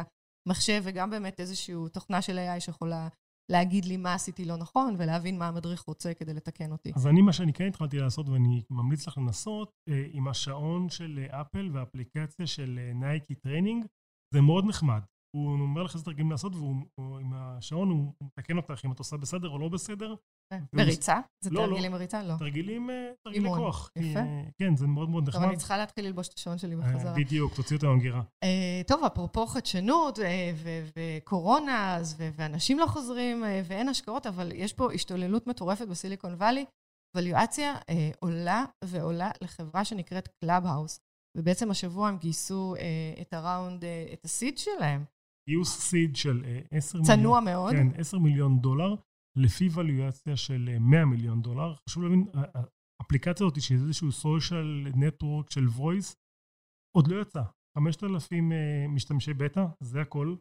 מחשב 0.47 0.81
וגם 0.85 1.09
באמת 1.09 1.39
איזושהי 1.39 1.75
תוכנה 1.93 2.21
של 2.21 2.37
AI 2.37 2.59
שיכולה 2.59 3.07
להגיד 3.51 3.85
לי 3.85 3.97
מה 3.97 4.13
עשיתי 4.13 4.45
לא 4.45 4.57
נכון 4.57 4.95
ולהבין 4.97 5.39
מה 5.39 5.47
המדריך 5.47 5.81
רוצה 5.81 6.13
כדי 6.13 6.33
לתקן 6.33 6.71
אותי. 6.71 6.91
אז 6.95 7.07
אני, 7.07 7.21
מה 7.21 7.33
שאני 7.33 7.53
כן 7.53 7.67
התחלתי 7.67 7.97
לעשות 7.97 8.29
ואני 8.29 8.63
ממליץ 8.69 9.07
לך 9.07 9.17
לנסות, 9.17 9.71
אה, 9.89 10.05
עם 10.11 10.27
השעון 10.27 10.89
של 10.89 11.25
אפל 11.29 11.69
והאפליקציה 11.73 12.47
של 12.47 12.79
Nike 12.95 13.35
Training, 13.35 13.85
זה 14.33 14.41
מאוד 14.41 14.65
נחמד. 14.65 15.01
הוא 15.35 15.51
אומר 15.51 15.83
לך 15.83 15.93
איזה 15.93 16.05
תרגילים 16.05 16.31
לעשות, 16.31 16.53
ועם 16.55 17.33
השעון 17.33 17.89
הוא 17.89 18.13
מתקן 18.21 18.57
אותך 18.57 18.85
אם 18.85 18.91
את 18.91 18.99
עושה 18.99 19.17
בסדר 19.17 19.49
או 19.49 19.59
לא 19.59 19.69
בסדר. 19.69 20.15
בריצה? 20.73 21.19
זה 21.43 21.49
לא, 21.49 21.65
תרגילים 21.65 21.91
לא. 21.91 21.97
בריצה? 21.97 22.23
לא. 22.23 22.33
תרגילים, 22.39 22.89
אה, 22.89 23.11
תרגילי 23.23 23.49
כוח. 23.49 23.91
יפה. 23.95 24.19
כן, 24.57 24.75
זה 24.75 24.87
מאוד 24.87 25.09
מאוד 25.09 25.27
נחמד. 25.27 25.41
טוב, 25.41 25.49
אני 25.49 25.57
צריכה 25.57 25.77
להתחיל 25.77 26.05
ללבוש 26.05 26.27
את 26.27 26.33
השעון 26.33 26.57
שלי 26.57 26.75
אה, 26.75 26.79
בחזרה. 26.79 27.13
בדיוק, 27.13 27.55
תוציא 27.55 27.75
אותו 27.75 27.87
מהמגירה. 27.87 28.21
טוב, 28.87 29.03
אפרופו 29.03 29.47
חדשנות 29.47 30.19
וקורונה, 30.95 31.99
ואנשים 32.35 32.79
לא 32.79 32.85
חוזרים 32.85 33.43
ואין 33.65 33.89
השקעות, 33.89 34.27
אבל 34.27 34.51
יש 34.55 34.73
פה 34.73 34.93
השתוללות 34.93 35.47
מטורפת 35.47 35.87
בסיליקון 35.87 36.33
וואלי. 36.33 36.65
ווליואציה 37.15 37.75
עולה 38.19 38.65
ועולה 38.83 39.31
לחברה 39.41 39.85
שנקראת 39.85 40.27
קלאב-האוס. 40.27 40.99
ובעצם 41.37 41.71
השבוע 41.71 42.09
הם 42.09 42.17
גייסו 42.17 42.75
את 43.21 43.33
ה 43.33 43.40
round, 43.40 43.83
את 44.13 44.25
ה 44.25 44.32
seed 44.32 44.57
שלהם. 44.57 45.03
גיוס 45.49 45.79
seed 45.79 46.15
של 46.15 46.43
10 46.71 46.97
מיליון... 46.97 47.17
צנוע 47.17 47.39
מאוד. 47.39 47.73
כן, 47.73 47.87
10 47.97 48.17
מיליון 48.17 48.59
דולר, 48.59 48.95
לפי 49.37 49.67
ווליואציה 49.67 50.37
של 50.37 50.77
100 50.79 51.05
מיליון 51.05 51.41
דולר. 51.41 51.73
חשוב 51.89 52.03
להבין, 52.03 52.25
האפליקציה 53.01 53.45
הזאת, 53.45 53.61
שהיא 53.61 53.77
איזשהו 53.77 54.11
social 54.11 54.87
network 54.95 55.51
של 55.51 55.65
voice, 55.77 56.15
עוד 56.97 57.07
לא 57.07 57.21
יצא. 57.21 57.41
5,000 57.77 58.51
משתמשי 58.89 59.33
בטא, 59.33 59.65
זה 59.79 60.01
הכל. 60.01 60.35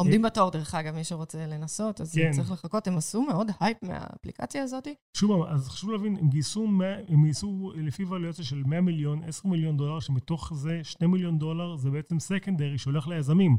עומדים 0.00 0.22
בתור, 0.22 0.50
דרך 0.50 0.74
אגב, 0.74 0.94
מי 0.94 1.04
שרוצה 1.04 1.46
לנסות, 1.46 2.00
אז 2.00 2.14
כן. 2.14 2.30
צריך 2.32 2.50
לחכות. 2.50 2.86
הם 2.86 2.96
עשו 2.96 3.22
מאוד 3.22 3.50
הייפ 3.60 3.82
מהאפליקציה 3.82 4.62
הזאת. 4.62 4.88
שוב, 5.16 5.46
אז 5.46 5.68
חשוב 5.68 5.90
להבין, 5.90 6.16
הם 6.16 6.28
גייסו, 6.28 6.68
הם 7.08 7.24
גייסו 7.24 7.72
לפי 7.76 8.04
ווליואציה 8.04 8.44
של 8.44 8.62
100 8.66 8.80
מיליון, 8.80 9.22
10 9.22 9.48
מיליון 9.48 9.76
דולר, 9.76 10.00
שמתוך 10.00 10.52
זה 10.54 10.80
2 10.84 11.10
מיליון 11.10 11.38
דולר 11.38 11.76
זה 11.76 11.90
בעצם 11.90 12.18
secondary 12.18 12.78
שהולך 12.78 13.08
ליזמים. 13.08 13.56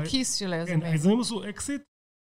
לכיס 0.00 0.34
של 0.34 0.52
היזמים. 0.52 0.80
כן, 0.80 0.86
היזמים 0.86 1.20
עשו 1.20 1.48
אקזיט 1.48 1.82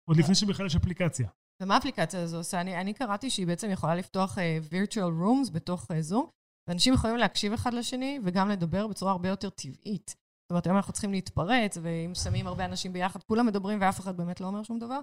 עוד 0.09 0.17
לפני 0.17 0.35
שבכלל 0.35 0.65
יש 0.65 0.75
אפליקציה. 0.75 1.29
ומה 1.63 1.75
האפליקציה 1.75 2.23
הזו 2.23 2.37
עושה? 2.37 2.61
אני, 2.61 2.81
אני 2.81 2.93
קראתי 2.93 3.29
שהיא 3.29 3.47
בעצם 3.47 3.69
יכולה 3.69 3.95
לפתוח 3.95 4.37
uh, 4.37 4.41
virtual 4.71 5.21
rooms 5.21 5.51
בתוך 5.51 5.91
uh, 5.91 5.93
זום, 5.99 6.29
ואנשים 6.69 6.93
יכולים 6.93 7.17
להקשיב 7.17 7.53
אחד 7.53 7.73
לשני 7.73 8.19
וגם 8.23 8.49
לדבר 8.49 8.87
בצורה 8.87 9.11
הרבה 9.11 9.29
יותר 9.29 9.49
טבעית. 9.49 10.09
זאת 10.09 10.51
אומרת, 10.51 10.65
היום 10.65 10.77
אנחנו 10.77 10.93
צריכים 10.93 11.11
להתפרץ, 11.11 11.77
ואם 11.81 12.15
שמים 12.15 12.47
הרבה 12.47 12.65
אנשים 12.65 12.93
ביחד, 12.93 13.23
כולם 13.23 13.45
מדברים 13.45 13.81
ואף 13.81 13.99
אחד 13.99 14.17
באמת 14.17 14.41
לא 14.41 14.47
אומר 14.47 14.63
שום 14.63 14.79
דבר. 14.79 14.99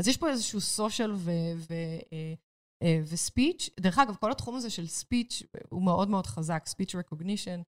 אז 0.00 0.08
יש 0.08 0.16
פה 0.16 0.28
איזשהו 0.28 0.58
social 0.60 1.10
וספיץ'. 3.10 3.68
אה, 3.78 3.82
דרך 3.82 3.98
אגב, 3.98 4.14
כל 4.14 4.32
התחום 4.32 4.54
הזה 4.56 4.70
של 4.70 4.86
ספיץ' 4.86 5.42
הוא 5.70 5.82
מאוד 5.82 6.10
מאוד 6.10 6.26
חזק, 6.26 6.64
speech 6.68 6.94
recognition. 6.94 7.62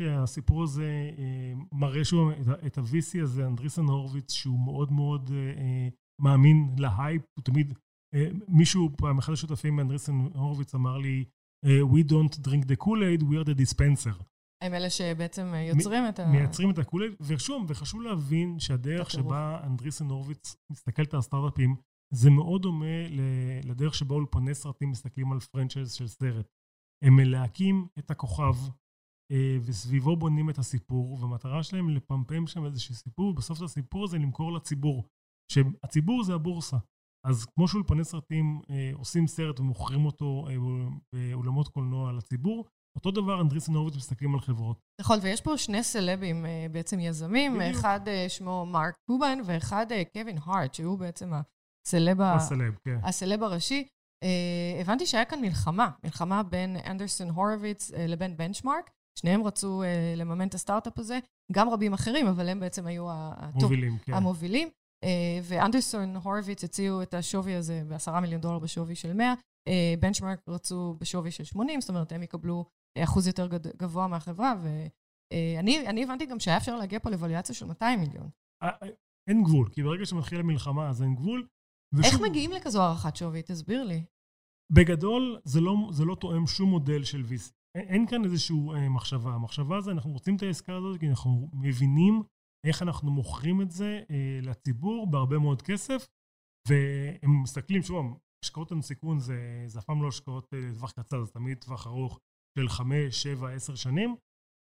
הסיפור 0.00 0.62
הזה 0.62 1.10
אה, 1.18 1.52
מראה 1.72 2.04
שהוא, 2.04 2.32
את 2.66 2.78
ה-VC 2.78 3.22
הזה, 3.22 3.46
אנדריסן 3.46 3.84
הורוביץ, 3.84 4.32
שהוא 4.32 4.58
מאוד 4.64 4.92
מאוד 4.92 5.30
אה, 5.30 5.88
מאמין 6.20 6.74
להייפ, 6.78 7.22
הוא 7.38 7.44
תמיד, 7.44 7.74
אה, 8.14 8.28
מישהו 8.48 8.90
פעם, 8.96 9.18
אחד 9.18 9.32
השותפים 9.32 9.76
מאנדריסן 9.76 10.12
הורוביץ 10.34 10.74
אמר 10.74 10.98
לי, 10.98 11.24
We 11.64 12.02
don't 12.12 12.36
drink 12.46 12.64
the 12.66 12.76
Kool-Aid, 12.84 13.22
we 13.22 13.36
are 13.38 13.44
the 13.44 13.54
dispenser. 13.54 14.24
הם 14.62 14.74
אלה 14.74 14.90
שבעצם 14.90 15.54
יוצרים 15.68 16.08
את 16.08 16.18
ה... 16.18 16.26
מייצרים 16.26 16.70
את 16.70 16.78
הקולד, 16.78 17.12
ושוב, 17.20 17.66
וחשוב 17.68 18.02
להבין 18.02 18.58
שהדרך 18.58 19.10
שבה 19.10 19.60
אנדריסן 19.66 20.04
הורוביץ 20.04 20.56
מסתכלת 20.72 21.14
על 21.14 21.18
הסטארט-אפים, 21.18 21.76
זה 22.14 22.30
מאוד 22.30 22.62
דומה 22.62 23.08
לדרך 23.64 23.94
שבה 23.94 24.14
אולפני 24.14 24.54
סרטים 24.54 24.90
מסתכלים 24.90 25.32
על 25.32 25.40
franchise 25.40 25.92
של 25.92 26.08
סרט. 26.08 26.46
הם 27.04 27.16
מלהקים 27.16 27.86
את 27.98 28.10
הכוכב, 28.10 28.54
אה, 29.32 29.56
וסביבו 29.64 30.16
בונים 30.16 30.50
את 30.50 30.58
הסיפור, 30.58 31.18
והמטרה 31.20 31.62
שלהם 31.62 31.88
לפמפם 31.88 32.46
שם 32.46 32.64
איזשהו 32.64 32.94
סיפור, 32.94 33.30
ובסוף 33.30 33.58
את 33.58 33.62
הסיפור 33.62 34.04
הזה 34.04 34.18
למכור 34.18 34.52
לציבור. 34.52 35.08
שהציבור 35.52 36.24
זה 36.24 36.34
הבורסה. 36.34 36.76
אז 37.26 37.44
כמו 37.44 37.68
שאולפני 37.68 38.04
סרטים 38.04 38.60
אה, 38.70 38.90
עושים 38.94 39.26
סרט 39.26 39.60
ומוכרים 39.60 40.06
אותו 40.06 40.46
אה, 40.48 40.54
באולמות 41.12 41.68
קולנוע 41.68 42.12
לציבור, 42.12 42.64
אותו 42.96 43.10
דבר 43.10 43.40
אנדריסן 43.40 43.74
הורוביץ 43.74 43.96
מסתכלים 43.96 44.34
על 44.34 44.40
חברות. 44.40 44.80
נכון, 45.00 45.18
ויש 45.22 45.40
פה 45.40 45.58
שני 45.58 45.82
סלבים 45.82 46.46
אה, 46.46 46.66
בעצם 46.72 47.00
יזמים, 47.00 47.58
בדיוק. 47.58 47.76
אחד 47.76 48.00
אה, 48.08 48.28
שמו 48.28 48.66
מרק 48.66 48.94
קובן 49.10 49.38
ואחד 49.44 49.92
אה, 49.92 50.02
קווין 50.12 50.38
הארט, 50.44 50.74
שהוא 50.74 50.98
בעצם 50.98 51.30
הסלב, 51.86 52.20
הסלב, 52.20 52.74
כן. 52.84 52.98
הסלב 53.02 53.42
הראשי. 53.42 53.88
אה, 54.22 54.80
הבנתי 54.80 55.06
שהיה 55.06 55.24
כאן 55.24 55.40
מלחמה, 55.40 55.90
מלחמה 56.04 56.42
בין 56.42 56.76
אנדרסון 56.86 57.30
הורוביץ 57.30 57.92
אה, 57.92 58.06
לבין 58.06 58.36
בנצ'מארק. 58.36 58.90
שניהם 59.18 59.42
רצו 59.42 59.82
uh, 59.82 60.18
לממן 60.18 60.48
את 60.48 60.54
הסטארט-אפ 60.54 60.98
הזה, 60.98 61.18
גם 61.52 61.68
רבים 61.68 61.92
אחרים, 61.92 62.26
אבל 62.26 62.48
הם 62.48 62.60
בעצם 62.60 62.86
היו 62.86 63.06
המובילים. 63.10 63.98
כן. 63.98 64.12
המובילים. 64.12 64.68
Uh, 65.04 65.06
ואנדרסון 65.42 66.16
הורוביץ 66.16 66.64
הציעו 66.64 67.02
את 67.02 67.14
השווי 67.14 67.54
הזה 67.54 67.82
בעשרה 67.88 68.20
מיליון 68.20 68.40
דולר 68.40 68.58
בשווי 68.58 68.94
של 68.94 69.12
100, 69.12 69.34
בנצ'מרק 70.00 70.40
רצו 70.48 70.96
בשווי 71.00 71.30
של 71.30 71.44
80, 71.44 71.80
זאת 71.80 71.90
אומרת, 71.90 72.12
הם 72.12 72.22
יקבלו 72.22 72.64
אחוז 72.98 73.26
יותר 73.26 73.48
גבוה 73.76 74.06
מהחברה, 74.06 74.54
ואני 75.32 76.04
הבנתי 76.04 76.26
גם 76.26 76.40
שהיה 76.40 76.56
אפשר 76.56 76.76
להגיע 76.76 76.98
פה 76.98 77.10
לווליאציה 77.10 77.54
של 77.54 77.66
200 77.66 78.00
מיליון. 78.00 78.28
אין 79.30 79.42
גבול, 79.44 79.68
כי 79.72 79.82
ברגע 79.82 80.06
שמתחילה 80.06 80.40
המלחמה 80.40 80.88
אז 80.88 81.02
אין 81.02 81.14
גבול. 81.14 81.46
איך 82.04 82.20
מגיעים 82.20 82.52
לכזו 82.52 82.82
הערכת 82.82 83.16
שווי? 83.16 83.42
תסביר 83.42 83.84
לי. 83.84 84.04
בגדול, 84.72 85.40
זה 85.44 85.60
לא, 85.60 85.74
זה 85.90 86.04
לא 86.04 86.14
תואם 86.14 86.46
שום 86.46 86.70
מודל 86.70 87.04
של 87.04 87.22
VC. 87.22 87.52
אין 87.76 88.06
כאן 88.06 88.24
איזושהי 88.24 88.56
אה, 88.74 88.88
מחשבה. 88.88 89.30
המחשבה 89.30 89.80
זה, 89.80 89.90
אנחנו 89.90 90.12
רוצים 90.12 90.36
את 90.36 90.42
העסקה 90.42 90.76
הזאת 90.76 91.00
כי 91.00 91.08
אנחנו 91.08 91.48
מבינים 91.52 92.22
איך 92.66 92.82
אנחנו 92.82 93.10
מוכרים 93.10 93.62
את 93.62 93.70
זה 93.70 94.02
אה, 94.10 94.38
לציבור 94.42 95.10
בהרבה 95.10 95.38
מאוד 95.38 95.62
כסף, 95.62 96.06
והם 96.68 97.42
מסתכלים, 97.42 97.82
שוב, 97.82 98.18
השקעות 98.44 98.70
הון 98.70 98.82
סיכון 98.82 99.18
זה, 99.18 99.64
זה 99.66 99.78
אף 99.78 99.84
פעם 99.84 100.02
לא 100.02 100.08
השקעות 100.08 100.54
אה, 100.54 100.58
לטווח 100.58 100.92
קצר, 100.92 101.24
זה 101.24 101.32
תמיד 101.32 101.58
טווח 101.58 101.86
ארוך 101.86 102.20
של 102.58 102.68
חמש, 102.68 103.22
שבע, 103.22 103.50
עשר 103.50 103.74
שנים, 103.74 104.16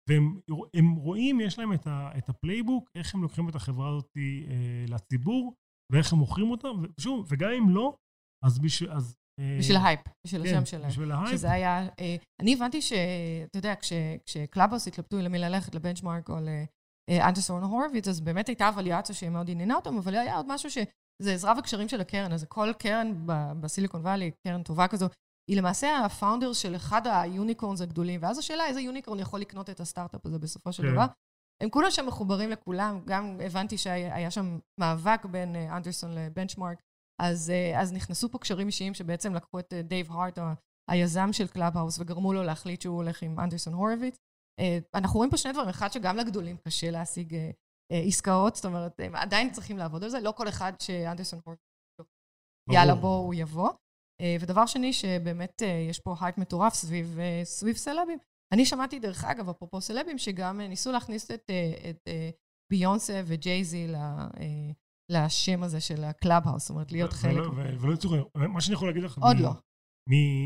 והם 0.10 0.96
רואים, 0.96 1.40
יש 1.40 1.60
להם 1.60 1.74
את, 1.74 1.88
ה, 1.88 2.12
את 2.18 2.30
ה 2.30 2.36
playbook, 2.36 2.90
איך 2.96 3.16
הם 3.16 3.22
לוקחים 3.22 3.50
את 3.50 3.56
החברה 3.56 3.90
הזאת 3.90 4.10
אה, 4.18 4.86
לציבור, 4.88 5.54
ואיך 5.92 6.14
הם 6.14 6.20
מוכרים 6.20 6.52
אותה, 6.52 6.68
ושוב, 6.98 7.28
וגם 7.30 7.50
אם 7.52 7.70
לא, 7.70 7.96
אז, 8.46 8.60
בשביל, 8.60 8.92
אז 8.92 9.16
בשביל 9.60 9.78
ההייפ, 9.78 10.00
בשביל 10.28 10.44
כן, 10.44 10.50
השם 10.50 10.66
שלהם. 10.66 10.90
בשביל 10.90 11.12
ההייפ. 11.12 11.32
שזה 11.32 11.52
היה... 11.52 11.88
אה, 12.00 12.16
אני 12.42 12.54
הבנתי 12.54 12.82
שאתה 12.82 13.58
יודע, 13.58 13.74
כשקלאבהאוס 14.26 14.88
התלבטו 14.88 15.18
למי 15.18 15.40
ללכת, 15.40 15.76
לבנצ'מארק 15.76 16.30
או 16.30 16.36
לאנדריסן 17.10 17.64
הורוביץ, 17.64 18.08
אז 18.08 18.22
באמת 18.22 18.48
הייתה 18.48 18.70
ווליאציה 18.74 19.16
שהיא 19.16 19.30
מאוד 19.30 19.50
עניינה 19.50 19.76
אותם, 19.76 19.98
אבל 19.98 20.16
היה 20.16 20.36
עוד 20.36 20.46
משהו 20.50 20.72
שזה 20.72 21.34
עזרה 21.34 21.54
וקשרים 21.58 21.88
של 21.88 22.02
הקרן. 22.02 22.34
אז 22.34 22.46
כל 22.50 22.72
קרן 22.80 23.14
בסיליקון 23.62 24.02
וואלי, 24.02 24.32
קרן 24.48 24.64
טובה 24.64 24.88
כזו, 24.88 25.08
היא 25.50 25.58
למעשה 25.58 26.06
ה 26.06 26.12
founder 26.12 26.54
של 26.54 26.76
אחד 26.76 27.02
ה 27.06 27.14
unicorns 27.14 27.82
הגדולים, 27.82 28.20
ואז 28.24 28.38
השאלה 28.38 28.66
איזה 28.66 28.82
unicorn 28.82 29.20
יכול 29.20 29.40
לקנות 29.40 29.70
את 29.70 29.80
הסטארט-אפ 29.80 30.26
הזה 30.26 30.40
בסופו 30.40 30.74
של 30.74 30.84
כן. 30.84 30.92
דבר. 30.92 31.06
הם 31.64 31.70
כולם 31.70 31.92
שם 31.92 32.06
מחוברים 32.06 32.50
לכולם, 32.50 33.00
גם 33.06 33.38
הבנתי 33.46 33.78
שהיה 33.78 34.32
שם 34.32 34.60
מאבק 34.80 35.26
בין 35.26 35.56
אנדריסן 35.56 36.16
לבנצ'מארק, 36.16 36.82
אז, 37.22 37.50
אה, 37.50 37.82
אז 37.82 37.94
נכנסו 37.94 38.32
פה 38.32 38.38
קשרים 38.38 38.68
אישיים 38.68 38.94
שבעצם 38.94 39.34
לקחו 39.34 39.60
את 39.60 39.74
דייב 39.74 40.12
הארט, 40.12 40.40
היזם 40.90 41.34
של 41.34 41.48
קלאבהאוס, 41.48 42.00
וגרמו 42.00 42.34
לו 42.34 42.44
להחליט 42.44 42.82
שהוא 42.82 42.96
הולך 42.96 43.24
עם 43.24 43.40
אנדריסן 43.40 43.74
הורוביץ. 43.74 44.16
אה, 44.60 44.78
אנחנו 44.94 45.18
רואים 45.18 45.32
פה 45.32 45.38
שני 45.38 45.54
דברים, 45.54 45.70
אחד 45.70 45.92
שגם 45.92 46.18
לגדולים 46.18 46.58
קשה 46.58 46.92
להשיג 46.92 47.36
אה, 47.36 47.52
עסקאות, 48.08 48.56
זאת 48.56 48.66
אומרת, 48.66 49.00
הם 49.00 49.16
עדיין 49.16 49.52
צריכים 49.52 49.78
לעבוד 49.78 50.04
על 50.04 50.10
זה, 50.10 50.20
לא 50.20 50.32
כל 50.32 50.48
אחד 50.48 50.74
שאנדריסן 50.80 51.40
הורוביץ, 51.46 51.62
יאללה 52.72 52.96
בוא 52.96 53.18
הוא 53.18 53.34
יבוא. 53.34 53.70
ודבר 54.42 54.66
שני, 54.66 54.94
שבאמת 54.94 55.62
יש 55.90 56.00
פה 56.00 56.16
הייפ 56.22 56.38
מטורף 56.38 56.74
סביב, 56.74 57.18
סביב 57.44 57.76
סלבים. 57.76 58.20
אני 58.54 58.66
שמעתי, 58.66 59.00
דרך 59.00 59.24
אגב, 59.24 59.50
אפרופו 59.50 59.82
סלבים, 59.82 60.18
שגם 60.18 60.62
ניסו 60.62 60.92
להכניס 60.92 61.32
את, 61.32 61.52
את 61.90 62.10
ביונסה 62.72 63.22
וג'ייזי 63.26 63.88
לשם 65.12 65.64
הזה 65.64 65.82
של 65.82 66.04
הקלאב-האוס, 66.04 66.62
זאת 66.62 66.70
אומרת, 66.70 66.92
להיות 66.92 67.14
חלק. 67.14 67.44
ולא 67.80 67.94
יצאו, 67.94 68.10
מה 68.36 68.62
שאני 68.62 68.74
יכול 68.74 68.88
להגיד 68.88 69.04
לך... 69.04 69.18
עוד 69.22 69.38
לא. 69.40 69.52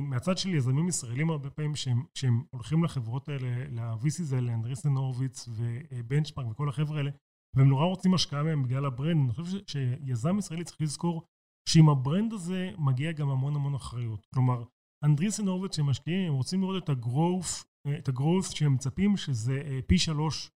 מהצד 0.04 0.38
של 0.38 0.54
יזמים 0.54 0.88
ישראלים 0.88 1.30
הרבה 1.30 1.50
פעמים, 1.50 1.76
שהם, 1.76 2.04
שהם 2.14 2.44
הולכים 2.50 2.84
לחברות 2.84 3.30
האלה, 3.30 3.68
ל-VCs 3.70 4.36
האלה, 4.36 4.54
אנדריסן 4.54 4.90
הורוביץ 4.90 5.50
ובנצ'מארק 5.52 6.52
וכל 6.52 6.70
החבר'ה 6.70 6.98
האלה, 6.98 7.12
והם 7.56 7.70
נורא 7.70 7.86
רוצים 7.86 8.14
השקעה 8.14 8.44
מהם 8.44 8.64
בגלל 8.64 8.86
ה 8.86 8.91
brand. 8.91 9.24
אני 9.26 9.34
חושב 9.34 9.58
שיזם 9.68 10.38
ישראלי 10.38 10.64
צריך 10.64 10.82
לזכור 10.82 11.24
שעם 11.70 11.90
ה 11.90 11.97
brand 11.97 12.34
הזה 12.34 12.72
מגיע 12.78 13.12
גם 13.12 13.30
המון 13.30 13.56
המון 13.56 13.76
אחריות. 13.76 14.28
כלומר, 14.34 14.64
אנדריסן 15.06 15.48
הורוביץ 15.48 15.76
שהם 15.76 15.86
משקיעים, 15.86 16.28
הם 16.28 16.34
רוצים 16.34 16.62
לראות 16.62 16.84
את 16.84 16.90
ה 16.90 16.99
growth, 16.99 17.64
את 18.00 18.08
ה 18.08 18.14
growth 18.14 18.52
שהם 18.52 18.74
מצפים 18.74 19.18
שזה 19.18 19.80
פי 19.88 19.98
שלוש 19.98 20.50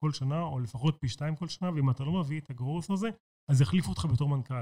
כל 0.00 0.12
שנה, 0.12 0.42
או 0.42 0.58
לפחות 0.58 0.96
פי 1.00 1.08
שתיים 1.08 1.36
כל 1.36 1.48
שנה, 1.48 1.70
ואם 1.74 1.90
אתה 1.90 2.04
לא 2.04 2.12
מביא 2.12 2.40
את 2.40 2.50
ה 2.50 2.56
growth 2.56 2.90
הזה, 2.90 3.08
אז 3.50 3.60
יחליפו 3.60 3.90
אותך 3.90 4.06
בתור 4.12 4.28
מנכ"ל. 4.28 4.60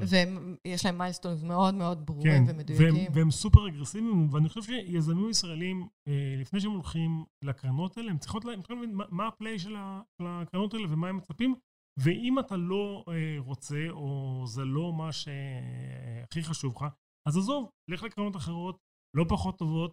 ויש 0.64 0.86
להם 0.86 0.98
milestones 0.98 1.42
מאוד 1.42 1.74
מאוד 1.74 2.06
ברורים 2.06 2.46
כן, 2.46 2.54
ומדויקים. 2.54 2.94
והם, 2.94 3.04
והם 3.14 3.30
סופר 3.30 3.68
אגרסיביים, 3.68 4.28
ואני 4.34 4.48
חושב 4.48 4.62
שיזמים 4.62 5.30
ישראלים, 5.30 5.88
אה, 6.08 6.34
לפני 6.38 6.60
שהם 6.60 6.70
הולכים 6.70 7.24
לקרנות 7.44 7.96
האלה, 7.96 8.10
הם 8.10 8.18
צריכות 8.18 8.44
להבין 8.44 8.94
מה 8.94 9.26
ה 9.26 9.32
play 9.32 9.58
של 9.58 9.76
הקרנות 10.20 10.74
האלה 10.74 10.92
ומה 10.92 11.08
הם 11.08 11.16
מצפים, 11.16 11.54
ואם 11.98 12.38
אתה 12.38 12.56
לא 12.56 13.04
אה, 13.08 13.34
רוצה, 13.38 13.86
או 13.90 14.42
זה 14.46 14.64
לא 14.64 14.92
מה 14.92 15.12
שהכי 15.12 16.42
חשוב 16.42 16.74
לך, 16.76 16.84
אז 17.28 17.36
עזוב, 17.36 17.70
לך 17.90 18.02
לקרנות 18.02 18.36
אחרות, 18.36 18.76
לא 19.16 19.24
פחות 19.28 19.58
טובות, 19.58 19.92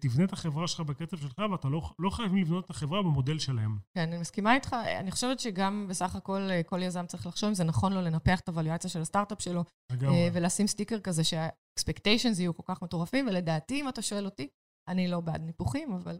תבנה 0.00 0.24
את 0.24 0.32
החברה 0.32 0.68
שלך 0.68 0.80
בקצב 0.80 1.16
שלך, 1.16 1.38
ואתה 1.52 1.68
לא, 1.68 1.90
לא 1.98 2.10
חייבים 2.10 2.38
לבנות 2.38 2.64
את 2.64 2.70
החברה 2.70 3.02
במודל 3.02 3.38
שלהם. 3.38 3.78
כן, 3.94 4.00
אני 4.00 4.18
מסכימה 4.18 4.54
איתך. 4.54 4.76
אני 5.00 5.10
חושבת 5.10 5.40
שגם 5.40 5.86
בסך 5.88 6.16
הכל 6.16 6.40
אה, 6.50 6.62
כל 6.62 6.82
יזם 6.82 7.06
צריך 7.06 7.26
לחשוב 7.26 7.48
אם 7.48 7.54
זה 7.54 7.64
נכון 7.64 7.92
לו 7.92 8.02
לנפח 8.02 8.40
את 8.40 8.48
הווליואציה 8.48 8.90
של 8.90 9.00
הסטארט-אפ 9.00 9.42
שלו, 9.42 9.64
לגמרי. 9.92 10.30
ולשים 10.32 10.66
סטיקר 10.66 11.00
כזה 11.00 11.24
שה-expectations 11.24 12.38
יהיו 12.40 12.54
כל 12.56 12.62
כך 12.66 12.82
מטורפים, 12.82 13.26
ולדעתי, 13.26 13.80
אם 13.80 13.88
אתה 13.88 14.02
שואל 14.02 14.24
אותי, 14.24 14.48
אני 14.88 15.08
לא 15.08 15.20
בעד 15.20 15.42
ניפוחים, 15.42 15.92
אבל 15.92 16.18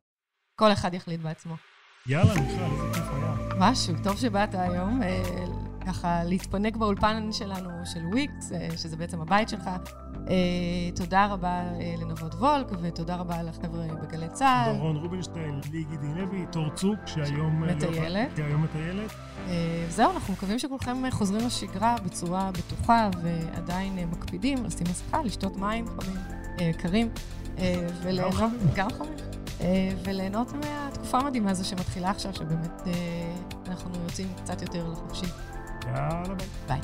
כל 0.61 0.73
אחד 0.73 0.95
יחליט 0.95 1.21
בעצמו. 1.21 1.55
יאללה, 2.07 2.35
מיכל, 2.35 2.63
איזה 2.63 2.95
כיף 2.95 3.05
היה. 3.13 3.35
משהו, 3.59 3.95
טוב 4.05 4.17
שבאת 4.17 4.55
היום. 4.55 5.01
ככה 5.87 6.25
להתפנק 6.25 6.77
באולפן 6.77 7.33
שלנו, 7.33 7.87
של 7.87 8.07
וויקס, 8.07 8.53
שזה 8.77 8.97
בעצם 8.97 9.21
הבית 9.21 9.49
שלך. 9.49 9.71
תודה 10.95 11.27
רבה 11.27 11.63
לנבות 11.99 12.35
וולק, 12.35 12.67
ותודה 12.81 13.17
רבה 13.17 13.43
לחבר'ה 13.43 13.87
בגלי 14.03 14.29
צה"ל. 14.29 14.77
דורון 14.77 14.97
רובינשטיין, 14.97 15.61
לי 15.73 15.85
גידי 15.91 16.21
לוי, 16.21 16.47
תור 16.51 16.71
צוק, 16.75 16.99
שהיום... 17.07 17.63
מטיילת. 17.63 18.37
שהיום 18.37 18.63
מטיילת. 18.63 19.11
זהו, 19.89 20.13
אנחנו 20.13 20.33
מקווים 20.33 20.59
שכולכם 20.59 21.11
חוזרים 21.11 21.47
לשגרה 21.47 21.97
בצורה 22.05 22.51
בטוחה, 22.53 23.11
ועדיין 23.23 24.11
מקפידים 24.11 24.65
לשים 24.65 24.87
מסכה, 24.91 25.23
לשתות 25.23 25.57
מים 25.57 25.85
חמים, 25.87 26.17
קרים. 26.79 27.09
וליהנות, 28.03 28.35
גם 28.35 28.39
חמים. 28.39 28.61
גם 28.75 28.89
חמים. 28.91 29.15
וליהנות 30.05 30.53
מהתקופה 30.53 31.19
המדהימה 31.19 31.51
הזו 31.51 31.65
שמתחילה 31.65 32.11
עכשיו, 32.11 32.35
שבאמת 32.35 32.83
אנחנו 33.69 33.91
יוצאים 34.05 34.29
קצת 34.37 34.63
יותר 34.63 34.89
לחופשי. 34.89 35.27
יאללה 35.87 36.35
ביי. 36.35 36.47
ביי. 36.69 36.81